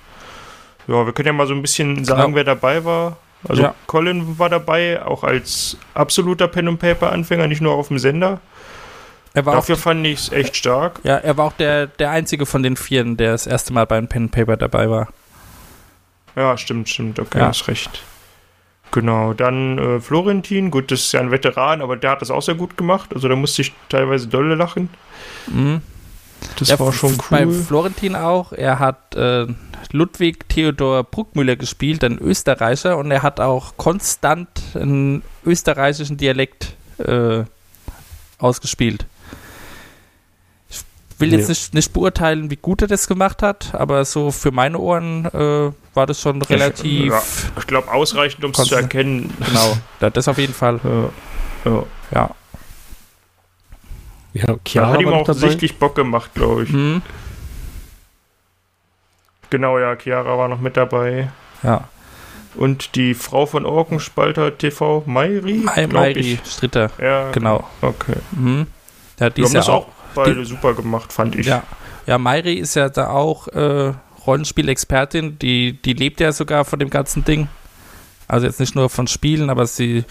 Ja, 0.88 1.06
wir 1.06 1.14
können 1.14 1.28
ja 1.28 1.34
mal 1.34 1.46
so 1.48 1.54
ein 1.54 1.62
bisschen 1.62 2.04
sagen, 2.04 2.24
Genau. 2.24 2.36
wer 2.36 2.44
dabei 2.46 2.84
war. 2.84 3.18
Also 3.48 3.62
Ja. 3.62 3.76
Colin 3.88 4.40
war 4.40 4.50
dabei, 4.50 5.06
auch 5.06 5.24
als 5.24 5.78
absoluter 5.94 6.48
Pen 6.48 6.68
und 6.68 6.80
Paper 6.80 7.12
Anfänger, 7.12 7.48
nicht 7.48 7.62
nur 7.62 7.74
auf 7.74 7.90
dem 7.90 8.00
Sender. 8.00 8.40
Er 9.36 9.46
war, 9.46 9.54
auch, 9.54 9.58
Dafür 9.58 9.78
fand 9.78 10.06
ich 10.06 10.20
es 10.20 10.32
echt 10.32 10.56
stark. 10.56 11.00
ja, 11.04 11.18
er 11.18 11.38
war 11.38 11.46
auch 11.46 11.54
der, 11.54 11.88
der 11.88 12.12
einzige 12.12 12.46
von 12.46 12.62
den 12.62 12.76
Vieren, 12.78 13.18
der 13.18 13.32
das 13.32 13.48
erste 13.48 13.74
Mal 13.74 13.86
beim 13.86 14.08
Pen 14.08 14.24
and 14.24 14.32
Paper 14.32 14.58
dabei 14.58 14.90
war. 14.90 15.08
Ja, 16.36 16.58
stimmt, 16.58 16.90
stimmt. 16.90 17.20
Okay, 17.20 17.40
Ja. 17.40 17.48
hast 17.48 17.68
recht. 17.68 18.04
Genau, 18.92 19.34
dann 19.34 19.80
äh, 19.80 20.00
Florentin. 20.00 20.70
Gut, 20.70 20.92
das 20.92 21.02
ist 21.02 21.12
ja 21.14 21.20
ein 21.20 21.32
Veteran, 21.32 21.82
aber 21.82 21.96
der 21.98 22.12
hat 22.12 22.22
das 22.22 22.30
auch 22.30 22.42
sehr 22.44 22.54
gut 22.56 22.78
gemacht. 22.78 23.10
Also 23.16 23.28
da 23.28 23.36
musste 23.36 23.64
ich 23.64 23.74
teilweise 23.90 24.28
dolle 24.28 24.54
lachen. 24.54 24.90
Mhm. 25.48 25.82
Das 26.60 26.70
Ja, 26.70 26.80
war 26.80 26.94
schon 26.94 27.18
Bei 27.32 27.46
cool. 27.46 27.54
Florentin 27.54 28.16
auch. 28.16 28.52
Er 28.52 28.78
hat 28.78 29.16
äh, 29.16 29.48
Ludwig 29.92 30.48
Theodor 30.50 31.04
Bruckmüller 31.04 31.56
gespielt, 31.56 32.04
ein 32.04 32.20
Österreicher, 32.20 32.98
und 32.98 33.10
er 33.10 33.24
hat 33.24 33.40
auch 33.40 33.78
konstant 33.78 34.48
einen 34.76 35.24
österreichischen 35.46 36.18
Dialekt 36.18 36.76
äh, 37.00 37.44
ausgespielt. 38.38 39.06
Ich 41.26 41.32
will 41.32 41.40
jetzt 41.40 41.48
Ja. 41.48 41.52
nicht, 41.52 41.74
nicht 41.74 41.94
beurteilen, 41.94 42.50
wie 42.50 42.56
gut 42.58 42.82
er 42.82 42.88
das 42.88 43.08
gemacht 43.08 43.42
hat, 43.44 43.74
aber 43.76 44.04
so 44.06 44.32
für 44.32 44.52
meine 44.52 44.78
Ohren 44.78 45.26
äh, 45.26 45.72
war 45.96 46.06
das 46.08 46.20
schon 46.22 46.42
relativ. 46.42 47.12
ja. 47.14 47.22
Ich 47.60 47.68
glaube, 47.68 47.92
ausreichend, 47.92 48.44
um 48.46 48.52
es 48.52 48.58
zu 48.68 48.76
erkennen. 48.76 49.34
Genau, 49.48 49.78
da- 50.00 50.10
das 50.10 50.28
auf 50.28 50.38
jeden 50.38 50.54
Fall. 50.54 50.80
Ja, 51.66 51.72
ja. 51.72 51.84
Ja. 52.12 52.30
Ja, 54.34 54.46
Da 54.48 54.56
Chiara 54.68 54.92
hat 54.94 55.02
ihm 55.02 55.10
auch 55.14 55.26
dabei. 55.26 55.40
sichtlich 55.40 55.78
Bock 55.78 55.96
gemacht, 55.96 56.32
glaube 56.34 56.64
ich. 56.64 56.70
Mhm. 56.72 57.02
Genau, 59.50 59.78
ja, 59.80 59.96
Chiara 59.96 60.38
war 60.38 60.48
noch 60.48 60.60
mit 60.60 60.76
dabei. 60.78 61.30
Ja. 61.62 61.88
Und 62.56 62.96
die 62.96 63.14
Frau 63.14 63.46
von 63.46 63.66
Orkenspalter 63.66 64.58
TV, 64.58 65.04
Mairi, 65.06 65.64
Mairi 65.92 66.20
ich. 66.20 66.40
Stritter, 66.46 66.90
Ja, 67.02 67.32
genau. 67.32 67.68
Okay. 67.82 68.16
Mhm. 68.32 68.68
Ja, 69.20 69.30
die 69.30 69.42
ist 69.44 69.54
ja 69.54 69.60
das 69.60 69.70
auch 69.70 69.88
auch 69.88 69.88
beide 70.16 70.46
super 70.46 70.74
gemacht, 70.74 71.14
fand 71.14 71.36
ich. 71.36 71.48
Ja, 71.48 71.64
ja 72.06 72.18
Mairi 72.18 72.54
ist 72.56 72.76
ja 72.76 72.90
da 72.90 73.10
auch 73.10 73.48
äh, 73.50 73.94
Rollenspielexpertin. 74.26 75.40
Die, 75.40 75.82
die 75.82 75.94
lebt 75.94 76.20
ja 76.20 76.32
sogar 76.32 76.66
von 76.66 76.80
dem 76.80 76.90
ganzen 76.90 77.24
Ding. 77.24 77.48
Also 78.28 78.48
jetzt 78.48 78.60
nicht 78.60 78.76
nur 78.76 78.90
von 78.90 79.08
Spielen, 79.08 79.50
aber 79.50 79.68
sie, 79.68 80.06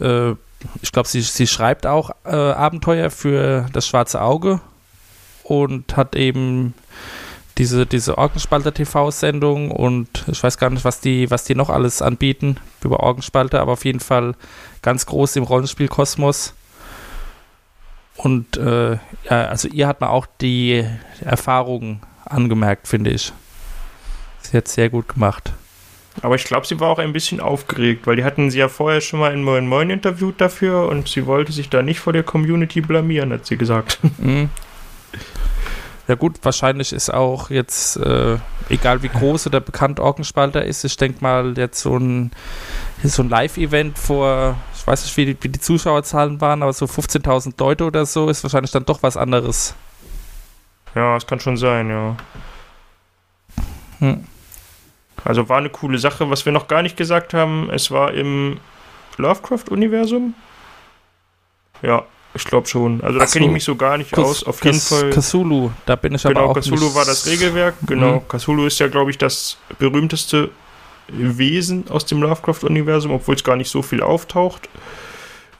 äh, 0.00 0.30
ich 0.80 0.92
glaube, 0.92 1.08
sie, 1.08 1.20
sie 1.20 1.46
schreibt 1.46 1.86
auch 1.86 2.10
äh, 2.24 2.34
Abenteuer 2.34 3.10
für 3.10 3.66
das 3.72 3.86
Schwarze 3.86 4.20
Auge 4.22 4.60
und 5.44 5.96
hat 5.96 6.16
eben 6.16 6.74
diese, 7.58 7.86
diese 7.86 8.16
Orgenspalter 8.16 8.72
TV-Sendung 8.72 9.70
und 9.70 10.24
ich 10.26 10.42
weiß 10.42 10.56
gar 10.56 10.70
nicht, 10.70 10.84
was 10.84 11.00
die, 11.00 11.30
was 11.30 11.44
die 11.44 11.54
noch 11.54 11.68
alles 11.68 12.00
anbieten 12.00 12.56
über 12.82 13.00
Orgenspalter, 13.00 13.60
aber 13.60 13.72
auf 13.72 13.84
jeden 13.84 14.00
Fall 14.00 14.34
ganz 14.80 15.06
groß 15.06 15.36
im 15.36 15.44
Rollenspielkosmos. 15.44 16.54
Und 18.22 18.56
äh, 18.56 18.92
ja, 18.92 19.46
also 19.48 19.68
ihr 19.68 19.88
hat 19.88 20.00
man 20.00 20.10
auch 20.10 20.26
die 20.40 20.84
Erfahrungen 21.20 22.00
angemerkt, 22.24 22.86
finde 22.86 23.10
ich. 23.10 23.32
Sie 24.42 24.56
hat 24.56 24.68
sehr 24.68 24.90
gut 24.90 25.08
gemacht. 25.08 25.52
Aber 26.20 26.34
ich 26.36 26.44
glaube, 26.44 26.66
sie 26.66 26.78
war 26.78 26.90
auch 26.90 26.98
ein 26.98 27.12
bisschen 27.12 27.40
aufgeregt, 27.40 28.06
weil 28.06 28.16
die 28.16 28.24
hatten 28.24 28.50
sie 28.50 28.58
ja 28.58 28.68
vorher 28.68 29.00
schon 29.00 29.18
mal 29.18 29.32
in 29.32 29.42
Moin 29.42 29.66
Moin 29.66 29.90
interviewt 29.90 30.40
dafür 30.40 30.88
und 30.88 31.08
sie 31.08 31.26
wollte 31.26 31.52
sich 31.52 31.70
da 31.70 31.82
nicht 31.82 32.00
vor 32.00 32.12
der 32.12 32.22
Community 32.22 32.80
blamieren, 32.80 33.32
hat 33.32 33.46
sie 33.46 33.56
gesagt. 33.56 33.98
Mhm. 34.18 34.50
Ja 36.08 36.16
gut, 36.16 36.38
wahrscheinlich 36.42 36.92
ist 36.92 37.12
auch 37.14 37.48
jetzt, 37.48 37.96
äh, 37.96 38.36
egal 38.68 39.02
wie 39.02 39.08
groß 39.08 39.46
oder 39.46 39.60
bekannt 39.60 40.00
Orkenspalter 40.00 40.64
ist, 40.64 40.84
ich 40.84 40.96
denke 40.96 41.18
mal 41.22 41.54
jetzt 41.56 41.80
so 41.80 41.96
ein, 41.96 42.32
so 43.04 43.22
ein 43.22 43.28
Live-Event 43.28 43.98
vor, 43.98 44.56
weiß 44.92 45.04
nicht, 45.04 45.16
wie 45.16 45.24
die, 45.26 45.36
wie 45.40 45.48
die 45.48 45.58
Zuschauerzahlen 45.60 46.40
waren, 46.42 46.62
aber 46.62 46.72
so 46.74 46.84
15.000 46.84 47.54
Leute 47.58 47.84
oder 47.84 48.04
so 48.04 48.28
ist 48.28 48.42
wahrscheinlich 48.42 48.70
dann 48.72 48.84
doch 48.84 49.02
was 49.02 49.16
anderes. 49.16 49.74
Ja, 50.94 51.14
das 51.14 51.26
kann 51.26 51.40
schon 51.40 51.56
sein, 51.56 51.88
ja. 51.88 52.16
Hm. 54.00 54.24
Also 55.24 55.48
war 55.48 55.58
eine 55.58 55.70
coole 55.70 55.96
Sache. 55.98 56.28
Was 56.28 56.44
wir 56.44 56.52
noch 56.52 56.68
gar 56.68 56.82
nicht 56.82 56.96
gesagt 56.96 57.32
haben, 57.32 57.70
es 57.70 57.90
war 57.90 58.12
im 58.12 58.58
Lovecraft-Universum. 59.16 60.34
Ja, 61.80 62.04
ich 62.34 62.44
glaube 62.44 62.66
schon. 62.68 63.00
Also 63.02 63.18
da 63.18 63.26
kenne 63.26 63.46
ich 63.46 63.52
mich 63.52 63.64
so 63.64 63.76
gar 63.76 63.96
nicht 63.96 64.12
Cthul- 64.12 64.24
aus. 64.24 64.44
Auf 64.44 64.62
jeden 64.64 64.78
Fall. 64.80 65.10
Cthulhu, 65.10 65.70
da 65.86 65.96
bin 65.96 66.14
ich 66.14 66.24
aber 66.26 66.34
Genau, 66.34 66.46
auch 66.50 66.54
Cthulhu 66.60 66.84
nicht 66.84 66.94
war 66.94 67.04
das 67.04 67.26
Regelwerk. 67.26 67.74
Genau, 67.86 68.16
Mhm. 68.16 68.28
Cthulhu 68.28 68.66
ist 68.66 68.78
ja, 68.78 68.88
glaube 68.88 69.10
ich, 69.10 69.18
das 69.18 69.56
berühmteste 69.78 70.50
Wesen 71.12 71.84
aus 71.88 72.06
dem 72.06 72.22
Lovecraft-Universum, 72.22 73.12
obwohl 73.12 73.34
es 73.34 73.44
gar 73.44 73.56
nicht 73.56 73.70
so 73.70 73.82
viel 73.82 74.02
auftaucht. 74.02 74.68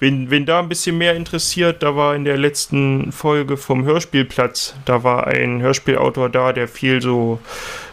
Wen, 0.03 0.31
wen 0.31 0.47
da 0.47 0.59
ein 0.59 0.69
bisschen 0.69 0.99
mehr 0.99 1.15
interessiert, 1.15 1.85
da 1.85 1.95
war 1.95 2.17
in 2.17 2.25
der 2.25 2.37
letzten 2.37 3.13
Folge 3.13 3.57
vom 3.57 3.85
Hörspielplatz, 3.85 4.75
da 4.85 5.05
war 5.05 5.29
ein 5.29 5.63
Hörspielautor 5.63 6.29
da, 6.29 6.53
der 6.53 6.67
viel 6.67 7.01
so 7.01 7.39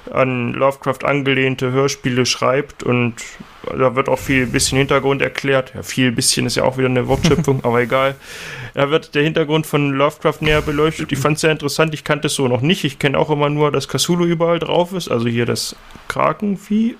an 0.09 0.53
Lovecraft 0.53 1.03
angelehnte 1.03 1.71
Hörspiele 1.71 2.25
schreibt 2.25 2.81
und 2.81 3.13
da 3.77 3.93
wird 3.95 4.09
auch 4.09 4.17
viel 4.17 4.47
bisschen 4.47 4.79
Hintergrund 4.79 5.21
erklärt. 5.21 5.73
Ja, 5.75 5.83
viel 5.83 6.11
bisschen 6.11 6.47
ist 6.47 6.55
ja 6.55 6.63
auch 6.63 6.79
wieder 6.79 6.87
eine 6.87 7.07
Wortschöpfung, 7.07 7.59
aber 7.63 7.81
egal. 7.81 8.15
Da 8.73 8.89
wird 8.89 9.13
der 9.13 9.21
Hintergrund 9.21 9.67
von 9.67 9.91
Lovecraft 9.91 10.41
näher 10.41 10.63
beleuchtet. 10.63 11.11
Ich 11.11 11.19
fand 11.19 11.35
es 11.35 11.41
sehr 11.41 11.51
interessant. 11.51 11.93
Ich 11.93 12.03
kannte 12.03 12.25
es 12.25 12.33
so 12.33 12.47
noch 12.47 12.61
nicht. 12.61 12.85
Ich 12.85 12.97
kenne 12.97 13.19
auch 13.19 13.29
immer 13.29 13.51
nur, 13.51 13.71
dass 13.71 13.87
Cthulhu 13.87 14.25
überall 14.25 14.57
drauf 14.57 14.93
ist. 14.93 15.09
Also 15.09 15.27
hier 15.27 15.45
das 15.45 15.75
Krakenvieh. 16.07 16.95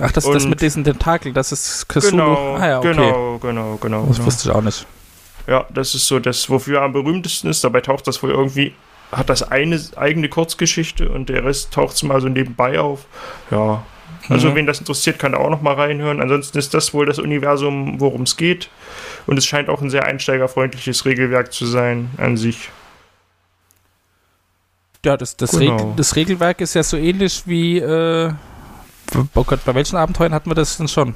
Ach, 0.00 0.10
das, 0.12 0.24
das 0.24 0.44
Und- 0.44 0.50
mit 0.50 0.60
diesen 0.60 0.84
Tentakeln, 0.84 1.34
das 1.34 1.52
ist 1.52 1.88
Cthulhu. 1.88 2.10
Genau, 2.10 2.56
ah 2.56 2.66
ja, 2.68 2.78
okay. 2.78 2.88
genau, 2.92 3.38
genau, 3.38 3.76
genau. 3.76 4.06
Das 4.06 4.16
genau. 4.16 4.26
wusste 4.26 4.48
ich 4.48 4.54
auch 4.54 4.62
nicht. 4.62 4.86
Ja, 5.46 5.66
das 5.70 5.94
ist 5.94 6.06
so 6.06 6.18
das, 6.20 6.48
wofür 6.48 6.78
er 6.78 6.84
am 6.84 6.92
berühmtesten 6.92 7.50
ist. 7.50 7.64
Dabei 7.64 7.80
taucht 7.80 8.06
das 8.06 8.22
wohl 8.22 8.30
irgendwie, 8.30 8.74
hat 9.10 9.28
das 9.28 9.42
eine 9.42 9.80
eigene 9.96 10.28
Kurzgeschichte 10.28 11.08
und 11.10 11.28
der 11.28 11.44
Rest 11.44 11.72
taucht 11.72 11.96
es 11.96 12.02
mal 12.02 12.20
so 12.20 12.28
nebenbei 12.28 12.78
auf. 12.80 13.06
Ja. 13.50 13.82
Also, 14.28 14.50
Mhm. 14.50 14.54
wen 14.54 14.66
das 14.66 14.78
interessiert, 14.78 15.18
kann 15.18 15.32
da 15.32 15.38
auch 15.38 15.50
noch 15.50 15.62
mal 15.62 15.74
reinhören. 15.74 16.20
Ansonsten 16.22 16.56
ist 16.56 16.72
das 16.74 16.94
wohl 16.94 17.06
das 17.06 17.18
Universum, 17.18 17.98
worum 17.98 18.22
es 18.22 18.36
geht. 18.36 18.70
Und 19.26 19.36
es 19.36 19.44
scheint 19.44 19.68
auch 19.68 19.82
ein 19.82 19.90
sehr 19.90 20.04
einsteigerfreundliches 20.04 21.04
Regelwerk 21.04 21.52
zu 21.52 21.66
sein 21.66 22.08
an 22.18 22.36
sich. 22.36 22.70
Ja, 25.04 25.16
das, 25.16 25.36
das, 25.36 25.50
Genau. 25.50 25.76
Regel, 25.76 25.92
das 25.96 26.14
Regelwerk 26.14 26.60
ist 26.60 26.74
ja 26.74 26.84
so 26.84 26.96
ähnlich 26.96 27.42
wie, 27.46 27.78
äh, 27.78 28.32
oh 29.34 29.44
Gott, 29.44 29.64
bei 29.64 29.74
welchen 29.74 29.96
Abenteuern 29.96 30.34
hatten 30.34 30.50
wir 30.50 30.54
das 30.54 30.76
denn 30.76 30.88
schon? 30.88 31.14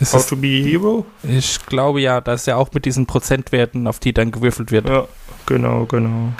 Ist 0.00 0.12
How 0.12 0.20
das, 0.20 0.28
to 0.28 0.36
be 0.36 0.48
a 0.48 0.64
Hero? 0.64 1.06
ich 1.22 1.64
glaube 1.66 2.00
ja, 2.00 2.20
da 2.20 2.32
ist 2.34 2.46
ja 2.46 2.56
auch 2.56 2.70
mit 2.72 2.84
diesen 2.84 3.06
Prozentwerten, 3.06 3.86
auf 3.86 3.98
die 3.98 4.12
dann 4.12 4.32
gewürfelt 4.32 4.72
wird. 4.72 4.88
Ja, 4.88 5.06
genau, 5.46 5.84
genau. 5.86 6.32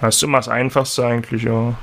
Das 0.00 0.16
ist 0.16 0.22
immer 0.22 0.38
das 0.38 0.48
Einfachste 0.48 1.06
eigentlich, 1.06 1.42
ja. 1.42 1.74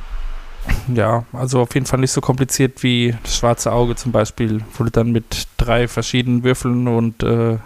Ja, 0.93 1.24
also 1.32 1.62
auf 1.62 1.74
jeden 1.76 1.86
Fall 1.86 1.99
nicht 1.99 2.12
so 2.12 2.20
kompliziert 2.20 2.84
wie 2.84 3.16
das 3.24 3.38
schwarze 3.38 3.72
Auge 3.72 3.95
zum 3.95 4.12
Beispiel, 4.12 4.62
wo 4.78 4.84
du 4.84 4.89
dann 4.89 5.12
mit 5.12 5.47
drei 5.58 5.88
verschiedenen 5.88 6.43
Würfeln 6.43 6.88
und 6.88 7.24
äh, 7.24 7.58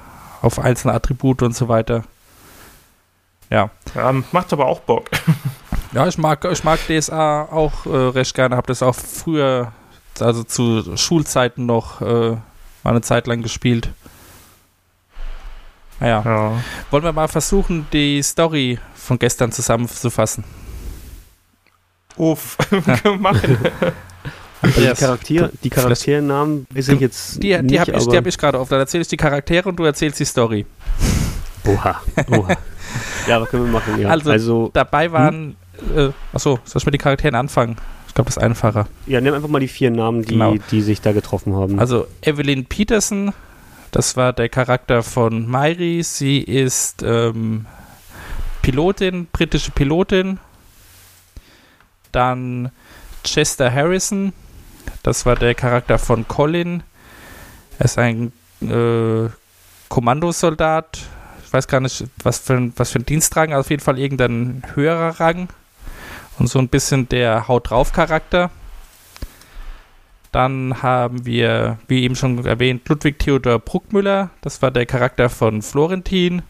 auf 0.41 0.59
einzelne 0.59 0.93
Attribute 0.93 1.41
und 1.41 1.55
so 1.55 1.67
weiter. 1.67 2.03
Ja. 3.49 3.69
Ja, 3.95 4.13
macht 4.31 4.53
aber 4.53 4.67
auch 4.67 4.79
Bock. 4.81 5.09
Ja, 5.93 6.07
ich 6.07 6.17
mag, 6.17 6.45
ich 6.45 6.63
mag 6.63 6.79
DSA 6.87 7.49
auch 7.51 7.85
äh, 7.85 7.89
recht 7.89 8.33
gerne, 8.33 8.55
habe 8.55 8.67
das 8.67 8.81
auch 8.81 8.95
früher, 8.95 9.73
also 10.19 10.43
zu 10.43 10.95
Schulzeiten 10.97 11.65
noch 11.65 12.01
äh, 12.01 12.31
mal 12.31 12.41
eine 12.83 13.01
Zeit 13.01 13.27
lang 13.27 13.41
gespielt. 13.41 13.89
Naja, 15.99 16.21
Ja. 16.25 16.63
wollen 16.89 17.03
wir 17.03 17.13
mal 17.13 17.27
versuchen, 17.27 17.85
die 17.93 18.21
Story 18.23 18.79
von 18.95 19.19
gestern 19.19 19.51
zusammenzufassen. 19.51 20.43
Uff, 22.17 22.57
machen. 23.19 23.57
Also 24.63 24.79
die, 24.79 24.87
Andreas, 24.87 24.99
Charakter, 24.99 25.49
die 25.63 25.69
Charakternamen 25.69 26.67
weiß 26.71 26.89
ich 26.89 26.99
jetzt 26.99 27.35
Die, 27.41 27.49
die 27.55 27.61
nicht, 27.61 27.79
habe 27.79 27.91
ich, 27.91 27.97
die 28.03 28.07
aber- 28.09 28.17
hab 28.17 28.27
ich 28.27 28.37
gerade 28.37 28.59
auf. 28.59 28.69
Dann 28.69 28.79
erzähle 28.79 29.01
ich 29.01 29.07
die 29.07 29.17
Charaktere 29.17 29.67
und 29.69 29.75
du 29.77 29.83
erzählst 29.85 30.19
die 30.19 30.25
Story. 30.25 30.65
Oha, 31.65 32.01
oha. 32.29 32.55
ja, 33.27 33.41
was 33.41 33.49
können 33.49 33.65
wir 33.65 33.71
machen? 33.71 33.99
Ja. 33.99 34.09
Also- 34.09 34.31
Also, 34.31 34.69
Dabei 34.73 35.11
waren. 35.11 35.55
Äh, 35.95 36.09
achso, 36.33 36.59
soll 36.63 36.79
ich 36.79 36.85
mit 36.85 36.93
den 36.93 37.01
Charakteren 37.01 37.33
anfangen? 37.35 37.75
Ich 38.11 38.15
glaube, 38.15 38.27
das 38.27 38.35
ist 38.35 38.43
einfacher. 38.43 38.89
ja, 39.07 39.21
nimm 39.21 39.33
einfach 39.33 39.47
mal 39.47 39.59
die 39.61 39.69
vier 39.69 39.89
Namen, 39.89 40.23
die, 40.23 40.33
Genau. 40.33 40.55
die 40.69 40.81
sich 40.81 40.99
da 40.99 41.13
getroffen 41.13 41.55
haben. 41.55 41.79
Also, 41.79 42.07
Evelyn 42.21 42.65
Peterson, 42.65 43.31
das 43.91 44.17
war 44.17 44.33
der 44.33 44.49
Charakter 44.49 45.01
von 45.01 45.47
Mairi. 45.49 46.03
Sie 46.03 46.39
ist 46.41 47.03
ähm, 47.03 47.67
Pilotin, 48.63 49.27
britische 49.31 49.71
Pilotin. 49.71 50.39
Dann 52.11 52.71
Chester 53.23 53.71
Harrison, 53.73 54.33
das 55.03 55.25
war 55.25 55.35
der 55.37 55.55
Charakter 55.55 55.97
von 55.97 56.27
Colin. 56.27 56.83
Er 57.79 57.85
ist 57.85 57.97
ein 57.97 58.33
äh, 58.61 59.29
Kommandosoldat. 59.87 60.99
Ich 61.45 61.53
weiß 61.53 61.67
gar 61.69 61.79
nicht, 61.79 62.03
was 62.23 62.39
für, 62.39 62.55
ein, 62.55 62.73
was 62.75 62.91
für 62.91 62.99
ein 62.99 63.05
Dienstrang, 63.05 63.51
also 63.53 63.61
auf 63.61 63.69
jeden 63.69 63.81
Fall 63.81 63.97
irgendein 63.99 64.63
höherer 64.75 65.17
Rang. 65.21 65.47
Und 66.41 66.47
so 66.47 66.57
ein 66.57 66.69
bisschen 66.69 67.07
der 67.07 67.47
Haut 67.47 67.69
drauf 67.69 67.93
Charakter. 67.93 68.49
Dann 70.31 70.81
haben 70.81 71.23
wir, 71.23 71.77
wie 71.87 72.01
eben 72.01 72.15
schon 72.15 72.43
erwähnt, 72.43 72.89
Ludwig 72.89 73.19
Theodor 73.19 73.59
Bruckmüller. 73.59 74.31
Das 74.41 74.59
war 74.63 74.71
der 74.71 74.87
Charakter 74.87 75.29
von 75.29 75.61
Florentin. 75.61 76.41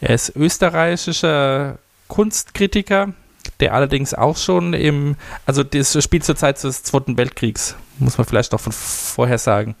Er 0.00 0.14
ist 0.14 0.34
österreichischer 0.34 1.76
Kunstkritiker, 2.06 3.12
der 3.60 3.74
allerdings 3.74 4.14
auch 4.14 4.38
schon 4.38 4.72
im, 4.72 5.16
also 5.44 5.62
das 5.62 6.02
spielt 6.02 6.24
zur 6.24 6.36
Zeit 6.36 6.64
des 6.64 6.82
Zweiten 6.82 7.18
Weltkriegs, 7.18 7.76
muss 7.98 8.16
man 8.16 8.26
vielleicht 8.26 8.52
noch 8.52 8.60
von 8.60 8.72
vorher 8.72 9.36
sagen. 9.36 9.76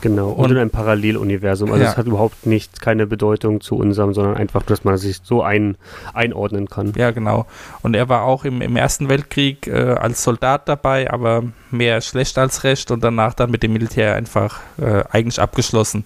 Genau. 0.00 0.30
Und, 0.30 0.44
und- 0.46 0.50
in 0.52 0.58
einem 0.58 0.70
Paralleluniversum. 0.70 1.70
Also 1.72 1.84
Ja. 1.84 1.90
es 1.90 1.96
hat 1.96 2.06
überhaupt 2.06 2.46
nicht 2.46 2.80
keine 2.80 3.06
Bedeutung 3.06 3.60
zu 3.60 3.76
unserem, 3.76 4.14
sondern 4.14 4.36
einfach, 4.36 4.62
dass 4.62 4.84
man 4.84 4.96
sich 4.96 5.18
so 5.22 5.42
ein, 5.42 5.76
einordnen 6.14 6.68
kann. 6.68 6.92
Ja, 6.96 7.10
genau. 7.10 7.46
Und 7.82 7.94
er 7.94 8.08
war 8.08 8.22
auch 8.24 8.44
im, 8.44 8.60
im 8.62 8.76
Ersten 8.76 9.08
Weltkrieg 9.08 9.66
äh, 9.66 9.94
als 9.94 10.22
Soldat 10.22 10.68
dabei, 10.68 11.10
aber 11.10 11.44
mehr 11.70 12.00
schlecht 12.00 12.38
als 12.38 12.64
recht 12.64 12.90
und 12.90 13.02
danach 13.04 13.34
dann 13.34 13.50
mit 13.50 13.62
dem 13.62 13.72
Militär 13.72 14.14
einfach 14.14 14.60
äh, 14.80 15.04
eigentlich 15.10 15.40
abgeschlossen. 15.40 16.04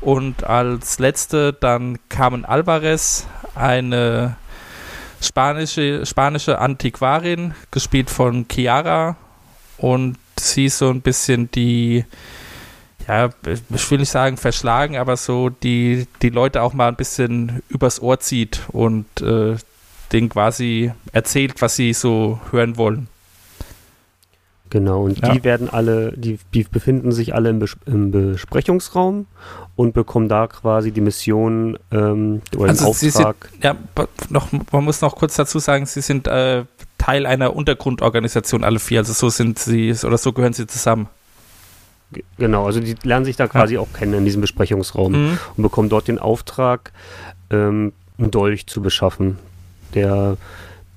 Und 0.00 0.44
als 0.44 0.98
letzte 0.98 1.52
dann 1.52 1.98
Carmen 2.08 2.44
Alvarez, 2.46 3.26
eine 3.54 4.36
spanische, 5.20 6.06
spanische 6.06 6.58
Antiquarin, 6.58 7.54
gespielt 7.70 8.08
von 8.10 8.46
Chiara. 8.50 9.16
Und 9.76 10.16
sie 10.38 10.66
ist 10.66 10.78
so 10.78 10.88
ein 10.88 11.02
bisschen 11.02 11.50
die, 11.50 12.04
ja, 13.10 13.30
ich 13.74 13.90
will 13.90 13.98
nicht 13.98 14.10
sagen 14.10 14.36
verschlagen, 14.36 14.96
aber 14.96 15.16
so 15.16 15.48
die, 15.48 16.06
die 16.22 16.30
Leute 16.30 16.62
auch 16.62 16.72
mal 16.72 16.88
ein 16.88 16.96
bisschen 16.96 17.62
übers 17.68 18.00
Ohr 18.00 18.20
zieht 18.20 18.60
und 18.68 19.06
äh, 19.20 19.56
denen 20.12 20.28
quasi 20.28 20.92
erzählt, 21.12 21.60
was 21.62 21.76
sie 21.76 21.92
so 21.92 22.40
hören 22.50 22.76
wollen. 22.76 23.08
Genau, 24.72 25.02
und 25.02 25.18
Ja. 25.20 25.32
die 25.32 25.42
werden 25.42 25.68
alle, 25.68 26.12
die, 26.16 26.38
die 26.54 26.62
befinden 26.62 27.10
sich 27.10 27.34
alle 27.34 27.50
im, 27.50 27.58
Bes 27.58 27.76
im 27.86 28.12
Besprechungsraum 28.12 29.26
und 29.74 29.94
bekommen 29.94 30.28
da 30.28 30.46
quasi 30.46 30.92
die 30.92 31.00
Mission 31.00 31.76
ähm, 31.90 32.40
oder 32.56 32.68
Also 32.70 32.84
den 32.86 32.94
sie 32.94 33.08
Auftrag. 33.08 33.50
Ja, 33.62 33.72
b- 33.72 34.04
noch, 34.28 34.48
man 34.70 34.84
muss 34.84 35.00
noch 35.00 35.16
kurz 35.16 35.34
dazu 35.34 35.58
sagen, 35.58 35.86
sie 35.86 36.02
sind 36.02 36.28
äh, 36.28 36.64
Teil 36.98 37.26
einer 37.26 37.56
Untergrundorganisation, 37.56 38.62
alle 38.62 38.78
vier. 38.78 39.00
Also 39.00 39.12
so 39.12 39.28
sind 39.28 39.58
sie, 39.58 39.92
oder 40.04 40.18
so 40.18 40.32
gehören 40.32 40.52
sie 40.52 40.68
zusammen. 40.68 41.08
Genau, 42.38 42.66
also 42.66 42.80
die 42.80 42.96
lernen 43.04 43.24
sich 43.24 43.36
da 43.36 43.46
quasi 43.46 43.78
auch 43.78 43.92
kennen 43.92 44.14
in 44.14 44.24
diesem 44.24 44.40
Besprechungsraum 44.40 45.12
Mhm. 45.12 45.38
und 45.56 45.62
bekommen 45.62 45.88
dort 45.88 46.08
den 46.08 46.18
Auftrag, 46.18 46.92
ähm, 47.50 47.92
einen 48.18 48.30
Dolch 48.30 48.66
zu 48.66 48.82
beschaffen, 48.82 49.38
der, 49.94 50.36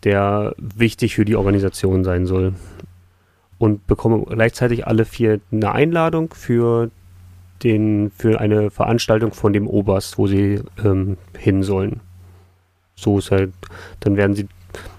der 0.03 0.55
wichtig 0.57 1.16
für 1.16 1.24
die 1.26 1.36
Organisation 1.36 2.03
sein 2.03 2.26
soll. 2.26 2.53
Und 3.59 3.86
bekommen 3.88 4.26
gleichzeitig 4.26 4.88
alle 4.88 5.05
vier 5.05 5.39
eine 5.51 5.72
Einladung 5.72 6.34
für, 6.34 6.89
den, 7.64 8.11
für 8.18 8.41
eine 8.41 8.72
Veranstaltung 8.72 9.32
von 9.34 9.53
dem 9.53 9.68
Oberst, 9.68 10.18
wo 10.18 10.28
sie 10.28 10.61
ähm, 10.84 11.18
hin 11.38 11.64
sollen. 11.64 12.01
So 12.95 13.20
ist 13.20 13.32
halt, 13.32 13.53
dann 14.01 14.18
werden 14.18 14.36
sie, 14.36 14.47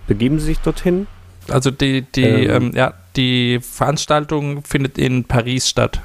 begeben 0.06 0.38
sie 0.38 0.46
sich 0.46 0.60
dorthin. 0.60 1.06
Also 1.50 1.70
die, 1.70 2.02
die, 2.02 2.22
Ähm. 2.22 2.68
ähm, 2.68 2.72
ja, 2.74 2.94
die 3.16 3.60
Veranstaltung 3.60 4.62
findet 4.64 4.98
in 4.98 5.24
Paris 5.24 5.68
statt. 5.68 6.00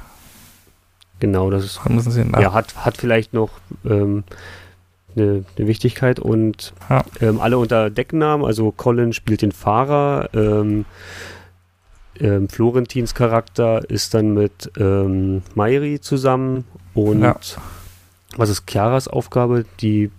Genau, 1.20 1.50
das 1.50 1.64
ist 1.64 1.88
müssen 1.88 2.12
sie 2.12 2.24
nach. 2.24 2.40
ja, 2.40 2.52
hat, 2.52 2.84
hat 2.84 2.96
vielleicht 2.96 3.34
noch 3.34 3.50
ähm, 3.84 4.24
eine, 5.16 5.44
eine 5.56 5.66
Wichtigkeit 5.66 6.18
und 6.18 6.72
Ja. 6.88 7.04
ähm, 7.20 7.40
alle 7.40 7.58
unter 7.58 7.90
Decknamen, 7.90 8.46
also 8.46 8.70
Colin 8.72 9.12
spielt 9.12 9.42
den 9.42 9.52
Fahrer, 9.52 10.30
ähm, 10.34 10.86
ähm, 12.18 12.48
Florentins 12.48 13.14
Charakter 13.14 13.88
ist 13.90 14.14
dann 14.14 14.32
mit 14.34 14.70
ähm, 14.78 15.42
Mairi 15.54 16.00
zusammen 16.00 16.64
und 16.94 17.22
Ja. 17.22 17.36
was 18.36 18.48
ist 18.50 18.66
Chiaras 18.66 19.08
Aufgabe? 19.08 19.64
Die 19.80 20.10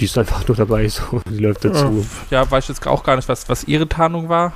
die 0.00 0.06
ist 0.06 0.18
einfach 0.18 0.46
nur 0.48 0.56
dabei, 0.56 0.88
so, 0.88 1.20
die 1.28 1.38
läuft 1.38 1.64
dazu. 1.64 2.04
Ja, 2.30 2.48
weiß 2.50 2.66
jetzt 2.68 2.84
auch 2.86 3.04
gar 3.04 3.14
nicht, 3.16 3.28
was, 3.28 3.48
was 3.48 3.64
ihre 3.64 3.88
Tarnung 3.88 4.28
war. 4.28 4.52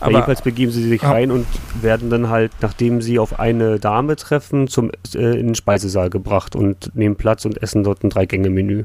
Aber- 0.00 0.12
jedenfalls 0.12 0.42
begeben 0.42 0.72
sie 0.72 0.88
sich 0.88 1.02
rein 1.02 1.30
und 1.30 1.46
werden 1.80 2.10
dann 2.10 2.28
halt, 2.28 2.52
nachdem 2.60 3.02
sie 3.02 3.18
auf 3.18 3.38
eine 3.38 3.78
Dame 3.78 4.16
treffen, 4.16 4.66
zum, 4.68 4.90
äh, 5.14 5.38
in 5.38 5.48
den 5.48 5.54
Speisesaal 5.54 6.10
gebracht 6.10 6.56
und 6.56 6.94
nehmen 6.94 7.16
Platz 7.16 7.44
und 7.44 7.62
essen 7.62 7.84
dort 7.84 8.02
ein 8.02 8.10
Drei-Gänge-Menü. 8.10 8.84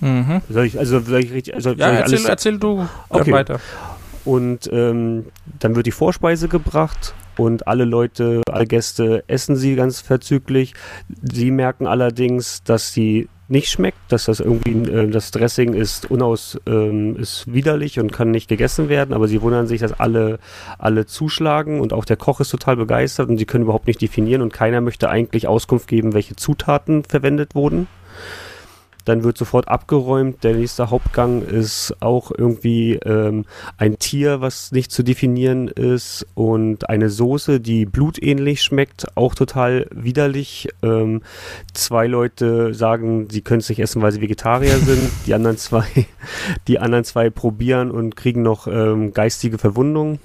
Mhm. 0.00 0.42
Soll 0.48 0.66
ich, 0.66 0.78
also 0.78 1.00
soll 1.00 1.24
ich 1.24 1.32
richtig, 1.32 1.54
also 1.54 1.70
Ja, 1.70 1.76
soll 1.76 1.94
ich 1.94 2.00
erzähl, 2.00 2.14
alles 2.18 2.24
erzähl 2.28 2.58
du 2.58 2.86
Okay. 3.08 3.32
weiter. 3.32 3.60
Und 4.24 4.68
ähm, 4.72 5.26
dann 5.60 5.76
wird 5.76 5.86
die 5.86 5.92
Vorspeise 5.92 6.48
gebracht 6.48 7.14
und 7.36 7.66
alle 7.68 7.84
Leute, 7.84 8.42
alle 8.50 8.66
Gäste 8.66 9.24
essen 9.28 9.56
sie 9.56 9.76
ganz 9.76 10.00
verzüglich. 10.00 10.74
Sie 11.22 11.50
merken 11.50 11.86
allerdings, 11.86 12.62
dass 12.64 12.92
sie 12.92 13.28
nicht 13.48 13.68
schmeckt, 13.70 13.98
dass 14.08 14.24
das 14.24 14.40
irgendwie 14.40 14.90
äh, 14.90 15.08
das 15.08 15.30
Dressing 15.30 15.74
ist 15.74 16.10
unaus 16.10 16.58
ähm, 16.66 17.16
ist 17.16 17.52
widerlich 17.52 18.00
und 18.00 18.12
kann 18.12 18.30
nicht 18.30 18.48
gegessen 18.48 18.88
werden, 18.88 19.14
aber 19.14 19.28
sie 19.28 19.40
wundern 19.40 19.66
sich, 19.66 19.80
dass 19.80 19.92
alle 19.92 20.38
alle 20.78 21.06
zuschlagen 21.06 21.80
und 21.80 21.92
auch 21.92 22.04
der 22.04 22.16
Koch 22.16 22.40
ist 22.40 22.50
total 22.50 22.76
begeistert 22.76 23.28
und 23.28 23.38
sie 23.38 23.46
können 23.46 23.64
überhaupt 23.64 23.86
nicht 23.86 24.02
definieren 24.02 24.42
und 24.42 24.52
keiner 24.52 24.80
möchte 24.80 25.08
eigentlich 25.08 25.46
Auskunft 25.46 25.86
geben, 25.86 26.12
welche 26.12 26.36
Zutaten 26.36 27.04
verwendet 27.04 27.54
wurden. 27.54 27.86
Dann 29.06 29.24
wird 29.24 29.38
sofort 29.38 29.68
abgeräumt. 29.68 30.44
Der 30.44 30.54
nächste 30.54 30.90
Hauptgang 30.90 31.42
ist 31.42 31.96
auch 32.00 32.30
irgendwie 32.36 32.94
ähm, 32.96 33.46
ein 33.78 33.98
Tier, 33.98 34.40
was 34.40 34.72
nicht 34.72 34.90
zu 34.92 35.02
definieren 35.02 35.68
ist 35.68 36.26
und 36.34 36.90
eine 36.90 37.08
Soße, 37.08 37.60
die 37.60 37.86
blutähnlich 37.86 38.62
schmeckt, 38.62 39.16
auch 39.16 39.34
total 39.34 39.86
widerlich. 39.92 40.68
Ähm, 40.82 41.22
zwei 41.72 42.08
Leute 42.08 42.74
sagen, 42.74 43.28
sie 43.30 43.42
können 43.42 43.60
es 43.60 43.68
nicht 43.68 43.78
essen, 43.78 44.02
weil 44.02 44.12
sie 44.12 44.20
Vegetarier 44.20 44.76
sind. 44.76 45.10
Die 45.26 45.34
anderen 45.34 45.56
zwei, 45.56 45.86
die 46.68 46.80
anderen 46.80 47.04
zwei 47.04 47.30
probieren 47.30 47.92
und 47.92 48.16
kriegen 48.16 48.42
noch 48.42 48.66
ähm, 48.66 49.14
geistige 49.14 49.56
Verwundungen. 49.56 50.18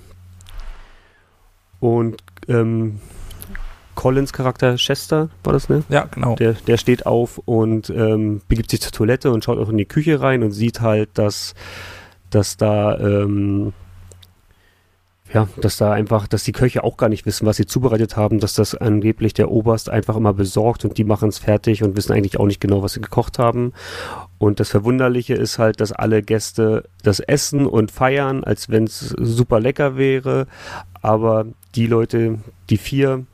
Und 1.80 2.18
ähm, 2.48 3.00
Collins 4.02 4.34
Charakter 4.34 4.78
Chester 4.78 5.30
war 5.44 5.54
das, 5.54 5.70
ne? 5.70 5.84
Ja, 5.90 6.06
genau. 6.06 6.34
Der, 6.34 6.54
der 6.54 6.78
steht 6.78 7.06
auf 7.06 7.38
und 7.46 7.92
ähm, 7.92 8.42
begibt 8.48 8.72
sich 8.72 8.82
zur 8.82 8.92
Toilette 8.92 9.30
und 9.30 9.44
schaut 9.44 9.60
auch 9.60 9.70
in 9.70 9.78
die 9.78 9.86
Küche 9.86 10.20
rein 10.20 10.42
und 10.42 10.54
sieht 10.54 10.82
halt, 10.82 11.12
dass, 11.20 11.54
dass 12.32 12.58
da 12.58 12.98
ähm, 12.98 13.74
ja, 15.32 15.48
dass 15.62 15.78
da 15.78 15.92
einfach, 15.92 16.28
dass 16.28 16.44
die 16.44 16.52
Köche 16.52 16.84
auch 16.84 16.98
gar 16.98 17.10
nicht 17.10 17.28
wissen, 17.28 17.46
was 17.46 17.58
sie 17.58 17.68
zubereitet 17.68 18.18
haben, 18.18 18.40
dass 18.40 18.56
das 18.56 18.74
angeblich 18.74 19.36
der 19.36 19.52
Oberst 19.52 19.88
einfach 19.88 20.16
immer 20.16 20.34
besorgt 20.34 20.84
und 20.84 20.98
die 20.98 21.04
machen 21.04 21.30
es 21.30 21.38
fertig 21.38 21.84
und 21.84 21.96
wissen 21.96 22.12
eigentlich 22.12 22.40
auch 22.40 22.48
nicht 22.48 22.60
genau, 22.60 22.82
was 22.82 22.94
sie 22.94 23.02
gekocht 23.02 23.38
haben. 23.38 23.72
Und 24.40 24.60
das 24.60 24.70
Verwunderliche 24.70 25.36
ist 25.36 25.60
halt, 25.60 25.80
dass 25.80 25.92
alle 25.92 26.24
Gäste 26.24 26.86
das 27.04 27.20
essen 27.20 27.68
und 27.68 27.92
feiern, 27.92 28.44
als 28.44 28.68
wenn 28.68 28.86
es 28.86 29.10
super 29.20 29.60
lecker 29.60 29.96
wäre. 29.96 30.48
Aber 31.04 31.46
die 31.76 31.86
Leute, 31.86 32.40
die 32.72 32.78
vier 32.78 33.28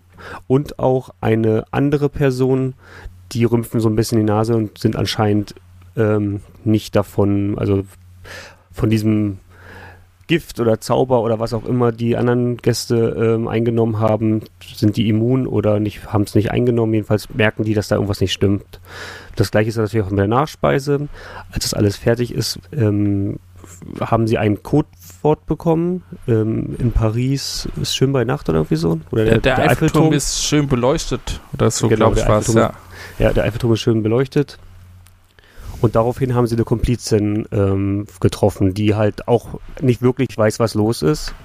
und 0.47 0.79
auch 0.79 1.09
eine 1.21 1.65
andere 1.71 2.09
Person, 2.09 2.73
die 3.31 3.45
rümpfen 3.45 3.79
so 3.79 3.89
ein 3.89 3.95
bisschen 3.95 4.19
die 4.19 4.23
Nase 4.23 4.55
und 4.55 4.77
sind 4.77 4.95
anscheinend 4.95 5.55
ähm, 5.95 6.41
nicht 6.63 6.95
davon, 6.95 7.57
also 7.57 7.83
von 8.71 8.89
diesem 8.89 9.39
Gift 10.27 10.59
oder 10.59 10.79
Zauber 10.81 11.21
oder 11.21 11.39
was 11.39 11.53
auch 11.53 11.65
immer 11.65 11.93
die 11.93 12.17
anderen 12.17 12.57
Gäste 12.57 13.15
ähm, 13.17 13.47
eingenommen 13.47 13.99
haben, 13.99 14.41
sind 14.61 14.97
die 14.97 15.07
immun 15.07 15.47
oder 15.47 15.79
haben 16.07 16.23
es 16.23 16.35
nicht 16.35 16.51
eingenommen. 16.51 16.93
Jedenfalls 16.93 17.33
merken 17.33 17.63
die, 17.63 17.73
dass 17.73 17.87
da 17.87 17.95
irgendwas 17.95 18.19
nicht 18.19 18.33
stimmt. 18.33 18.81
Das 19.37 19.51
gleiche 19.51 19.69
ist 19.69 19.77
natürlich 19.77 20.05
auch 20.05 20.11
mit 20.11 20.19
der 20.19 20.27
Nachspeise. 20.27 21.07
Als 21.51 21.63
das 21.63 21.73
alles 21.73 21.95
fertig 21.95 22.33
ist, 22.33 22.59
ähm, 22.73 23.39
haben 24.01 24.27
sie 24.27 24.37
ein 24.37 24.61
Codewort 25.21 25.45
bekommen. 25.45 26.03
Ähm, 26.27 26.75
in 26.79 26.91
Paris 26.91 27.67
ist 27.81 27.95
schön 27.95 28.11
bei 28.11 28.23
Nacht 28.23 28.49
oder 28.49 28.59
irgendwie 28.59 28.75
so. 28.75 28.99
Oder 29.11 29.25
Der, 29.25 29.39
der, 29.39 29.59
Eiffelturm 29.59 30.13
ist 30.13 30.43
schön 30.43 30.67
beleuchtet 30.67 31.41
oder 31.53 31.71
so, 31.71 31.87
Genau, 31.87 32.11
glaube 32.11 32.17
ich, 32.17 32.23
der 32.23 32.29
war 32.29 32.39
es. 32.39 32.49
Eiffelturm 32.49 32.73
Ja. 33.19 33.25
Ja, 33.25 33.33
der 33.33 33.43
Eiffelturm 33.43 33.73
ist 33.73 33.81
schön 33.81 34.03
beleuchtet. 34.03 34.57
Und 35.79 35.95
daraufhin 35.95 36.33
haben 36.33 36.47
sie 36.47 36.55
eine 36.55 36.63
Komplizin 36.63 37.47
ähm, 37.51 38.07
getroffen, 38.19 38.73
die 38.73 38.95
halt 38.95 39.27
auch 39.27 39.59
nicht 39.79 40.01
wirklich 40.01 40.35
weiß, 40.35 40.59
was 40.59 40.73
los 40.73 41.03
ist. 41.03 41.35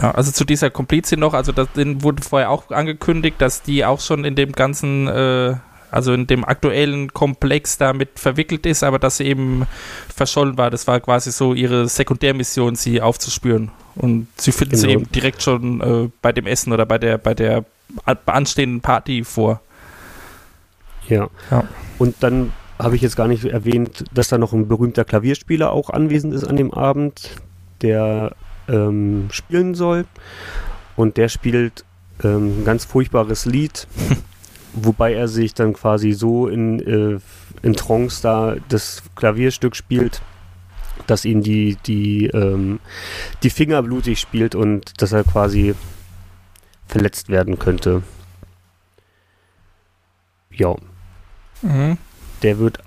ja, 0.00 0.12
also 0.12 0.30
zu 0.30 0.44
dieser 0.44 0.70
Komplizin 0.70 1.18
noch, 1.18 1.34
also 1.34 1.50
das 1.50 1.72
den 1.72 2.02
wurde 2.04 2.22
vorher 2.22 2.50
auch 2.50 2.70
angekündigt, 2.70 3.36
dass 3.40 3.62
die 3.62 3.84
auch 3.84 4.00
schon 4.00 4.24
in 4.24 4.36
dem 4.36 4.52
ganzen, 4.52 5.08
äh, 5.08 5.56
also 5.90 6.12
in 6.12 6.26
dem 6.26 6.44
aktuellen 6.44 7.12
Komplex 7.12 7.78
damit 7.78 8.18
verwickelt 8.18 8.66
ist, 8.66 8.82
aber 8.82 8.98
dass 8.98 9.16
sie 9.18 9.24
eben 9.24 9.66
verschollen 10.14 10.56
war. 10.58 10.70
Das 10.70 10.86
war 10.86 11.00
quasi 11.00 11.30
so 11.32 11.54
ihre 11.54 11.88
Sekundärmission, 11.88 12.76
sie 12.76 13.00
aufzuspüren. 13.00 13.70
Und 13.96 14.28
sie 14.36 14.52
finden 14.52 14.76
sie 14.76 14.86
Genau. 14.88 15.00
eben 15.00 15.12
direkt 15.12 15.42
schon 15.42 15.80
äh, 15.80 16.08
bei 16.22 16.32
dem 16.32 16.46
Essen 16.46 16.72
oder 16.72 16.86
bei 16.86 16.98
der, 16.98 17.18
bei 17.18 17.34
der 17.34 17.64
anstehenden 18.26 18.80
Party 18.80 19.24
vor. 19.24 19.60
Ja. 21.08 21.28
Ja. 21.50 21.64
Und 21.98 22.16
dann 22.20 22.52
habe 22.78 22.96
ich 22.96 23.02
jetzt 23.02 23.16
gar 23.16 23.28
nicht 23.28 23.44
erwähnt, 23.44 24.04
dass 24.12 24.28
da 24.28 24.38
noch 24.38 24.52
ein 24.52 24.68
berühmter 24.68 25.04
Klavierspieler 25.04 25.72
auch 25.72 25.90
anwesend 25.90 26.32
ist 26.34 26.44
an 26.44 26.56
dem 26.56 26.72
Abend, 26.72 27.30
der 27.82 28.34
ähm, 28.68 29.28
spielen 29.32 29.74
soll. 29.74 30.06
Und 30.96 31.16
der 31.16 31.28
spielt 31.28 31.84
ähm, 32.22 32.60
ein 32.60 32.64
ganz 32.64 32.84
furchtbares 32.84 33.44
Lied, 33.44 33.86
wobei 34.72 35.14
er 35.14 35.28
sich 35.28 35.54
dann 35.54 35.72
quasi 35.72 36.12
so 36.12 36.48
in, 36.48 36.80
äh, 36.80 37.18
in 37.62 37.72
Trance 37.74 38.22
da 38.22 38.56
das 38.68 39.02
Klavierstück 39.16 39.74
spielt, 39.76 40.22
dass 41.06 41.24
ihn 41.24 41.42
die, 41.42 41.76
die, 41.86 42.26
ähm, 42.26 42.80
die 43.42 43.50
Finger 43.50 43.82
blutig 43.82 44.18
spielt 44.20 44.54
und 44.54 45.00
dass 45.02 45.12
er 45.12 45.24
quasi 45.24 45.74
verletzt 46.86 47.28
werden 47.28 47.58
könnte. 47.58 48.02
Ja, 50.50 50.74
Mhm. 51.62 51.98
der 52.42 52.58
wird. 52.58 52.78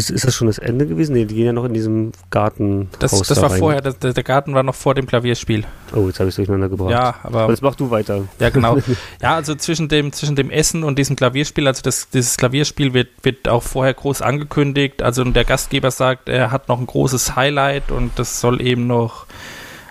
Ist, 0.00 0.10
ist 0.10 0.26
das 0.26 0.34
schon 0.34 0.46
das 0.46 0.58
Ende 0.58 0.86
gewesen? 0.86 1.12
Nee, 1.12 1.26
die 1.26 1.34
gehen 1.34 1.44
ja 1.44 1.52
noch 1.52 1.66
in 1.66 1.74
diesem 1.74 2.12
Garten. 2.30 2.88
Das, 3.00 3.10
das 3.10 3.28
da 3.28 3.42
war 3.42 3.50
rein. 3.50 3.58
vorher, 3.58 3.80
das, 3.82 3.98
der 3.98 4.14
Garten 4.22 4.54
war 4.54 4.62
noch 4.62 4.74
vor 4.74 4.94
dem 4.94 5.06
Klavierspiel. 5.06 5.64
Oh, 5.94 6.06
jetzt 6.06 6.20
habe 6.20 6.28
ich 6.28 6.32
es 6.32 6.36
durcheinander 6.36 6.70
gebracht. 6.70 6.90
Ja, 6.90 7.16
aber 7.22 7.42
Aber 7.42 7.52
jetzt 7.52 7.62
mach 7.62 7.74
du 7.74 7.90
weiter. 7.90 8.24
Ja, 8.38 8.48
genau. 8.48 8.78
Ja, 9.22 9.34
also 9.34 9.54
zwischen 9.54 9.88
dem, 9.88 10.12
zwischen 10.12 10.36
dem 10.36 10.50
Essen 10.50 10.84
und 10.84 10.98
diesem 10.98 11.16
Klavierspiel, 11.16 11.66
also 11.66 11.82
das, 11.82 12.08
dieses 12.08 12.36
Klavierspiel 12.38 12.94
wird, 12.94 13.08
wird 13.22 13.48
auch 13.48 13.62
vorher 13.62 13.92
groß 13.92 14.22
angekündigt. 14.22 15.02
Also 15.02 15.22
der 15.24 15.44
Gastgeber 15.44 15.90
sagt, 15.90 16.28
er 16.28 16.50
hat 16.50 16.68
noch 16.68 16.80
ein 16.80 16.86
großes 16.86 17.36
Highlight 17.36 17.90
und 17.90 18.12
das 18.16 18.40
soll 18.40 18.62
eben 18.62 18.86
noch 18.86 19.26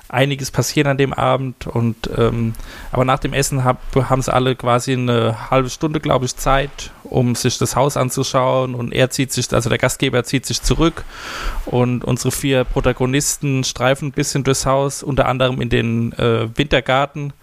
einiges 0.10 0.52
passieren 0.52 0.92
an 0.92 0.98
dem 0.98 1.14
Abend. 1.14 1.68
Und 1.68 2.10
ähm, 2.18 2.54
aber 2.92 3.06
nach 3.06 3.20
dem 3.20 3.34
Essen 3.34 3.64
hab, 3.64 3.80
haben 3.96 4.22
sie 4.22 4.34
alle 4.34 4.56
quasi 4.56 4.94
eine 4.94 5.50
halbe 5.50 5.70
Stunde, 5.70 6.00
glaube 6.00 6.26
ich, 6.26 6.36
Zeit, 6.36 6.92
um 7.04 7.36
sich 7.36 7.58
das 7.58 7.76
Haus 7.76 7.96
anzuschauen. 7.96 8.76
Und 8.76 8.92
er 8.92 9.10
zieht 9.10 9.32
sich, 9.32 9.54
also 9.54 9.70
der 9.70 9.78
Gastgeber 9.78 10.24
zieht 10.24 10.46
sich 10.46 10.62
zurück 10.62 11.06
und 11.66 12.04
unsere 12.04 12.32
vier 12.32 12.64
Protagonisten 12.64 13.64
streifen 13.64 14.10
ein 14.10 14.12
bisschen 14.12 14.44
durchs 14.44 14.66
Haus, 14.66 15.04
unter 15.04 15.28
anderem 15.28 15.62
in 15.62 15.70
den 15.70 16.14
äh, 16.14 16.50
Wintergarten 16.58 17.34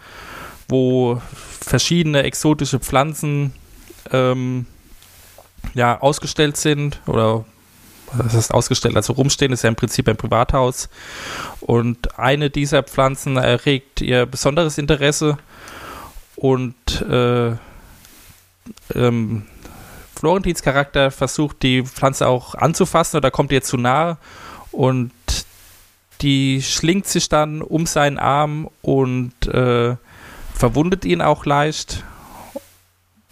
wo 0.68 1.20
verschiedene 1.60 2.22
exotische 2.22 2.80
Pflanzen 2.80 3.52
ähm, 4.12 4.66
ja, 5.74 6.00
ausgestellt 6.00 6.56
sind 6.56 7.00
oder 7.06 7.44
was 8.12 8.34
heißt 8.34 8.54
ausgestellt, 8.54 8.96
also 8.96 9.12
rumstehen, 9.12 9.52
ist 9.52 9.62
ja 9.62 9.68
im 9.68 9.76
Prinzip 9.76 10.08
ein 10.08 10.16
Privathaus. 10.16 10.88
Und 11.60 12.18
eine 12.18 12.50
dieser 12.50 12.82
Pflanzen 12.82 13.36
erregt 13.36 14.00
ihr 14.00 14.26
besonderes 14.26 14.78
Interesse. 14.78 15.38
Und 16.36 17.02
äh, 17.02 17.56
ähm, 18.94 19.46
Florentins 20.18 20.62
Charakter 20.62 21.10
versucht 21.10 21.62
die 21.62 21.82
Pflanze 21.82 22.26
auch 22.26 22.54
anzufassen 22.54 23.18
oder 23.18 23.30
kommt 23.30 23.52
ihr 23.52 23.62
zu 23.62 23.76
nahe. 23.76 24.18
Und 24.72 25.12
die 26.20 26.62
schlingt 26.62 27.06
sich 27.06 27.28
dann 27.28 27.62
um 27.62 27.86
seinen 27.86 28.18
Arm 28.18 28.68
und 28.82 29.46
äh, 29.46 29.96
verwundet 30.54 31.04
ihn 31.04 31.20
auch 31.20 31.44
leicht, 31.44 32.04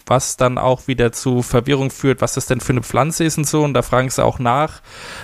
was 0.05 0.37
dann 0.37 0.57
auch 0.57 0.87
wieder 0.87 1.11
zu 1.11 1.41
Verwirrung 1.41 1.89
führt, 1.89 2.21
was 2.21 2.33
das 2.33 2.45
denn 2.45 2.61
für 2.61 2.73
eine 2.73 2.83
Pflanze 2.83 3.23
ist 3.23 3.37
und 3.37 3.47
so. 3.47 3.63
Und 3.63 3.73
da 3.73 3.81
fragen 3.81 4.09
sie 4.09 4.23
auch 4.23 4.39
nach. 4.39 4.81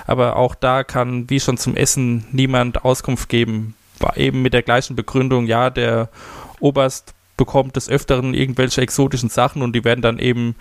Aber 0.07 0.35
auch 0.35 0.55
da 0.55 0.83
kann, 0.83 1.29
wie 1.29 1.39
schon 1.39 1.57
zum 1.57 1.75
Essen, 1.75 2.25
niemand 2.31 2.83
Auskunft 2.83 3.29
geben. 3.29 3.75
Eben 4.15 4.41
mit 4.41 4.53
der 4.53 4.63
gleichen 4.63 4.95
Begründung, 4.95 5.45
ja, 5.45 5.69
der 5.69 6.09
Oberst 6.59 7.13
bekommt 7.37 7.75
des 7.75 7.89
Öfteren 7.89 8.33
irgendwelche 8.33 8.81
exotischen 8.81 9.29
Sachen 9.29 9.61
und 9.61 9.73
die 9.73 9.83
werden 9.83 10.01
dann 10.01 10.19
eben 10.19 10.55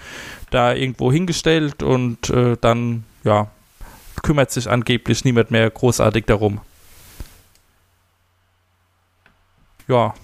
da 0.50 0.72
irgendwo 0.74 1.12
hingestellt 1.12 1.82
und 1.82 2.30
äh, 2.30 2.56
dann, 2.60 3.04
ja, 3.24 3.48
kümmert 4.22 4.50
sich 4.50 4.68
angeblich 4.68 5.24
niemand 5.24 5.50
mehr 5.50 5.68
großartig 5.70 6.24
darum. 6.26 6.60
Ja, 9.88 10.14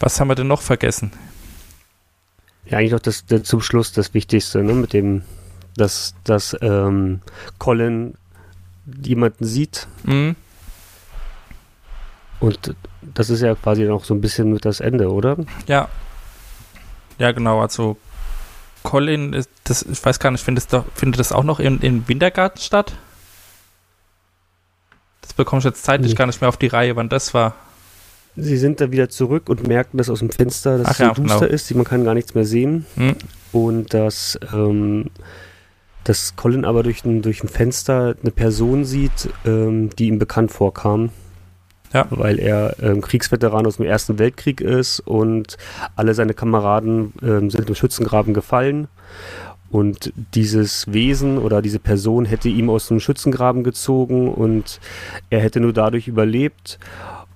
was 0.00 0.18
haben 0.18 0.28
wir 0.28 0.34
denn 0.34 0.48
noch 0.48 0.62
vergessen? 0.62 1.12
Ja, 2.70 2.78
eigentlich 2.78 2.92
noch 2.92 3.00
das, 3.00 3.26
das 3.26 3.42
zum 3.42 3.60
Schluss 3.60 3.92
das 3.92 4.14
Wichtigste, 4.14 4.62
ne? 4.62 4.72
Mit 4.74 4.92
dem, 4.92 5.22
dass, 5.76 6.14
dass 6.24 6.56
ähm, 6.60 7.20
Colin 7.58 8.14
jemanden 9.04 9.44
sieht 9.44 9.86
Hm? 10.04 10.34
Und 12.40 12.74
das 13.02 13.28
ist 13.28 13.42
ja 13.42 13.54
quasi 13.54 13.84
noch 13.84 14.04
so 14.04 14.14
ein 14.14 14.20
bisschen 14.22 14.52
mit 14.52 14.64
das 14.64 14.80
Ende, 14.80 15.10
oder? 15.12 15.36
Ja. 15.66 15.88
Ja, 17.18 17.32
genau. 17.32 17.60
Also 17.60 17.98
Colin, 18.82 19.34
ist, 19.34 19.50
das, 19.64 19.82
ich 19.82 20.02
weiß 20.02 20.18
gar 20.20 20.30
nicht, 20.30 20.42
findet 20.42 20.72
das, 20.72 20.84
findet 20.94 21.20
das 21.20 21.32
auch 21.32 21.44
noch 21.44 21.60
in, 21.60 21.80
in 21.80 22.08
Wintergarten 22.08 22.60
statt? 22.62 22.94
Das 25.20 25.34
bekomme 25.34 25.58
ich 25.58 25.66
jetzt 25.66 25.84
zeitlich 25.84 26.12
Nee. 26.12 26.16
gar 26.16 26.26
nicht 26.26 26.40
mehr 26.40 26.48
auf 26.48 26.56
die 26.56 26.68
Reihe, 26.68 26.96
wann 26.96 27.10
das 27.10 27.34
war. 27.34 27.54
Sie 28.36 28.56
sind 28.56 28.80
da 28.80 28.90
wieder 28.92 29.08
zurück 29.08 29.48
und 29.48 29.66
merken 29.66 29.98
das 29.98 30.08
aus 30.08 30.20
dem 30.20 30.30
Fenster, 30.30 30.78
dass 30.78 30.86
Ach 30.86 30.90
es 30.92 30.96
so 30.98 31.04
ja, 31.04 31.14
duster 31.14 31.40
genau. 31.40 31.52
ist, 31.52 31.74
man 31.74 31.84
kann 31.84 32.04
gar 32.04 32.14
nichts 32.14 32.34
mehr 32.34 32.44
sehen. 32.44 32.86
Hm. 32.96 33.16
Und 33.52 33.92
dass, 33.92 34.38
ähm, 34.52 35.10
dass 36.04 36.36
Colin 36.36 36.64
aber 36.64 36.82
durch 36.82 37.04
ein, 37.04 37.22
durch 37.22 37.42
ein 37.42 37.48
Fenster 37.48 38.14
eine 38.20 38.30
Person 38.30 38.84
sieht, 38.84 39.28
ähm, 39.44 39.90
die 39.98 40.06
ihm 40.06 40.18
bekannt 40.18 40.52
vorkam. 40.52 41.10
Ja. 41.92 42.06
Weil 42.10 42.38
er 42.38 42.76
ähm, 42.80 43.00
Kriegsveteran 43.00 43.66
aus 43.66 43.78
dem 43.78 43.86
Ersten 43.86 44.20
Weltkrieg 44.20 44.60
ist 44.60 45.00
und 45.00 45.56
alle 45.96 46.14
seine 46.14 46.34
Kameraden 46.34 47.12
ähm, 47.20 47.50
sind 47.50 47.68
im 47.68 47.74
Schützengraben 47.74 48.32
gefallen. 48.32 48.86
Und 49.70 50.12
dieses 50.34 50.92
Wesen 50.92 51.38
oder 51.38 51.62
diese 51.62 51.78
Person 51.78 52.24
hätte 52.24 52.48
ihm 52.48 52.70
aus 52.70 52.88
dem 52.88 52.98
Schützengraben 52.98 53.62
gezogen 53.62 54.28
und 54.28 54.80
er 55.30 55.40
hätte 55.40 55.60
nur 55.60 55.72
dadurch 55.72 56.08
überlebt. 56.08 56.78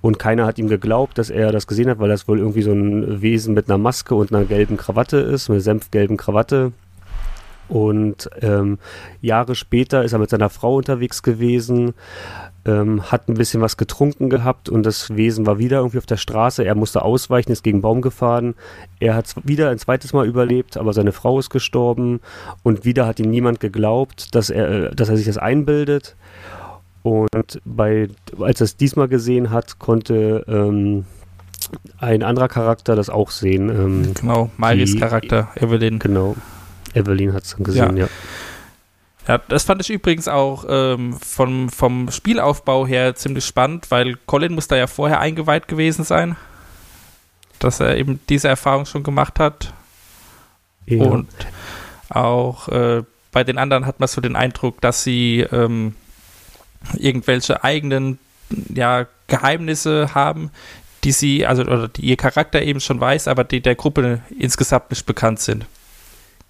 Und 0.05 0.19
keiner 0.19 0.45
hat 0.45 0.59
ihm 0.59 0.67
geglaubt, 0.67 1.17
dass 1.17 1.31
er 1.31 1.51
das 1.51 1.65
gesehen 1.65 1.89
hat, 1.89 1.97
weil 1.97 2.09
das 2.09 2.27
wohl 2.27 2.37
irgendwie 2.37 2.61
so 2.61 2.71
ein 2.71 3.23
Wesen 3.23 3.55
mit 3.55 3.67
einer 3.67 3.79
Maske 3.79 4.13
und 4.13 4.31
einer 4.31 4.45
gelben 4.45 4.77
Krawatte 4.77 5.17
ist, 5.17 5.49
einer 5.49 5.59
senfgelben 5.59 6.15
Krawatte. 6.15 6.73
Und 7.69 8.29
ähm, 8.39 8.77
Jahre 9.21 9.55
später 9.55 10.03
ist 10.03 10.13
er 10.13 10.19
mit 10.19 10.29
seiner 10.29 10.51
Frau 10.51 10.75
unterwegs 10.75 11.23
gewesen, 11.23 11.95
ähm, 12.65 13.11
hat 13.11 13.27
ein 13.27 13.33
bisschen 13.33 13.61
was 13.61 13.77
getrunken 13.77 14.29
gehabt 14.29 14.69
und 14.69 14.85
das 14.85 15.15
Wesen 15.15 15.47
war 15.47 15.57
wieder 15.57 15.77
irgendwie 15.77 15.97
auf 15.97 16.05
der 16.05 16.17
Straße. 16.17 16.63
Er 16.63 16.75
musste 16.75 17.01
ausweichen, 17.01 17.51
ist 17.51 17.63
gegen 17.63 17.77
einen 17.77 17.81
Baum 17.81 18.01
gefahren. 18.01 18.53
Er 18.99 19.15
hat 19.15 19.33
wieder 19.43 19.71
ein 19.71 19.79
zweites 19.79 20.13
Mal 20.13 20.27
überlebt, 20.27 20.77
aber 20.77 20.93
seine 20.93 21.13
Frau 21.13 21.39
ist 21.39 21.49
gestorben 21.49 22.19
und 22.61 22.85
wieder 22.85 23.07
hat 23.07 23.19
ihm 23.19 23.31
niemand 23.31 23.59
geglaubt, 23.59 24.35
dass 24.35 24.51
er, 24.51 24.69
äh, 24.69 24.95
dass 24.95 25.09
er 25.09 25.17
sich 25.17 25.25
das 25.25 25.39
einbildet. 25.39 26.15
Und 27.05 27.61
bei, 27.65 28.07
als 28.39 28.61
er 28.61 28.65
es 28.65 28.77
diesmal 28.77 29.07
gesehen 29.07 29.51
hat, 29.51 29.77
konnte 29.77 30.43
ähm, 30.47 31.05
ein 31.99 32.23
anderer 32.23 32.47
Charakter 32.47 32.95
das 32.95 33.11
auch 33.11 33.29
sehen. 33.29 33.69
Ähm, 33.69 34.13
Genau, 34.15 34.49
Die- 34.73 34.99
Charakter, 34.99 35.49
Evelyn. 35.55 35.99
genau. 35.99 36.35
Evelyn 36.95 37.33
hat 37.33 37.43
es 37.43 37.51
dann 37.51 37.63
gesehen, 37.63 37.95
ja. 37.97 38.07
Ja, 39.27 39.37
das 39.49 39.63
fand 39.65 39.81
ich 39.81 39.91
übrigens 39.91 40.27
auch 40.27 40.65
ähm, 40.67 41.13
vom, 41.13 41.69
vom 41.69 42.09
Spielaufbau 42.09 42.87
her 42.87 43.13
ziemlich 43.13 43.45
spannend, 43.45 43.91
weil 43.91 44.15
Colin 44.25 44.53
muss 44.55 44.67
da 44.67 44.75
ja 44.75 44.87
vorher 44.87 45.19
eingeweiht 45.19 45.67
gewesen 45.67 46.05
sein, 46.05 46.35
dass 47.59 47.79
er 47.81 47.97
eben 47.97 48.19
diese 48.29 48.47
Erfahrung 48.47 48.87
schon 48.87 49.03
gemacht 49.03 49.39
hat. 49.39 49.73
ja. 50.87 51.03
Und 51.03 51.27
auch 52.09 52.67
äh, 52.69 53.03
bei 53.31 53.43
den 53.43 53.59
anderen 53.59 53.85
hat 53.85 53.99
man 53.99 54.07
so 54.07 54.21
den 54.21 54.35
Eindruck, 54.35 54.81
dass 54.81 55.03
sie 55.03 55.41
ähm, 55.51 55.93
irgendwelche 56.97 57.63
eigenen 57.63 58.19
ja, 58.73 59.07
Geheimnisse 59.27 60.13
haben, 60.15 60.51
die 61.03 61.11
sie, 61.11 61.45
also 61.45 61.63
oder 61.63 61.87
die 61.87 62.01
ihr 62.05 62.17
Charakter 62.17 62.61
eben 62.61 62.79
schon 62.79 62.99
weiß, 62.99 63.27
aber 63.27 63.43
die 63.43 63.61
der 63.61 63.75
Gruppe 63.75 64.21
insgesamt 64.37 64.89
nicht 64.91 65.05
bekannt 65.05 65.39
sind. 65.39 65.65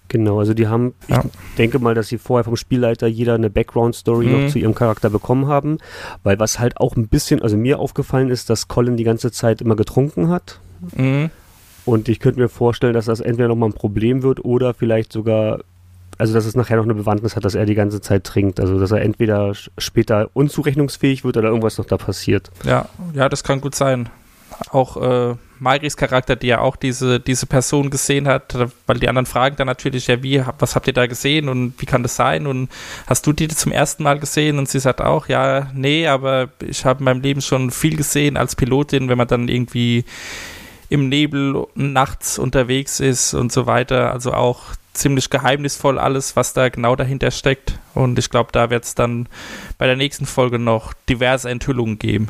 Genau, 0.08 0.38
also 0.38 0.54
die 0.54 0.68
haben, 0.68 0.94
Ja. 1.08 1.24
ich 1.24 1.56
denke 1.56 1.78
mal, 1.80 1.94
dass 1.94 2.08
sie 2.08 2.18
vorher 2.18 2.44
vom 2.44 2.56
Spielleiter 2.56 3.08
jeder 3.08 3.34
eine 3.34 3.50
Background-Story 3.50 4.26
Mhm. 4.26 4.32
noch 4.44 4.48
zu 4.52 4.58
ihrem 4.60 4.74
Charakter 4.74 5.10
bekommen 5.10 5.48
haben, 5.48 5.78
weil 6.22 6.38
was 6.38 6.60
halt 6.60 6.76
auch 6.76 6.94
ein 6.96 7.08
bisschen, 7.08 7.42
also 7.42 7.56
mir 7.56 7.80
aufgefallen 7.80 8.30
ist, 8.30 8.48
dass 8.48 8.68
Colin 8.68 8.96
die 8.96 9.04
ganze 9.04 9.32
Zeit 9.32 9.60
immer 9.60 9.74
getrunken 9.74 10.28
hat 10.28 10.60
Mhm. 10.96 11.30
und 11.86 12.08
ich 12.08 12.20
könnte 12.20 12.38
mir 12.38 12.48
vorstellen, 12.48 12.94
dass 12.94 13.06
das 13.06 13.18
entweder 13.20 13.48
nochmal 13.48 13.70
ein 13.70 13.74
Problem 13.74 14.22
wird 14.22 14.44
oder 14.44 14.74
vielleicht 14.74 15.12
sogar, 15.12 15.60
also 16.18 16.34
dass 16.34 16.46
es 16.46 16.56
nachher 16.56 16.76
noch 16.76 16.84
eine 16.84 16.94
Bewandtnis 16.94 17.36
hat, 17.36 17.44
dass 17.44 17.54
er 17.54 17.66
die 17.66 17.74
ganze 17.74 18.00
Zeit 18.00 18.24
trinkt, 18.24 18.60
also 18.60 18.78
dass 18.78 18.90
er 18.90 19.02
entweder 19.02 19.52
später 19.78 20.30
unzurechnungsfähig 20.32 21.24
wird 21.24 21.36
oder 21.36 21.48
irgendwas 21.48 21.78
noch 21.78 21.84
da 21.84 21.96
passiert. 21.96 22.50
Ja, 22.64 22.88
ja, 23.14 23.28
das 23.28 23.44
kann 23.44 23.60
gut 23.60 23.74
sein. 23.74 24.08
Auch 24.70 24.96
äh, 24.96 25.34
Mairis 25.58 25.96
Charakter, 25.96 26.36
die 26.36 26.48
ja 26.48 26.60
auch 26.60 26.76
diese, 26.76 27.20
diese 27.20 27.46
Person 27.46 27.90
gesehen 27.90 28.28
hat, 28.28 28.56
weil 28.86 28.98
die 28.98 29.08
anderen 29.08 29.26
fragen 29.26 29.56
dann 29.56 29.66
natürlich, 29.66 30.06
ja, 30.06 30.22
wie, 30.22 30.42
was 30.58 30.74
habt 30.74 30.86
ihr 30.86 30.92
da 30.92 31.06
gesehen 31.06 31.48
und 31.48 31.74
wie 31.78 31.86
kann 31.86 32.02
das 32.02 32.16
sein 32.16 32.46
und 32.46 32.68
hast 33.06 33.26
du 33.26 33.32
die 33.32 33.48
zum 33.48 33.72
ersten 33.72 34.02
Mal 34.02 34.18
gesehen? 34.18 34.58
Und 34.58 34.68
sie 34.68 34.78
sagt 34.78 35.00
auch, 35.00 35.28
ja, 35.28 35.70
nee, 35.74 36.06
aber 36.06 36.48
ich 36.66 36.84
habe 36.84 37.00
in 37.00 37.04
meinem 37.04 37.20
Leben 37.20 37.40
schon 37.40 37.70
viel 37.70 37.96
gesehen 37.96 38.36
als 38.36 38.56
Pilotin, 38.56 39.08
wenn 39.08 39.18
man 39.18 39.28
dann 39.28 39.48
irgendwie 39.48 40.04
im 40.88 41.08
Nebel 41.08 41.66
nachts 41.74 42.38
unterwegs 42.38 43.00
ist 43.00 43.34
und 43.34 43.52
so 43.52 43.66
weiter. 43.66 44.12
Also 44.12 44.32
auch 44.32 44.62
ziemlich 44.92 45.30
geheimnisvoll 45.30 45.98
alles, 45.98 46.36
was 46.36 46.52
da 46.52 46.68
genau 46.68 46.96
dahinter 46.96 47.30
steckt. 47.30 47.78
Und 47.94 48.18
ich 48.18 48.30
glaube, 48.30 48.50
da 48.52 48.70
wird 48.70 48.84
es 48.84 48.94
dann 48.94 49.28
bei 49.78 49.86
der 49.86 49.96
nächsten 49.96 50.26
Folge 50.26 50.58
noch 50.58 50.94
diverse 51.08 51.50
Enthüllungen 51.50 51.98
geben. 51.98 52.28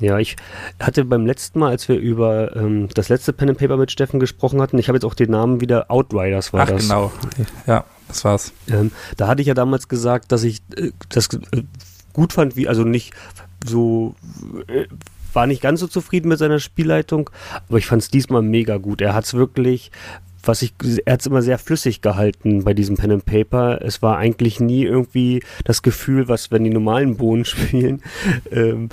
Ja, 0.00 0.18
ich 0.18 0.36
hatte 0.80 1.04
beim 1.04 1.26
letzten 1.26 1.58
Mal, 1.58 1.68
als 1.68 1.86
wir 1.88 1.98
über 1.98 2.56
ähm, 2.56 2.88
das 2.94 3.10
letzte 3.10 3.34
Pen 3.34 3.50
and 3.50 3.58
Paper 3.58 3.76
mit 3.76 3.92
Steffen 3.92 4.18
gesprochen 4.18 4.60
hatten, 4.62 4.78
ich 4.78 4.88
habe 4.88 4.96
jetzt 4.96 5.04
auch 5.04 5.14
den 5.14 5.30
Namen 5.30 5.60
wieder, 5.60 5.90
Outriders 5.90 6.54
war 6.54 6.62
Ach, 6.62 6.68
das. 6.70 6.82
genau. 6.82 7.12
Ja, 7.66 7.84
das 8.08 8.24
war's. 8.24 8.52
Ähm, 8.68 8.92
da 9.18 9.28
hatte 9.28 9.42
ich 9.42 9.48
ja 9.48 9.54
damals 9.54 9.88
gesagt, 9.88 10.32
dass 10.32 10.42
ich 10.42 10.62
äh, 10.74 10.92
das 11.10 11.28
äh, 11.52 11.64
gut 12.14 12.32
fand, 12.32 12.56
wie, 12.56 12.66
also 12.66 12.82
nicht 12.84 13.12
so, 13.66 14.14
äh, 14.68 14.86
war 15.34 15.46
nicht 15.46 15.62
ganz 15.62 15.80
so 15.80 15.86
zufrieden 15.86 16.28
mit 16.28 16.38
seiner 16.38 16.60
Spielleitung, 16.60 17.30
aber 17.68 17.78
ich 17.78 17.86
fand 17.86 18.02
es 18.02 18.10
diesmal 18.10 18.42
mega 18.42 18.76
gut. 18.76 19.00
Er 19.00 19.14
hat 19.14 19.24
es 19.24 19.34
wirklich, 19.34 19.90
was 20.42 20.62
ich, 20.62 20.74
er 21.04 21.14
hat 21.14 21.20
es 21.20 21.26
immer 21.26 21.42
sehr 21.42 21.58
flüssig 21.58 22.00
gehalten 22.00 22.64
bei 22.64 22.74
diesem 22.74 22.96
Pen 22.96 23.12
and 23.12 23.24
Paper. 23.24 23.80
Es 23.82 24.02
war 24.02 24.16
eigentlich 24.16 24.60
nie 24.60 24.84
irgendwie 24.84 25.42
das 25.64 25.82
Gefühl, 25.82 26.28
was, 26.28 26.50
wenn 26.50 26.64
die 26.64 26.70
normalen 26.70 27.16
Bohnen 27.16 27.44
spielen, 27.46 28.02
ähm, 28.50 28.88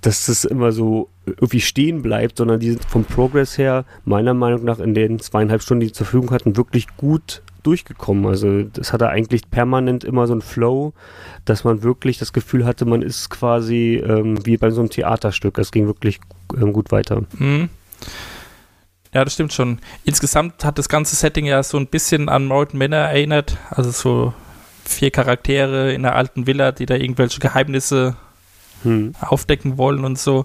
dass 0.00 0.26
das 0.26 0.44
immer 0.44 0.72
so 0.72 1.08
irgendwie 1.26 1.60
stehen 1.60 2.02
bleibt, 2.02 2.38
sondern 2.38 2.58
die 2.58 2.70
sind 2.70 2.84
vom 2.84 3.04
Progress 3.04 3.56
her 3.56 3.84
meiner 4.04 4.34
Meinung 4.34 4.64
nach 4.64 4.80
in 4.80 4.94
den 4.94 5.20
zweieinhalb 5.20 5.62
Stunden, 5.62 5.86
die 5.86 5.92
zur 5.92 6.06
Verfügung 6.06 6.32
hatten, 6.32 6.56
wirklich 6.56 6.88
gut 6.96 7.42
durchgekommen. 7.62 8.26
Also 8.26 8.62
das 8.62 8.92
hatte 8.92 9.08
eigentlich 9.08 9.50
permanent 9.50 10.04
immer 10.04 10.26
so 10.26 10.34
ein 10.34 10.42
Flow, 10.42 10.92
dass 11.44 11.64
man 11.64 11.82
wirklich 11.82 12.18
das 12.18 12.32
Gefühl 12.32 12.64
hatte, 12.64 12.84
man 12.84 13.02
ist 13.02 13.30
quasi 13.30 14.02
ähm, 14.04 14.44
wie 14.46 14.56
bei 14.56 14.70
so 14.70 14.80
einem 14.80 14.90
Theaterstück. 14.90 15.58
Es 15.58 15.70
ging 15.70 15.86
wirklich 15.86 16.20
ähm, 16.56 16.72
gut 16.72 16.90
weiter. 16.92 17.22
Mhm. 17.38 17.68
Ja, 19.14 19.24
das 19.24 19.34
stimmt 19.34 19.52
schon. 19.52 19.78
Insgesamt 20.04 20.64
hat 20.64 20.78
das 20.78 20.88
ganze 20.88 21.16
Setting 21.16 21.44
ja 21.44 21.62
so 21.62 21.76
ein 21.76 21.86
bisschen 21.86 22.28
an 22.28 22.46
Morton 22.46 22.78
Manor 22.78 22.98
erinnert. 23.00 23.58
Also 23.70 23.90
so 23.90 24.34
vier 24.84 25.10
Charaktere 25.10 25.92
in 25.92 26.04
einer 26.04 26.16
alten 26.16 26.46
Villa, 26.46 26.72
die 26.72 26.86
da 26.86 26.94
irgendwelche 26.94 27.38
Geheimnisse 27.40 28.16
Hm. 28.82 29.14
aufdecken 29.20 29.78
wollen 29.78 30.04
und 30.04 30.18
so. 30.18 30.44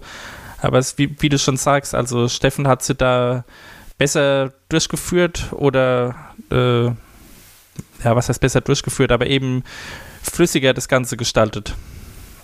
Aber 0.62 0.78
es, 0.78 0.98
wie, 0.98 1.16
wie 1.20 1.30
du 1.30 1.38
schon 1.40 1.58
sagst, 1.58 1.94
also 1.96 2.28
Steffen 2.28 2.68
hat 2.68 2.84
sie 2.84 2.96
da 2.96 3.46
besser 3.98 4.54
durchgeführt 4.70 5.48
oder 5.54 6.16
äh, 6.52 6.92
ja, 8.04 8.16
was 8.16 8.30
heißt 8.30 8.42
besser 8.42 8.62
durchgeführt, 8.62 9.12
aber 9.12 9.28
eben 9.28 9.64
flüssiger 10.22 10.74
das 10.74 10.88
Ganze 10.88 11.18
gestaltet. 11.18 11.76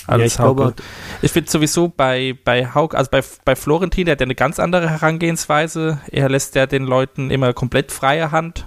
Ja, 0.07 0.17
ich 0.19 0.39
Hauke. 0.39 0.55
glaube, 0.55 0.75
Ich 1.21 1.31
finde 1.31 1.49
sowieso 1.49 1.87
bei, 1.87 2.37
bei 2.43 2.67
Hauk, 2.73 2.95
also 2.95 3.09
bei, 3.09 3.23
bei 3.45 3.55
Florentin, 3.55 4.05
der 4.05 4.13
hat 4.13 4.19
ja 4.19 4.25
eine 4.25 4.35
ganz 4.35 4.59
andere 4.59 4.89
Herangehensweise. 4.89 5.99
Er 6.11 6.29
lässt 6.29 6.55
ja 6.55 6.65
den 6.65 6.83
Leuten 6.83 7.31
immer 7.31 7.53
komplett 7.53 7.91
freie 7.91 8.31
Hand, 8.31 8.65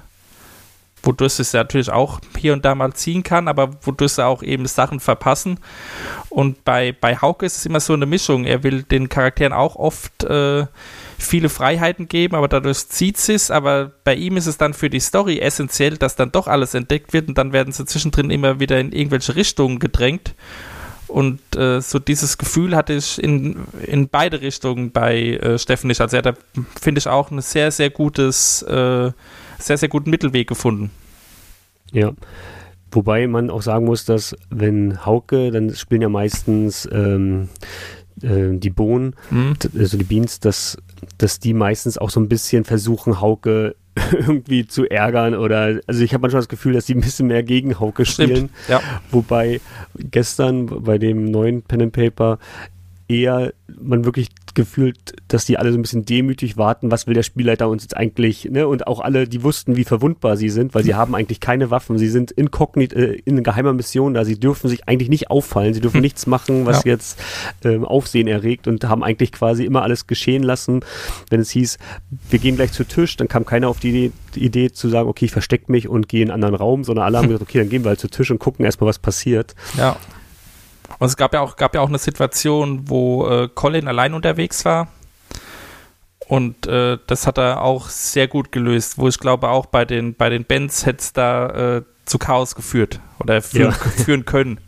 wodurch 1.03 1.39
es 1.39 1.53
ja 1.53 1.61
natürlich 1.61 1.91
auch 1.91 2.21
hier 2.39 2.55
und 2.55 2.65
da 2.65 2.75
mal 2.75 2.93
ziehen 2.95 3.23
kann, 3.23 3.49
aber 3.49 3.71
wodurch 3.83 4.13
sie 4.13 4.25
auch 4.25 4.43
eben 4.43 4.67
Sachen 4.67 4.99
verpassen. 4.99 5.61
Und 6.31 6.65
bei, 6.65 6.93
bei 6.99 7.17
Hauke 7.17 7.45
ist 7.45 7.59
es 7.59 7.67
immer 7.67 7.81
so 7.81 7.93
eine 7.93 8.07
Mischung. 8.07 8.45
Er 8.45 8.63
will 8.63 8.83
den 8.83 9.11
Charakteren 9.11 9.53
auch 9.53 9.77
oft 9.77 10.25
äh, 10.25 10.67
viele 11.19 11.49
Freiheiten 11.49 12.09
geben, 12.09 12.35
aber 12.35 12.49
dadurch 12.49 12.89
zieht 12.89 13.17
sie 13.17 13.35
es. 13.35 13.51
Aber 13.51 13.93
bei 14.05 14.15
ihm 14.15 14.37
ist 14.37 14.47
es 14.47 14.59
dann 14.59 14.75
für 14.75 14.91
die 14.91 15.01
Story 15.01 15.39
essentiell, 15.39 15.97
dass 15.97 16.17
dann 16.17 16.33
doch 16.33 16.47
alles 16.47 16.75
entdeckt 16.75 17.13
wird 17.13 17.29
und 17.29 17.39
dann 17.39 17.53
werden 17.53 17.73
sie 17.73 17.85
zwischendrin 17.85 18.31
immer 18.31 18.61
wieder 18.61 18.79
in 18.79 18.93
irgendwelche 18.93 19.35
Richtungen 19.37 19.79
gedrängt. 19.79 20.35
Und 21.09 21.41
äh, 21.57 21.81
so 21.81 21.99
dieses 22.01 22.37
Gefühl 22.37 22.75
hatte 22.75 22.93
ich 22.95 23.23
in, 23.23 23.57
in 23.83 24.09
beide 24.09 24.41
Richtungen 24.41 24.91
bei 24.91 25.35
äh, 25.35 25.59
Steffen 25.59 25.87
nicht. 25.87 26.01
Also 26.01 26.17
er 26.17 26.25
hat 26.25 26.37
da, 26.37 26.63
finde 26.81 26.99
ich, 26.99 27.07
auch 27.07 27.31
ein 27.31 27.41
sehr, 27.41 27.71
sehr 27.71 27.91
gutes, 27.91 28.63
äh, 28.63 29.13
sehr, 29.59 29.79
sehr 29.79 29.89
guten 29.89 30.11
Mittelweg 30.11 30.49
gefunden. 30.49 30.91
Ja. 31.93 32.13
Wobei 32.91 33.27
man 33.29 33.51
auch 33.51 33.63
sagen 33.63 33.85
muss, 33.87 34.05
dass 34.05 34.35
wenn 34.51 35.05
Hauke, 35.07 35.51
dann 35.53 35.75
spielen 35.75 36.03
ja 36.03 36.09
meistens 36.09 36.89
ähm, 36.91 37.51
äh, 38.23 38.57
die 38.59 38.71
Bohnen, 38.71 39.15
Hm? 39.29 39.57
t- 39.59 39.71
also 39.79 39.97
die 39.99 40.05
Beans, 40.05 40.41
dass, 40.41 40.77
dass 41.19 41.39
die 41.39 41.55
meistens 41.55 41.99
auch 41.99 42.11
so 42.11 42.21
ein 42.21 42.29
bisschen 42.29 42.65
versuchen, 42.65 43.21
Hauke 43.21 43.77
irgendwie 44.13 44.67
zu 44.67 44.89
ärgern 44.89 45.35
oder 45.35 45.81
also 45.87 46.03
ich 46.03 46.13
habe 46.13 46.23
manchmal 46.23 46.43
das 46.43 46.49
Gefühl, 46.49 46.75
dass 46.75 46.87
die 46.87 46.95
ein 46.95 47.01
bisschen 47.01 47.29
mehr 47.29 47.43
gegen 47.43 47.81
Hauke 47.81 48.05
spielen. 48.05 48.51
Ja. 48.69 48.81
Wobei 49.11 49.61
gestern 49.95 50.67
bei 50.67 50.99
dem 50.99 51.31
neuen 51.31 51.63
Pen 51.63 51.83
and 51.83 51.93
Paper 51.93 52.39
eher 53.09 53.53
man 53.81 54.05
wirklich 54.05 54.29
gefühlt, 54.57 55.15
dass 55.29 55.45
die 55.45 55.57
alle 55.59 55.71
so 55.71 55.79
ein 55.79 55.83
bisschen 55.83 56.05
demütig 56.05 56.57
warten, 56.57 56.91
was 56.91 57.07
will 57.07 57.15
der 57.15 57.23
Spielleiter 57.23 57.69
uns 57.69 57.85
jetzt 57.85 57.97
eigentlich, 57.97 58.47
ne? 58.47 58.67
Und 58.67 58.89
auch 58.89 58.99
alle, 58.99 59.29
die 59.29 59.45
wussten, 59.45 59.77
wie 59.77 59.85
verwundbar 59.85 60.37
sie 60.37 60.49
sind, 60.49 60.75
weil 60.75 60.83
sie 60.83 60.97
haben 60.97 61.15
eigentlich 61.15 61.39
keine 61.39 61.71
Waffen. 61.71 61.97
Sie 61.99 62.09
sind 62.09 62.33
inkognit 62.33 62.93
äh, 62.93 63.13
in 63.25 63.45
geheimer 63.45 63.73
Mission 63.73 64.15
da. 64.15 64.25
Sie 64.25 64.41
dürfen 64.41 64.67
sich 64.69 64.89
eigentlich 64.89 65.09
nicht 65.11 65.31
auffallen. 65.31 65.75
Sie 65.75 65.81
dürfen 65.81 66.01
nichts 66.01 66.27
machen, 66.27 66.67
was 66.67 66.83
Ja. 66.85 66.91
jetzt 66.93 67.21
ähm, 67.65 67.85
Aufsehen 67.85 68.27
erregt 68.27 68.67
und 68.67 68.83
haben 68.85 69.05
eigentlich 69.05 69.31
quasi 69.31 69.65
immer 69.65 69.83
alles 69.83 70.09
geschehen 70.09 70.43
lassen. 70.43 70.81
Wenn 71.31 71.39
es 71.41 71.51
hieß, 71.51 71.79
wir 72.31 72.39
gehen 72.41 72.57
gleich 72.57 72.73
zu 72.73 72.83
Tisch, 72.85 73.17
dann 73.17 73.29
kam 73.29 73.47
keiner 73.47 73.69
auf 73.69 73.79
die 73.79 73.91
Idee, 73.91 74.13
die 74.35 74.45
Idee 74.45 74.73
zu 74.73 74.89
sagen, 74.89 75.09
okay, 75.09 75.27
ich 75.27 75.33
verstecke 75.33 75.71
mich 75.71 75.87
und 75.87 76.09
gehe 76.09 76.23
in 76.23 76.31
einen 76.31 76.43
anderen 76.43 76.55
Raum, 76.57 76.83
sondern 76.83 77.05
alle 77.05 77.19
haben 77.19 77.27
gesagt, 77.29 77.43
okay, 77.43 77.59
dann 77.59 77.69
gehen 77.69 77.85
wir 77.85 77.91
halt 77.91 78.01
zu 78.01 78.09
Tisch 78.09 78.31
und 78.31 78.39
gucken 78.39 78.65
erstmal, 78.65 78.89
was 78.89 78.99
passiert. 78.99 79.55
Ja. 79.77 79.97
Und 80.99 81.07
es 81.09 81.17
gab 81.17 81.35
ja 81.35 81.41
auch, 81.41 81.57
gab 81.57 81.75
ja 81.75 81.81
auch 81.81 81.89
eine 81.89 81.99
Situation, 81.99 82.89
wo 82.89 83.29
äh, 83.29 83.49
Colin 83.55 83.89
allein 83.89 84.15
unterwegs 84.15 84.65
war. 84.65 84.89
Und 86.29 86.67
äh, 86.67 86.99
das 87.07 87.27
hat 87.27 87.39
er 87.39 87.63
auch 87.63 87.89
sehr 87.89 88.27
gut 88.27 88.51
gelöst, 88.51 88.99
wo 88.99 89.07
ich 89.09 89.19
glaube, 89.19 89.49
auch 89.49 89.67
bei 89.67 89.85
den, 89.85 90.15
bei 90.15 90.29
den 90.29 90.45
Bands 90.45 90.85
hätte 90.85 90.99
es 90.99 91.13
da 91.13 91.77
äh, 91.77 91.83
zu 92.05 92.19
Chaos 92.19 92.55
geführt 92.55 93.01
oder 93.21 93.41
führen, 93.43 93.73
führen 94.05 94.25
können. 94.25 94.59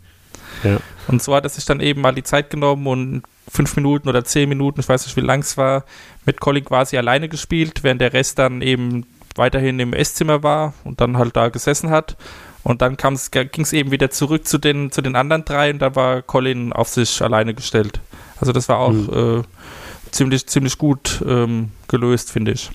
Ja. 0.63 0.77
Und 1.07 1.21
so 1.21 1.35
hat 1.35 1.43
er 1.43 1.49
sich 1.49 1.65
dann 1.65 1.79
eben 1.79 2.01
mal 2.01 2.13
die 2.13 2.23
Zeit 2.23 2.49
genommen 2.49 2.87
und 2.87 3.23
fünf 3.49 3.75
Minuten 3.75 4.07
oder 4.07 4.23
zehn 4.23 4.47
Minuten, 4.47 4.79
ich 4.79 4.87
weiß 4.87 5.05
nicht, 5.05 5.17
wie 5.17 5.21
lang 5.21 5.41
es 5.41 5.57
war, 5.57 5.83
mit 6.25 6.39
Colin 6.39 6.63
quasi 6.63 6.97
alleine 6.97 7.29
gespielt, 7.29 7.83
während 7.83 7.99
der 7.99 8.13
Rest 8.13 8.39
dann 8.39 8.61
eben 8.61 9.05
weiterhin 9.35 9.79
im 9.79 9.93
Esszimmer 9.93 10.43
war 10.43 10.73
und 10.83 11.01
dann 11.01 11.17
halt 11.17 11.35
da 11.35 11.49
gesessen 11.49 11.89
hat. 11.89 12.15
Und 12.63 12.81
dann 12.81 12.97
ging 12.97 13.63
es 13.63 13.73
eben 13.73 13.91
wieder 13.91 14.09
zurück 14.09 14.45
zu 14.47 14.57
den, 14.57 14.91
zu 14.91 15.01
den 15.01 15.15
anderen 15.15 15.45
drei 15.45 15.71
und 15.71 15.79
da 15.79 15.95
war 15.95 16.21
Colin 16.21 16.73
auf 16.73 16.89
sich 16.89 17.21
alleine 17.21 17.53
gestellt. 17.53 17.99
Also 18.39 18.51
das 18.51 18.67
war 18.69 18.79
auch 18.79 18.91
Mhm. 18.91 19.39
äh, 19.39 20.11
ziemlich, 20.11 20.45
ziemlich 20.47 20.77
gut 20.77 21.23
ähm, 21.27 21.69
gelöst, 21.87 22.31
finde 22.31 22.51
ich. 22.51 22.69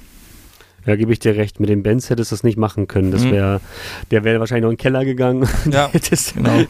Ja, 0.87 0.97
gebe 0.97 1.13
ich 1.15 1.19
dir 1.19 1.35
recht. 1.37 1.61
Mit 1.61 1.71
den 1.71 1.83
Bands 1.83 2.11
hättest 2.11 2.31
du 2.31 2.35
das 2.37 2.43
nicht 2.45 2.59
machen 2.59 2.87
können. 2.89 3.11
Das 3.11 3.23
Mhm. 3.25 3.31
wäre, 3.33 3.61
der 4.11 4.23
wäre 4.25 4.39
wahrscheinlich 4.41 4.65
noch 4.65 4.71
in 4.71 4.77
den 4.77 4.83
Keller 4.83 5.05
gegangen. 5.05 5.49
Ja, 5.71 5.89
hättest, 5.91 6.35
genau. 6.35 6.63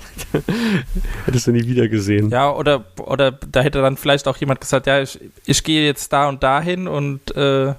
hättest 1.26 1.46
du 1.46 1.50
nie 1.52 1.66
wieder 1.66 1.88
gesehen. 1.88 2.30
Ja, 2.30 2.52
oder, 2.52 2.84
oder 2.98 3.32
da 3.32 3.60
hätte 3.62 3.80
dann 3.82 3.96
vielleicht 3.96 4.28
auch 4.28 4.36
jemand 4.36 4.60
gesagt, 4.60 4.86
ja, 4.86 5.00
ich, 5.02 5.18
ich 5.46 5.62
gehe 5.64 5.84
jetzt 5.84 6.12
da 6.12 6.28
und 6.28 6.42
dahin 6.42 6.86
und 6.88 7.34
äh, 7.36 7.74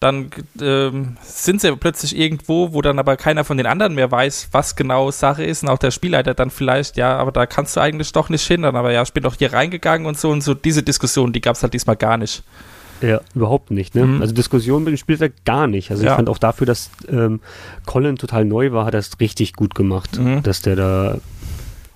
dann 0.00 0.30
ähm, 0.60 1.16
sind 1.22 1.60
sie 1.60 1.74
plötzlich 1.76 2.16
irgendwo, 2.16 2.72
wo 2.72 2.82
dann 2.82 2.98
aber 2.98 3.16
keiner 3.16 3.42
von 3.44 3.56
den 3.56 3.66
anderen 3.66 3.94
mehr 3.94 4.10
weiß, 4.10 4.48
was 4.52 4.76
genau 4.76 5.10
Sache 5.10 5.44
ist 5.44 5.62
und 5.64 5.68
auch 5.68 5.78
der 5.78 5.90
Spielleiter 5.90 6.34
dann 6.34 6.50
vielleicht, 6.50 6.96
ja, 6.96 7.16
aber 7.16 7.32
da 7.32 7.46
kannst 7.46 7.76
du 7.76 7.80
eigentlich 7.80 8.12
doch 8.12 8.28
nicht 8.28 8.46
hin, 8.46 8.62
dann 8.62 8.76
aber 8.76 8.92
ja, 8.92 9.02
ich 9.02 9.12
bin 9.12 9.24
doch 9.24 9.34
hier 9.36 9.52
reingegangen 9.52 10.06
und 10.06 10.16
so 10.18 10.30
und 10.30 10.42
so. 10.42 10.54
Diese 10.54 10.82
Diskussion, 10.82 11.32
die 11.32 11.40
gab 11.40 11.56
es 11.56 11.62
halt 11.62 11.74
diesmal 11.74 11.96
gar 11.96 12.16
nicht. 12.16 12.44
Ja, 13.00 13.20
überhaupt 13.34 13.70
nicht. 13.70 13.94
Ne? 13.94 14.04
Mhm. 14.06 14.20
Also 14.22 14.34
Diskussion 14.34 14.84
mit 14.84 14.92
dem 14.92 14.96
Spieltag 14.98 15.44
gar 15.44 15.66
nicht. 15.66 15.90
Also 15.90 16.04
Ja. 16.04 16.10
ich 16.12 16.16
fand 16.16 16.28
auch 16.28 16.38
dafür, 16.38 16.66
dass 16.66 16.90
ähm, 17.08 17.40
Colin 17.86 18.16
total 18.16 18.44
neu 18.44 18.72
war, 18.72 18.86
hat 18.86 18.94
er 18.94 19.00
es 19.00 19.18
richtig 19.20 19.52
gut 19.54 19.74
gemacht. 19.74 20.18
Mhm. 20.18 20.42
Dass 20.42 20.62
der 20.62 20.76
da 20.76 21.18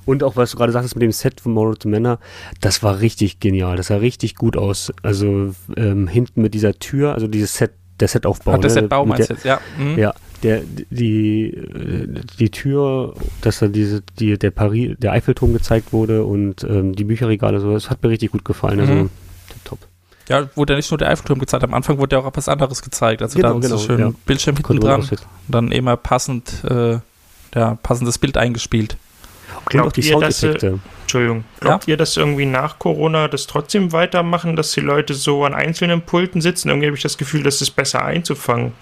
und 0.04 0.24
auch 0.24 0.34
was 0.34 0.50
du 0.50 0.56
gerade 0.56 0.72
sagtest 0.72 0.96
mit 0.96 1.02
dem 1.02 1.12
Set 1.12 1.40
von 1.40 1.52
Moral 1.52 1.76
to 1.76 1.88
Manor, 1.88 2.18
das 2.60 2.82
war 2.82 3.00
richtig 3.00 3.38
genial. 3.38 3.76
Das 3.76 3.86
sah 3.88 3.96
richtig 3.96 4.34
gut 4.34 4.56
aus. 4.56 4.92
Also 5.02 5.54
ähm, 5.76 6.08
hinten 6.08 6.42
mit 6.42 6.54
dieser 6.54 6.74
Tür, 6.74 7.14
also 7.14 7.28
dieses 7.28 7.54
Set, 7.54 7.72
der 8.00 8.08
Setaufbau. 8.08 8.52
Hat 8.52 8.64
der 8.64 8.70
ne? 8.70 8.74
Set 8.74 8.88
Bau 8.88 9.04
Mit 9.06 9.18
meinst 9.18 9.30
der- 9.30 9.36
du 9.36 9.42
jetzt? 9.42 9.44
Ja. 9.44 9.60
Mhm. 9.78 9.98
Ja, 9.98 10.14
der, 10.42 10.62
die, 10.90 11.46
äh, 11.54 12.20
die 12.38 12.50
Tür, 12.50 13.14
dass 13.42 13.60
da 13.60 13.68
diese, 13.68 14.02
die, 14.18 14.38
der 14.38 14.50
Paris, 14.50 14.96
der 14.98 15.12
Eiffelturm 15.12 15.52
gezeigt 15.52 15.92
wurde 15.92 16.24
und 16.24 16.64
ähm, 16.64 16.94
die 16.96 17.04
Bücherregale, 17.04 17.60
so, 17.60 17.72
das 17.72 17.90
hat 17.90 18.02
mir 18.02 18.08
richtig 18.10 18.32
gut 18.32 18.44
gefallen. 18.44 18.80
Also, 18.80 18.92
Mhm. 18.92 19.10
top. 19.64 19.78
Ja, 20.28 20.48
wurde 20.54 20.72
ja 20.72 20.76
nicht 20.76 20.90
nur 20.90 20.98
der 20.98 21.10
Eiffelturm 21.10 21.38
gezeigt, 21.38 21.62
am 21.64 21.74
Anfang 21.74 21.98
wurde 21.98 22.16
ja 22.16 22.22
auch 22.22 22.30
was 22.34 22.48
anderes 22.48 22.82
gezeigt. 22.82 23.22
Also 23.22 23.36
Genau, 23.36 23.48
da 23.48 23.54
haben 23.54 23.62
sie 23.62 23.68
genau, 23.68 23.80
schön 23.80 23.98
ja. 24.00 24.12
Bildschirm 24.24 24.56
hinten 24.56 24.80
dran 24.80 25.00
und 25.00 25.26
dann 25.48 25.72
immer 25.72 25.96
passend, 25.96 26.64
äh, 26.64 26.98
ja, 27.54 27.74
passendes 27.82 28.18
Bild 28.18 28.36
eingespielt. 28.36 28.96
Und 29.72 29.80
auch 29.80 29.92
die 29.92 30.00
Glaubt 30.00 30.22
ihr, 30.22 30.26
dass 30.28 30.40
Soundeffekte. 30.40 30.78
Entschuldigung. 31.02 31.44
Glaubt 31.60 31.88
ihr, 31.88 31.96
dass 31.96 32.16
irgendwie 32.16 32.46
nach 32.46 32.78
Corona 32.78 33.28
das 33.28 33.46
trotzdem 33.46 33.92
weitermachen, 33.92 34.56
dass 34.56 34.72
die 34.72 34.80
Leute 34.80 35.14
so 35.14 35.44
an 35.44 35.54
einzelnen 35.54 36.02
Pulten 36.02 36.40
sitzen? 36.40 36.68
Irgendwie 36.68 36.86
habe 36.86 36.96
ich 36.96 37.02
das 37.02 37.18
Gefühl, 37.18 37.42
das 37.42 37.60
ist 37.60 37.72
besser 37.72 38.04
einzufangen. 38.04 38.72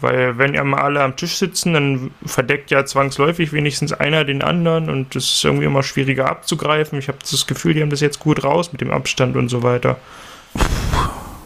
Weil 0.00 0.38
wenn 0.38 0.54
ja 0.54 0.64
mal 0.64 0.80
alle 0.80 1.02
am 1.02 1.14
Tisch 1.16 1.36
sitzen, 1.36 1.74
dann 1.74 2.10
verdeckt 2.24 2.70
ja 2.70 2.86
zwangsläufig 2.86 3.52
wenigstens 3.52 3.92
einer 3.92 4.24
den 4.24 4.42
anderen 4.42 4.88
und 4.88 5.14
es 5.14 5.34
ist 5.34 5.44
irgendwie 5.44 5.66
immer 5.66 5.82
schwieriger 5.82 6.28
abzugreifen. 6.30 6.98
Ich 6.98 7.08
habe 7.08 7.18
das 7.20 7.46
Gefühl, 7.46 7.74
die 7.74 7.82
haben 7.82 7.90
das 7.90 8.00
jetzt 8.00 8.18
gut 8.18 8.44
raus 8.44 8.72
mit 8.72 8.80
dem 8.80 8.90
Abstand 8.90 9.36
und 9.36 9.50
so 9.50 9.62
weiter. 9.62 9.98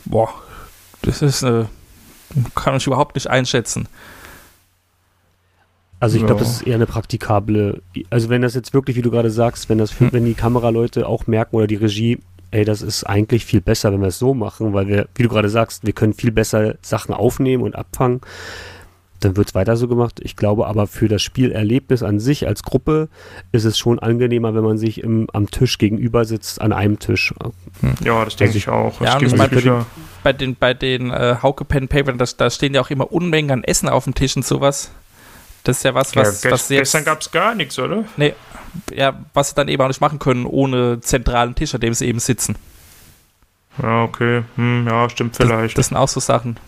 Boah, 0.04 0.32
das 1.02 1.20
ist, 1.20 1.42
äh, 1.42 1.64
kann 2.54 2.76
ich 2.76 2.86
überhaupt 2.86 3.16
nicht 3.16 3.28
einschätzen. 3.28 3.88
Also 6.00 6.16
ich 6.16 6.22
Ja. 6.22 6.26
glaube, 6.28 6.40
das 6.42 6.52
ist 6.52 6.62
eher 6.66 6.76
eine 6.76 6.86
praktikable, 6.86 7.82
also 8.10 8.28
wenn 8.28 8.42
das 8.42 8.54
jetzt 8.54 8.72
wirklich, 8.74 8.96
wie 8.96 9.02
du 9.02 9.10
gerade 9.10 9.30
sagst, 9.30 9.68
wenn 9.68 9.78
das 9.78 9.90
für, 9.90 10.04
Hm. 10.04 10.12
wenn 10.12 10.24
die 10.24 10.34
Kameraleute 10.34 11.06
auch 11.08 11.26
merken 11.26 11.56
oder 11.56 11.66
die 11.66 11.74
Regie, 11.76 12.18
ey, 12.52 12.64
das 12.64 12.82
ist 12.82 13.04
eigentlich 13.04 13.44
viel 13.44 13.60
besser, 13.60 13.92
wenn 13.92 14.00
wir 14.00 14.08
es 14.08 14.18
so 14.18 14.32
machen, 14.32 14.72
weil 14.72 14.86
wir, 14.86 15.08
wie 15.16 15.22
du 15.24 15.28
gerade 15.28 15.48
sagst, 15.48 15.84
wir 15.84 15.92
können 15.92 16.14
viel 16.14 16.30
besser 16.30 16.76
Sachen 16.82 17.12
aufnehmen 17.14 17.62
und 17.64 17.74
abfangen, 17.74 18.20
dann 19.20 19.36
wird 19.36 19.48
es 19.48 19.54
weiter 19.56 19.76
so 19.76 19.88
gemacht. 19.88 20.20
Ich 20.22 20.36
glaube 20.36 20.68
aber 20.68 20.86
für 20.86 21.08
das 21.08 21.22
Spielerlebnis 21.22 22.04
an 22.04 22.20
sich 22.20 22.46
als 22.46 22.62
Gruppe 22.62 23.08
ist 23.50 23.64
es 23.64 23.76
schon 23.76 23.98
angenehmer, 23.98 24.54
wenn 24.54 24.62
man 24.62 24.78
sich 24.78 25.02
im, 25.02 25.26
am 25.32 25.50
Tisch 25.50 25.78
gegenüber 25.78 26.24
sitzt, 26.24 26.60
an 26.60 26.72
einem 26.72 27.00
Tisch. 27.00 27.34
Ja, 28.04 28.24
das 28.24 28.36
denke 28.36 28.50
Also 28.54 28.58
ich 28.58 28.68
auch. 28.68 29.00
ja, 29.00 29.20
ich 29.20 29.34
mein, 29.36 29.50
Bücher- 29.50 29.86
Bei 30.22 30.32
den, 30.32 30.54
bei 30.54 30.72
den 30.72 31.10
äh, 31.10 31.34
Hauke 31.42 31.64
Pen 31.64 31.88
Paper, 31.88 32.12
da, 32.12 32.24
da 32.36 32.48
stehen 32.48 32.74
ja 32.74 32.80
auch 32.80 32.90
immer 32.90 33.10
Unmengen 33.12 33.50
an 33.50 33.64
Essen 33.64 33.88
auf 33.88 34.04
dem 34.04 34.14
Tisch 34.14 34.36
und 34.36 34.46
sowas. 34.46 34.92
Das 35.64 35.78
ist 35.78 35.82
ja 35.82 35.94
was, 35.94 36.14
ja, 36.14 36.22
was, 36.22 36.42
gest- 36.42 36.50
was, 36.50 36.68
jetzt, 36.68 36.78
gestern 36.80 37.04
gab 37.04 37.20
es 37.20 37.30
gar 37.30 37.54
nichts, 37.54 37.78
oder? 37.78 38.04
nee, 38.16 38.34
ja, 38.94 39.18
was 39.34 39.50
sie 39.50 39.54
dann 39.54 39.68
eben 39.68 39.82
auch 39.82 39.88
nicht 39.88 40.00
machen 40.00 40.18
können, 40.18 40.46
ohne 40.46 41.00
zentralen 41.00 41.54
Tisch, 41.54 41.74
an 41.74 41.80
dem 41.80 41.94
sie 41.94 42.06
eben 42.06 42.20
sitzen. 42.20 42.56
Ja, 43.82 44.02
okay. 44.04 44.42
Hm, 44.56 44.86
ja, 44.88 45.08
stimmt 45.08 45.36
vielleicht. 45.36 45.78
Das 45.78 45.88
sind 45.88 45.96
auch 45.96 46.08
so 46.08 46.20
Sachen. 46.20 46.58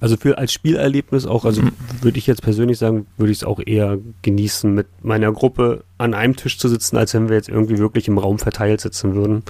Also 0.00 0.16
für 0.16 0.38
als 0.38 0.52
Spielerlebnis 0.52 1.24
auch, 1.24 1.44
also 1.44 1.62
würde 2.02 2.18
ich 2.18 2.26
jetzt 2.26 2.42
persönlich 2.42 2.78
sagen, 2.78 3.06
würde 3.16 3.30
ich 3.32 3.38
es 3.38 3.44
auch 3.44 3.60
eher 3.64 3.98
genießen, 4.22 4.74
mit 4.74 4.86
meiner 5.04 5.32
Gruppe 5.32 5.84
an 5.98 6.14
einem 6.14 6.36
Tisch 6.36 6.58
zu 6.58 6.68
sitzen, 6.68 6.96
als 6.96 7.14
wenn 7.14 7.28
wir 7.28 7.36
jetzt 7.36 7.48
irgendwie 7.48 7.78
wirklich 7.78 8.08
im 8.08 8.18
Raum 8.18 8.38
verteilt 8.38 8.80
sitzen 8.80 9.14
würden. 9.14 9.44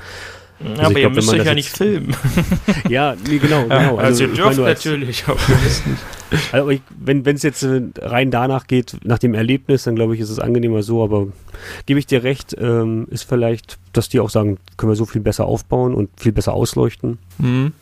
Ja, 0.64 0.72
ich 0.72 0.80
aber 0.80 0.90
ihr 0.90 1.00
glaub, 1.00 1.10
wenn 1.10 1.14
müsst 1.16 1.32
euch 1.32 1.44
ja 1.44 1.54
nicht 1.54 1.68
filmen. 1.68 2.16
Ja, 2.88 3.16
nee, 3.28 3.38
genau, 3.38 3.64
genau. 3.64 3.96
Also, 3.96 4.24
ihr 4.24 4.30
ich 4.30 4.36
dürft 4.36 4.56
meine 4.56 4.68
natürlich, 4.68 5.24
ihr. 5.28 5.36
Also 6.50 6.70
ich, 6.70 6.80
wenn 6.98 7.24
es 7.26 7.44
jetzt 7.44 7.62
äh, 7.62 7.82
rein 8.00 8.32
danach 8.32 8.66
geht, 8.66 8.96
nach 9.04 9.18
dem 9.20 9.34
Erlebnis, 9.34 9.84
dann 9.84 9.94
glaube 9.94 10.14
ich, 10.14 10.20
ist 10.20 10.30
es 10.30 10.40
angenehmer 10.40 10.82
so, 10.82 11.04
aber 11.04 11.28
gebe 11.86 12.00
ich 12.00 12.06
dir 12.06 12.24
recht, 12.24 12.56
ähm, 12.58 13.06
ist 13.10 13.22
vielleicht, 13.22 13.78
dass 13.92 14.08
die 14.08 14.18
auch 14.18 14.30
sagen, 14.30 14.58
können 14.76 14.90
wir 14.90 14.96
so 14.96 15.04
viel 15.04 15.20
besser 15.20 15.44
aufbauen 15.44 15.94
und 15.94 16.10
viel 16.16 16.32
besser 16.32 16.52
ausleuchten. 16.54 17.18
Mhm. 17.38 17.72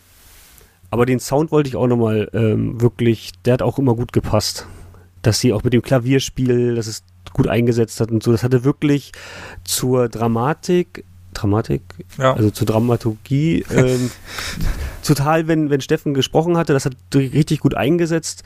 Aber 0.90 1.06
den 1.06 1.20
Sound 1.20 1.50
wollte 1.50 1.68
ich 1.68 1.76
auch 1.76 1.86
nochmal 1.86 2.28
ähm, 2.34 2.78
wirklich, 2.78 3.32
der 3.46 3.54
hat 3.54 3.62
auch 3.62 3.78
immer 3.78 3.94
gut 3.94 4.12
gepasst. 4.12 4.66
Dass 5.22 5.40
sie 5.40 5.54
auch 5.54 5.64
mit 5.64 5.72
dem 5.72 5.80
Klavierspiel, 5.80 6.74
dass 6.74 6.86
es 6.86 7.04
gut 7.32 7.48
eingesetzt 7.48 8.00
hat 8.00 8.10
und 8.10 8.22
so, 8.22 8.32
das 8.32 8.42
hatte 8.42 8.64
wirklich 8.64 9.12
zur 9.64 10.10
Dramatik, 10.10 11.04
Dramatik, 11.34 11.82
Ja. 12.18 12.34
also 12.34 12.50
zur 12.50 12.66
Dramaturgie, 12.66 13.64
ähm, 13.74 14.10
total, 15.04 15.48
wenn, 15.48 15.70
wenn 15.70 15.80
Steffen 15.80 16.14
gesprochen 16.14 16.56
hatte, 16.56 16.72
das 16.72 16.84
hat 16.84 16.94
richtig 17.14 17.60
gut 17.60 17.74
eingesetzt. 17.74 18.42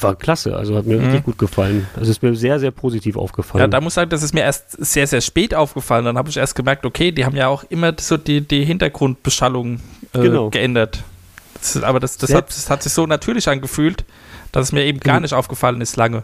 War 0.00 0.14
klasse, 0.14 0.56
also 0.56 0.76
hat 0.76 0.86
mir 0.86 0.96
Mhm. 0.98 1.04
richtig 1.06 1.24
gut 1.24 1.38
gefallen. 1.38 1.86
Also 1.96 2.10
ist 2.10 2.22
mir 2.22 2.34
sehr, 2.36 2.60
sehr 2.60 2.70
positiv 2.70 3.16
aufgefallen. 3.16 3.62
Ja, 3.62 3.66
da 3.68 3.80
muss 3.80 3.92
ich 3.92 3.94
sagen, 3.96 4.10
das 4.10 4.22
ist 4.22 4.32
mir 4.32 4.42
erst 4.42 4.72
sehr, 4.84 5.06
sehr 5.08 5.20
spät 5.20 5.54
aufgefallen. 5.54 6.04
Dann 6.04 6.16
habe 6.16 6.28
ich 6.30 6.36
erst 6.36 6.54
gemerkt, 6.54 6.86
okay, 6.86 7.10
die 7.10 7.24
haben 7.24 7.34
ja 7.34 7.48
auch 7.48 7.64
immer 7.64 7.92
so 7.98 8.16
die, 8.16 8.40
die 8.42 8.64
Hintergrundbeschallung 8.64 9.80
äh, 10.12 10.20
Genau. 10.20 10.50
geändert. 10.50 11.02
Das 11.54 11.82
aber 11.82 11.98
das, 11.98 12.16
das, 12.16 12.32
hat, 12.32 12.48
das 12.50 12.70
hat 12.70 12.84
sich 12.84 12.92
so 12.92 13.06
natürlich 13.06 13.48
angefühlt, 13.48 14.04
dass 14.52 14.66
es 14.66 14.72
mir 14.72 14.84
eben 14.84 15.00
gar 15.00 15.14
Genau. 15.16 15.22
nicht 15.22 15.34
aufgefallen 15.34 15.80
ist 15.80 15.96
lange. 15.96 16.22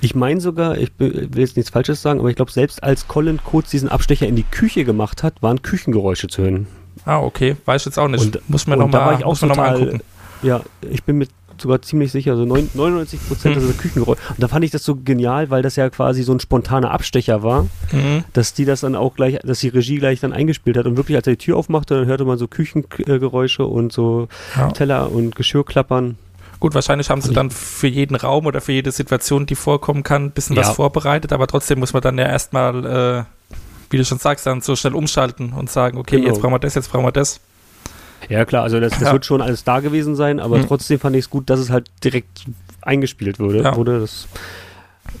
Ich 0.00 0.14
meine 0.14 0.40
sogar, 0.40 0.78
ich 0.78 0.90
will 0.98 1.28
jetzt 1.34 1.56
nichts 1.56 1.70
Falsches 1.70 2.00
sagen, 2.02 2.20
aber 2.20 2.30
ich 2.30 2.36
glaube, 2.36 2.50
selbst 2.50 2.82
als 2.82 3.06
Colin 3.08 3.38
kurz 3.44 3.70
diesen 3.70 3.88
Abstecher 3.88 4.26
in 4.26 4.36
die 4.36 4.44
Küche 4.44 4.84
gemacht 4.84 5.22
hat, 5.22 5.42
waren 5.42 5.62
Küchengeräusche 5.62 6.28
zu 6.28 6.42
hören. 6.42 6.66
Ah, 7.04 7.18
okay, 7.20 7.56
weiß 7.66 7.82
ich 7.82 7.86
jetzt 7.86 7.98
auch 7.98 8.08
nicht. 8.08 8.24
Und- 8.36 8.48
muss 8.50 8.66
man 8.66 8.78
nochmal 8.78 9.16
ich 9.18 9.24
auch 9.24 9.40
noch 9.42 9.48
mal 9.48 9.54
total- 9.54 9.74
angucken. 9.82 10.00
Ja, 10.42 10.60
ich 10.90 11.04
bin 11.04 11.18
mir 11.18 11.26
sogar 11.58 11.82
ziemlich 11.82 12.10
sicher, 12.10 12.34
so 12.36 12.46
neun- 12.46 12.70
99 12.72 13.20
Prozent 13.28 13.56
Hm. 13.56 13.60
dieser 13.62 13.74
Küchengeräusche. 13.74 14.20
Und 14.30 14.42
da 14.42 14.48
fand 14.48 14.64
ich 14.64 14.70
das 14.70 14.82
so 14.82 14.96
genial, 14.96 15.50
weil 15.50 15.60
das 15.60 15.76
ja 15.76 15.90
quasi 15.90 16.22
so 16.22 16.32
ein 16.32 16.40
spontaner 16.40 16.90
Abstecher 16.90 17.42
war, 17.42 17.64
Mhm. 17.92 18.24
dass 18.32 18.54
die 18.54 18.64
das 18.64 18.80
dann 18.80 18.94
auch 18.96 19.14
gleich, 19.14 19.38
dass 19.44 19.60
die 19.60 19.68
Regie 19.68 19.98
gleich 19.98 20.20
dann 20.20 20.32
eingespielt 20.32 20.78
hat. 20.78 20.86
Und 20.86 20.96
wirklich, 20.96 21.16
als 21.18 21.26
er 21.26 21.34
die 21.34 21.44
Tür 21.44 21.58
aufmachte, 21.58 21.94
dann 21.98 22.06
hörte 22.06 22.24
man 22.24 22.38
so 22.38 22.48
Küchengeräusche 22.48 23.66
und 23.66 23.92
so 23.92 24.28
Ja. 24.56 24.70
Teller 24.70 25.12
und 25.12 25.36
Geschirr 25.36 25.64
klappern. 25.64 26.16
Gut, 26.60 26.74
wahrscheinlich 26.74 27.08
haben 27.10 27.22
sie 27.22 27.32
dann 27.32 27.50
für 27.50 27.86
jeden 27.88 28.14
Raum 28.16 28.44
oder 28.46 28.60
für 28.60 28.72
jede 28.72 28.92
Situation, 28.92 29.46
die 29.46 29.54
vorkommen 29.54 30.02
kann, 30.02 30.26
ein 30.26 30.30
bisschen 30.30 30.56
Ja. 30.56 30.62
was 30.62 30.76
vorbereitet, 30.76 31.32
aber 31.32 31.46
trotzdem 31.46 31.78
muss 31.78 31.92
man 31.94 32.02
dann 32.02 32.18
ja 32.18 32.26
erstmal 32.26 32.84
äh, 32.84 33.56
wie 33.88 33.96
du 33.96 34.04
schon 34.04 34.18
sagst, 34.18 34.46
dann 34.46 34.60
so 34.60 34.76
schnell 34.76 34.94
umschalten 34.94 35.52
und 35.52 35.68
sagen, 35.68 35.98
okay, 35.98 36.16
Genau. 36.16 36.28
jetzt 36.28 36.40
brauchen 36.40 36.52
wir 36.52 36.58
das, 36.60 36.74
jetzt 36.76 36.92
brauchen 36.92 37.04
wir 37.04 37.10
das. 37.12 37.40
Ja, 38.28 38.44
klar, 38.44 38.62
also 38.62 38.78
das, 38.78 38.92
das 38.92 39.00
Ja. 39.02 39.12
wird 39.12 39.24
schon 39.26 39.40
alles 39.42 39.64
da 39.64 39.80
gewesen 39.80 40.14
sein, 40.14 40.38
aber 40.38 40.58
Mhm. 40.58 40.68
trotzdem 40.68 41.00
fand 41.00 41.16
ich 41.16 41.24
es 41.24 41.30
gut, 41.30 41.50
dass 41.50 41.58
es 41.58 41.70
halt 41.70 41.90
direkt 42.04 42.44
eingespielt 42.82 43.40
wurde. 43.40 43.62
Ja. 43.62 43.74
wurde 43.76 43.98
das 44.00 44.28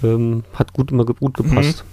ähm, 0.04 0.44
hat 0.54 0.72
gut 0.72 0.92
immer 0.92 1.04
gut 1.04 1.36
gepasst. 1.36 1.84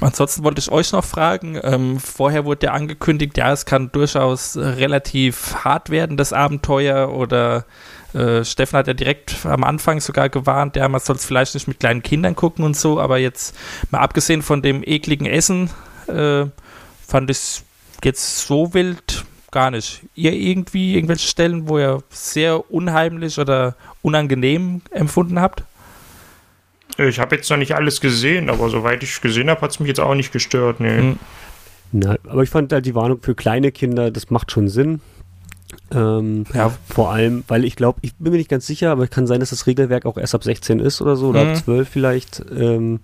Ansonsten 0.00 0.44
wollte 0.44 0.60
ich 0.60 0.70
euch 0.70 0.92
noch 0.92 1.04
fragen, 1.04 1.58
ähm, 1.62 1.98
vorher 1.98 2.44
wurde 2.44 2.66
ja 2.66 2.72
angekündigt, 2.72 3.36
ja, 3.38 3.52
es 3.52 3.64
kann 3.64 3.90
durchaus 3.92 4.56
relativ 4.56 5.54
hart 5.64 5.90
werden, 5.90 6.16
das 6.16 6.32
Abenteuer, 6.32 7.10
oder 7.10 7.64
äh, 8.12 8.44
Steffen 8.44 8.78
hat 8.78 8.88
ja 8.88 8.94
direkt 8.94 9.46
am 9.46 9.64
Anfang 9.64 10.00
sogar 10.00 10.28
gewarnt, 10.28 10.76
ja, 10.76 10.88
man 10.88 11.00
soll 11.00 11.16
es 11.16 11.24
vielleicht 11.24 11.54
nicht 11.54 11.66
mit 11.66 11.80
kleinen 11.80 12.02
Kindern 12.02 12.36
gucken 12.36 12.64
und 12.64 12.76
so, 12.76 13.00
aber 13.00 13.18
jetzt 13.18 13.56
mal 13.90 14.00
abgesehen 14.00 14.42
von 14.42 14.60
dem 14.62 14.82
ekligen 14.84 15.26
Essen, 15.26 15.70
äh, 16.08 16.44
fand 17.06 17.30
ich 17.30 17.36
es 17.36 17.64
jetzt 18.04 18.46
so 18.46 18.74
wild 18.74 19.24
gar 19.50 19.70
nicht. 19.70 20.02
Ihr 20.14 20.32
irgendwie 20.32 20.94
irgendwelche 20.94 21.26
Stellen, 21.26 21.68
wo 21.68 21.78
ihr 21.78 22.02
sehr 22.10 22.70
unheimlich 22.70 23.38
oder 23.38 23.74
unangenehm 24.02 24.82
empfunden 24.90 25.40
habt? 25.40 25.64
Ich 26.98 27.18
habe 27.18 27.36
jetzt 27.36 27.48
noch 27.50 27.56
nicht 27.56 27.74
alles 27.74 28.00
gesehen, 28.00 28.50
aber 28.50 28.68
soweit 28.68 29.02
ich 29.02 29.20
gesehen 29.20 29.48
habe, 29.50 29.60
hat 29.62 29.70
es 29.70 29.80
mich 29.80 29.88
jetzt 29.88 30.00
auch 30.00 30.14
nicht 30.14 30.32
gestört. 30.32 30.80
Nee. 30.80 31.00
Mhm. 31.00 31.18
Na, 31.92 32.16
aber 32.28 32.42
ich 32.42 32.50
fand 32.50 32.72
halt 32.72 32.86
die 32.86 32.94
Warnung 32.94 33.20
für 33.20 33.34
kleine 33.34 33.72
Kinder, 33.72 34.10
das 34.10 34.30
macht 34.30 34.52
schon 34.52 34.68
Sinn. 34.68 35.00
Ähm, 35.92 36.44
Ja. 36.54 36.72
Vor 36.88 37.10
allem, 37.12 37.42
weil 37.48 37.64
ich 37.64 37.74
glaube, 37.76 37.98
ich 38.02 38.14
bin 38.16 38.32
mir 38.32 38.38
nicht 38.38 38.50
ganz 38.50 38.66
sicher, 38.66 38.90
aber 38.90 39.04
es 39.04 39.10
kann 39.10 39.26
sein, 39.26 39.40
dass 39.40 39.50
das 39.50 39.66
Regelwerk 39.66 40.06
auch 40.06 40.16
erst 40.16 40.34
ab 40.34 40.44
16 40.44 40.78
ist 40.80 41.00
oder 41.00 41.16
so, 41.16 41.28
oder 41.28 41.44
Mhm. 41.44 41.50
ab 41.50 41.56
12 41.56 41.88
vielleicht. 41.88 42.42
Ähm, 42.56 43.00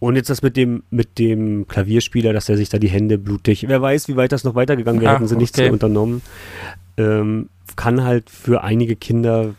und 0.00 0.16
jetzt 0.16 0.30
das 0.30 0.42
mit 0.42 0.56
dem, 0.56 0.82
mit 0.90 1.18
dem 1.20 1.68
Klavierspieler, 1.68 2.32
dass 2.32 2.48
er 2.48 2.56
sich 2.56 2.68
da 2.68 2.78
die 2.78 2.88
Hände 2.88 3.18
blutig. 3.18 3.64
Wer 3.68 3.80
weiß, 3.80 4.08
wie 4.08 4.16
weit 4.16 4.32
das 4.32 4.42
noch 4.42 4.56
weitergegangen 4.56 5.00
wäre, 5.00 5.12
Ah, 5.12 5.14
hätten 5.16 5.28
sie 5.28 5.36
nichts 5.36 5.56
okay. 5.58 5.68
so 5.68 5.72
unternommen. 5.72 6.22
Ähm, 6.96 7.48
kann 7.76 8.02
halt 8.02 8.28
für 8.28 8.64
einige 8.64 8.96
Kinder 8.96 9.54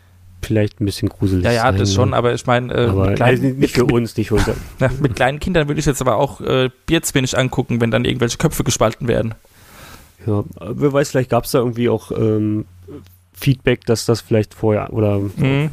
vielleicht 0.45 0.79
ein 0.81 0.85
bisschen 0.85 1.09
gruselig 1.09 1.43
Ja, 1.45 1.51
ja, 1.51 1.61
sein. 1.63 1.77
das 1.77 1.89
ne? 1.89 1.95
schon, 1.95 2.13
aber 2.13 2.33
ich 2.33 2.45
meine, 2.45 2.73
äh, 2.73 2.87
aber 2.87 3.07
mit, 3.07 3.15
kleinen, 3.17 3.59
nicht 3.59 3.75
für 3.75 3.85
uns, 3.91 4.15
nicht 4.17 4.29
für 4.29 4.35
uns. 4.35 4.47
ja, 4.79 4.89
mit 4.99 5.15
kleinen 5.15 5.39
Kindern 5.39 5.67
würde 5.67 5.79
ich 5.79 5.85
jetzt 5.85 6.01
aber 6.01 6.17
auch 6.17 6.41
äh, 6.41 6.69
Bierzwenig 6.85 7.37
angucken, 7.37 7.81
wenn 7.81 7.91
dann 7.91 8.05
irgendwelche 8.05 8.37
Köpfe 8.37 8.63
gespalten 8.63 9.07
werden. 9.07 9.35
Ja, 10.25 10.43
wer 10.61 10.93
weiß, 10.93 11.11
vielleicht 11.11 11.29
gab 11.29 11.43
es 11.45 11.51
da 11.51 11.59
irgendwie 11.59 11.89
auch 11.89 12.11
ähm, 12.11 12.65
Feedback, 13.33 13.85
dass 13.85 14.05
das 14.05 14.21
vielleicht 14.21 14.53
vorher 14.53 14.93
oder 14.93 15.19
Mhm. 15.19 15.71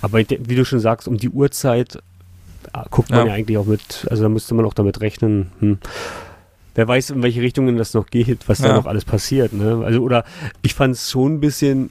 aber 0.00 0.18
wie 0.18 0.54
du 0.56 0.64
schon 0.64 0.80
sagst, 0.80 1.06
um 1.06 1.18
die 1.18 1.28
Uhrzeit 1.28 1.96
äh, 2.74 2.78
guckt 2.90 3.10
man 3.10 3.20
Ja. 3.20 3.26
ja. 3.26 3.32
eigentlich 3.34 3.58
auch 3.58 3.66
mit, 3.66 4.06
also 4.10 4.22
da 4.24 4.28
müsste 4.28 4.54
man 4.54 4.64
auch 4.64 4.74
damit 4.74 5.00
rechnen. 5.00 5.52
Hm. 5.60 5.78
Wer 6.74 6.88
weiß, 6.88 7.10
in 7.10 7.22
welche 7.22 7.42
Richtungen 7.42 7.76
das 7.76 7.92
noch 7.92 8.06
geht, 8.06 8.48
was 8.48 8.58
da 8.58 8.68
Ja. 8.68 8.74
noch 8.76 8.86
alles 8.86 9.04
passiert, 9.04 9.52
ne? 9.52 9.82
Also, 9.84 10.00
oder 10.00 10.24
ich 10.62 10.72
fand 10.74 10.94
es 10.94 11.10
schon 11.10 11.34
ein 11.34 11.40
bisschen 11.40 11.90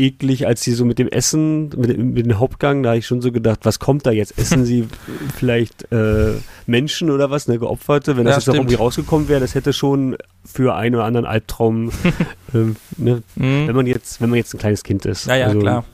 eklig, 0.00 0.46
als 0.46 0.62
sie 0.62 0.72
so 0.72 0.84
mit 0.84 0.98
dem 0.98 1.08
Essen, 1.08 1.68
mit, 1.76 1.90
dem- 1.90 2.12
mit 2.14 2.26
dem 2.26 2.38
Hauptgang, 2.38 2.82
da 2.82 2.90
habe 2.90 2.98
ich 2.98 3.06
schon 3.06 3.20
so 3.20 3.30
gedacht, 3.32 3.60
was 3.64 3.78
kommt 3.78 4.06
da 4.06 4.10
jetzt? 4.10 4.38
Essen 4.38 4.64
sie 4.64 4.88
vielleicht 5.36 5.90
äh, 5.92 6.32
Menschen 6.66 7.10
oder 7.10 7.30
was, 7.30 7.46
ne, 7.48 7.58
Geopferte? 7.58 8.16
Wenn 8.16 8.24
das 8.24 8.32
Ja, 8.34 8.38
jetzt 8.38 8.46
noch 8.46 8.54
stimmt. 8.54 8.64
irgendwie 8.70 8.82
rausgekommen 8.82 9.28
wäre, 9.28 9.40
das 9.40 9.54
hätte 9.54 9.72
schon 9.72 10.16
für 10.44 10.74
einen 10.74 10.94
oder 10.96 11.04
anderen 11.04 11.26
Albtraum, 11.26 11.90
ähm, 12.54 12.76
ne, 12.96 13.22
Mhm. 13.36 13.68
wenn 13.68 13.76
man 13.76 13.86
jetzt, 13.86 14.20
wenn 14.20 14.30
man 14.30 14.38
jetzt 14.38 14.54
ein 14.54 14.58
kleines 14.58 14.82
Kind 14.82 15.04
ist. 15.06 15.26
Ja, 15.26 15.36
ja, 15.36 15.46
Also, 15.46 15.58
klar. 15.60 15.84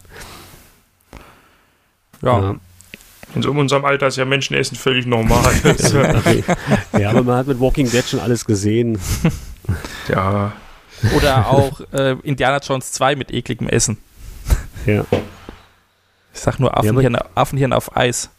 Ja, 2.23 2.41
Ja. 2.41 2.57
In 3.35 3.43
so 3.43 3.51
unserem 3.51 3.85
Alter 3.85 4.07
ist 4.07 4.17
ja 4.17 4.25
Menschenessen 4.25 4.77
völlig 4.79 5.05
normal. 5.05 5.53
ja, 6.99 7.11
aber 7.11 7.23
man 7.25 7.37
hat 7.39 7.47
mit 7.49 7.59
Walking 7.61 7.91
Dead 7.91 8.05
schon 8.05 8.21
alles 8.21 8.45
gesehen. 8.45 8.99
ja. 10.09 10.53
Oder 11.17 11.49
auch 11.49 11.81
äh, 11.93 12.17
Indiana 12.23 12.59
Jones 12.59 12.93
2 12.93 13.17
mit 13.17 13.33
ekligem 13.33 13.69
Essen. 13.69 13.99
Ja. 14.87 15.05
Ich 16.35 16.41
sag 16.41 16.59
nur 16.59 16.71
Ja, 16.71 16.77
aber- 16.77 16.89
Affenhirn, 16.91 17.17
Affenhirn 17.35 17.73
auf 17.73 17.97
Eis. 17.97 18.31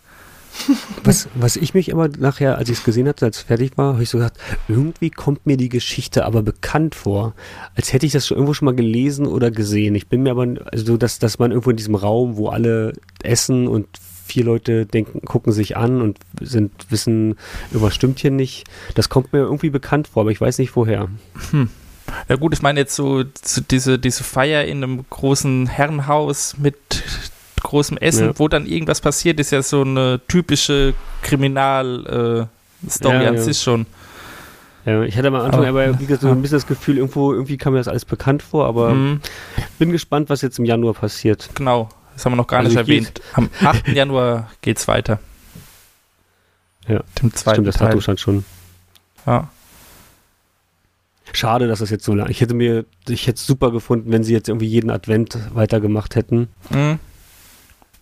Was, 1.04 1.28
was 1.36 1.56
ich 1.56 1.74
mich 1.76 1.94
aber 1.94 2.08
nachher, 2.08 2.58
als 2.58 2.70
ich 2.70 2.80
es 2.80 2.84
gesehen 2.84 3.08
hatte, 3.08 3.26
als 3.26 3.38
es 3.38 3.44
fertig 3.44 3.78
war, 3.78 3.94
habe 3.94 4.04
ich 4.04 4.10
so 4.10 4.18
gedacht, 4.18 4.34
irgendwie 4.68 5.12
kommt 5.12 5.46
mir 5.46 5.56
die 5.58 5.70
Geschichte 5.70 6.26
aber 6.26 6.42
bekannt 6.42 6.96
vor. 6.96 7.34
Als 7.76 7.94
hätte 7.94 8.06
ich 8.08 8.12
das 8.12 8.26
schon 8.26 8.38
irgendwo 8.38 8.54
schon 8.56 8.66
mal 8.66 8.74
gelesen 8.76 9.28
oder 9.28 9.52
gesehen. 9.52 9.94
Ich 9.94 10.08
bin 10.08 10.24
mir 10.24 10.32
aber, 10.32 10.48
also 10.72 10.98
dass, 10.98 11.20
dass 11.20 11.38
man 11.38 11.52
irgendwo 11.52 11.70
in 11.70 11.78
diesem 11.78 11.94
Raum, 11.96 12.38
wo 12.38 12.48
alle 12.50 12.94
essen 13.22 13.68
und 13.68 13.88
vier 14.26 14.46
Leute 14.46 14.86
denken, 14.88 15.22
gucken 15.26 15.54
sich 15.54 15.78
an 15.78 16.02
und 16.02 16.18
sind, 16.42 16.72
wissen, 16.90 17.36
irgendwas 17.72 17.94
stimmt 17.94 18.20
hier 18.20 18.32
nicht. 18.32 18.64
Das 18.96 19.10
kommt 19.10 19.34
mir 19.34 19.40
irgendwie 19.40 19.70
bekannt 19.70 20.08
vor, 20.08 20.22
aber 20.22 20.32
ich 20.32 20.42
weiß 20.42 20.58
nicht 20.58 20.76
woher. 20.76 21.08
Ja 22.30 22.36
gut, 22.36 22.54
ich 22.54 22.62
meine 22.62 22.80
jetzt 22.80 22.96
so, 22.96 23.24
so 23.44 23.62
diese, 23.62 24.00
diese 24.00 24.24
Feier 24.24 24.66
in 24.66 24.84
einem 24.84 25.06
großen 25.10 25.68
Herrenhaus 25.68 26.56
mit 26.58 26.76
großem 27.64 27.98
Essen, 27.98 28.28
Ja. 28.28 28.40
wo 28.40 28.48
dann 28.48 28.66
irgendwas 28.66 29.02
passiert, 29.02 29.40
ist 29.40 29.52
ja 29.52 29.62
so 29.62 29.82
eine 29.82 30.22
typische 30.28 30.94
Kriminal-Story 31.24 33.24
Ja, 33.24 33.30
an 33.30 33.38
sich 33.40 33.60
schon. 33.62 33.86
Ja, 34.86 35.02
ich 35.04 35.18
hatte 35.18 35.28
am 35.28 35.36
Anfang 35.36 35.66
Aber- 35.66 35.82
aber, 35.84 36.00
wie 36.00 36.06
gesagt, 36.06 36.22
so 36.22 36.30
ein 36.30 36.42
bisschen 36.42 36.58
das 36.58 36.68
Gefühl, 36.68 36.98
irgendwo, 36.98 37.34
irgendwie 37.34 37.58
kam 37.58 37.74
mir 37.74 37.80
das 37.80 37.88
alles 37.90 38.06
bekannt 38.06 38.42
vor, 38.42 38.66
aber 38.68 38.94
Mhm, 38.94 39.20
bin 39.80 39.92
gespannt, 39.92 40.30
was 40.30 40.42
jetzt 40.42 40.60
im 40.60 40.66
Januar 40.66 40.94
passiert. 40.94 41.50
genau, 41.56 41.90
das 42.14 42.24
haben 42.26 42.34
wir 42.34 42.38
noch 42.38 42.48
gar 42.48 42.60
Also 42.60 42.70
nicht 42.70 42.78
erwähnt. 42.78 43.22
Am 43.34 43.50
8. 43.64 43.90
Januar 43.90 44.50
geht's 44.62 44.88
weiter. 44.88 45.20
Ja, 46.88 47.02
Dem 47.22 47.34
zweiten 47.34 47.56
Stimmt, 47.56 47.68
das 47.68 47.76
Teil. 47.78 47.88
Datum 47.88 48.02
stand 48.02 48.20
schon. 48.22 48.46
Ja. 49.26 49.50
Schade, 51.34 51.68
dass 51.68 51.80
das 51.80 51.90
jetzt 51.90 52.06
so 52.06 52.14
lang. 52.14 52.30
Ich 52.30 52.42
hätte 52.42 52.54
mir, 52.54 52.86
ich 53.08 53.28
hätte 53.28 53.36
es 53.38 53.46
super 53.46 53.72
gefunden, 53.72 54.12
wenn 54.12 54.24
sie 54.24 54.34
jetzt 54.34 54.48
irgendwie 54.50 54.68
jeden 54.68 54.90
Advent 54.90 55.38
weitergemacht 55.54 56.16
hätten. 56.16 56.48
Mhm. 56.70 57.00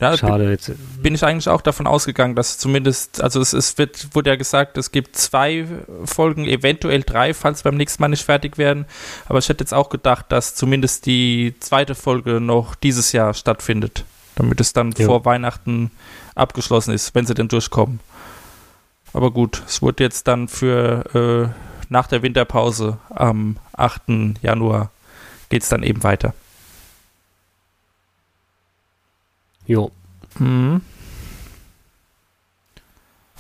Ja, 0.02 0.18
Schade 0.18 0.50
jetzt. 0.50 0.74
bin 1.02 1.16
ich 1.16 1.24
eigentlich 1.24 1.48
auch 1.48 1.62
davon 1.62 1.88
ausgegangen, 1.88 2.36
dass 2.36 2.58
zumindest, 2.58 3.24
also 3.24 3.40
es, 3.40 3.54
es 3.54 3.78
wird, 3.78 4.14
wurde 4.14 4.30
ja 4.30 4.36
gesagt, 4.36 4.78
es 4.78 4.92
gibt 4.92 5.16
zwei 5.16 5.66
Folgen, 6.04 6.46
eventuell 6.46 7.02
drei, 7.04 7.34
falls 7.34 7.64
beim 7.64 7.76
nächsten 7.78 8.04
Mal 8.04 8.10
nicht 8.10 8.26
fertig 8.26 8.58
werden. 8.58 8.86
Aber 9.28 9.40
ich 9.40 9.48
hätte 9.48 9.64
jetzt 9.64 9.74
auch 9.74 9.88
gedacht, 9.88 10.26
dass 10.30 10.54
zumindest 10.54 11.06
die 11.06 11.56
zweite 11.62 11.96
Folge 11.96 12.42
noch 12.42 12.76
dieses 12.76 13.14
Jahr 13.14 13.34
stattfindet, 13.34 14.04
damit 14.36 14.60
es 14.60 14.74
dann 14.74 14.94
Ja. 14.98 15.06
vor 15.06 15.24
Weihnachten 15.24 15.92
abgeschlossen 16.36 16.94
ist, 16.94 17.16
wenn 17.16 17.26
sie 17.26 17.34
denn 17.34 17.48
durchkommen. 17.48 18.02
Aber 19.14 19.32
gut, 19.32 19.64
es 19.66 19.82
wurde 19.82 20.04
jetzt 20.04 20.28
dann 20.28 20.50
für 20.50 21.54
äh, 21.56 21.75
nach 21.90 22.08
der 22.08 22.22
Winterpause 22.22 22.98
am 23.10 23.58
8. 23.74 24.02
Januar 24.42 24.92
geht 25.50 25.64
es 25.64 25.70
dann 25.70 25.84
eben 25.84 26.04
weiter. 26.04 26.34
Jo. 29.66 29.92
Mhm. 30.40 30.82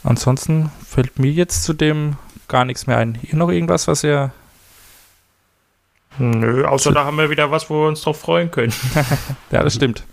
Ansonsten 0.03 0.71
fällt 0.87 1.19
mir 1.19 1.31
jetzt 1.31 1.63
zu 1.63 1.73
dem 1.73 2.17
gar 2.47 2.65
nichts 2.65 2.87
mehr 2.87 2.97
ein. 2.97 3.17
Ihr 3.23 3.35
noch 3.35 3.49
irgendwas, 3.49 3.87
was 3.87 4.03
ihr. 4.03 4.31
Nö, 6.17 6.65
außer 6.65 6.93
da 6.93 7.03
haben 7.03 7.17
wir 7.17 7.29
wieder 7.29 7.51
was, 7.51 7.69
wo 7.69 7.81
wir 7.81 7.87
uns 7.87 8.01
drauf 8.01 8.19
freuen 8.19 8.51
können. 8.51 8.73
Ja, 9.51 9.63
das 9.63 9.75
stimmt. 9.75 10.03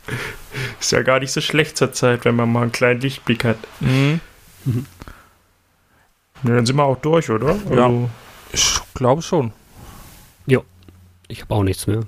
Ist 0.81 0.93
ja 0.93 1.03
gar 1.03 1.21
nicht 1.21 1.33
so 1.33 1.41
schlecht 1.41 1.77
zur 1.77 1.93
Zeit, 1.93 2.25
wenn 2.25 2.37
man 2.37 2.51
mal 2.51 2.63
einen 2.63 2.73
kleinen 2.73 3.01
Lichtblick 3.01 3.45
hat. 3.45 3.59
Mhm. 3.81 4.21
Ja, 6.45 6.55
dann 6.57 6.67
sind 6.67 6.77
wir 6.77 6.85
auch 6.85 6.99
durch, 6.99 7.31
oder? 7.31 7.57
Ja. 7.71 7.87
Also, 7.87 8.11
Ich 8.53 8.81
glaube 8.95 9.23
schon. 9.23 9.53
Ich 11.29 11.41
habe 11.41 11.55
auch 11.55 11.63
nichts 11.63 11.87
mehr. 11.87 12.03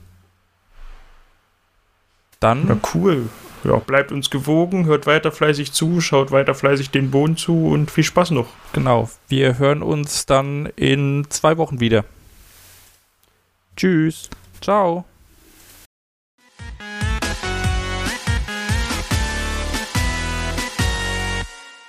Dann, 2.40 2.66
na 2.68 2.76
cool. 2.92 3.30
Ja, 3.64 3.76
bleibt 3.76 4.12
uns 4.12 4.28
gewogen, 4.28 4.84
hört 4.84 5.06
weiter 5.06 5.32
fleißig 5.32 5.72
zu, 5.72 6.02
schaut 6.02 6.30
weiter 6.30 6.54
fleißig 6.54 6.90
den 6.90 7.10
Boden 7.10 7.38
zu 7.38 7.68
und 7.68 7.90
viel 7.90 8.04
Spaß 8.04 8.32
noch. 8.32 8.48
genau, 8.74 9.08
wir 9.28 9.56
hören 9.58 9.82
uns 9.82 10.26
dann 10.26 10.66
in 10.76 11.24
zwei 11.30 11.56
Wochen 11.56 11.80
wieder. 11.80 12.04
Tschüss. 13.78 14.28
Ciao. 14.60 15.06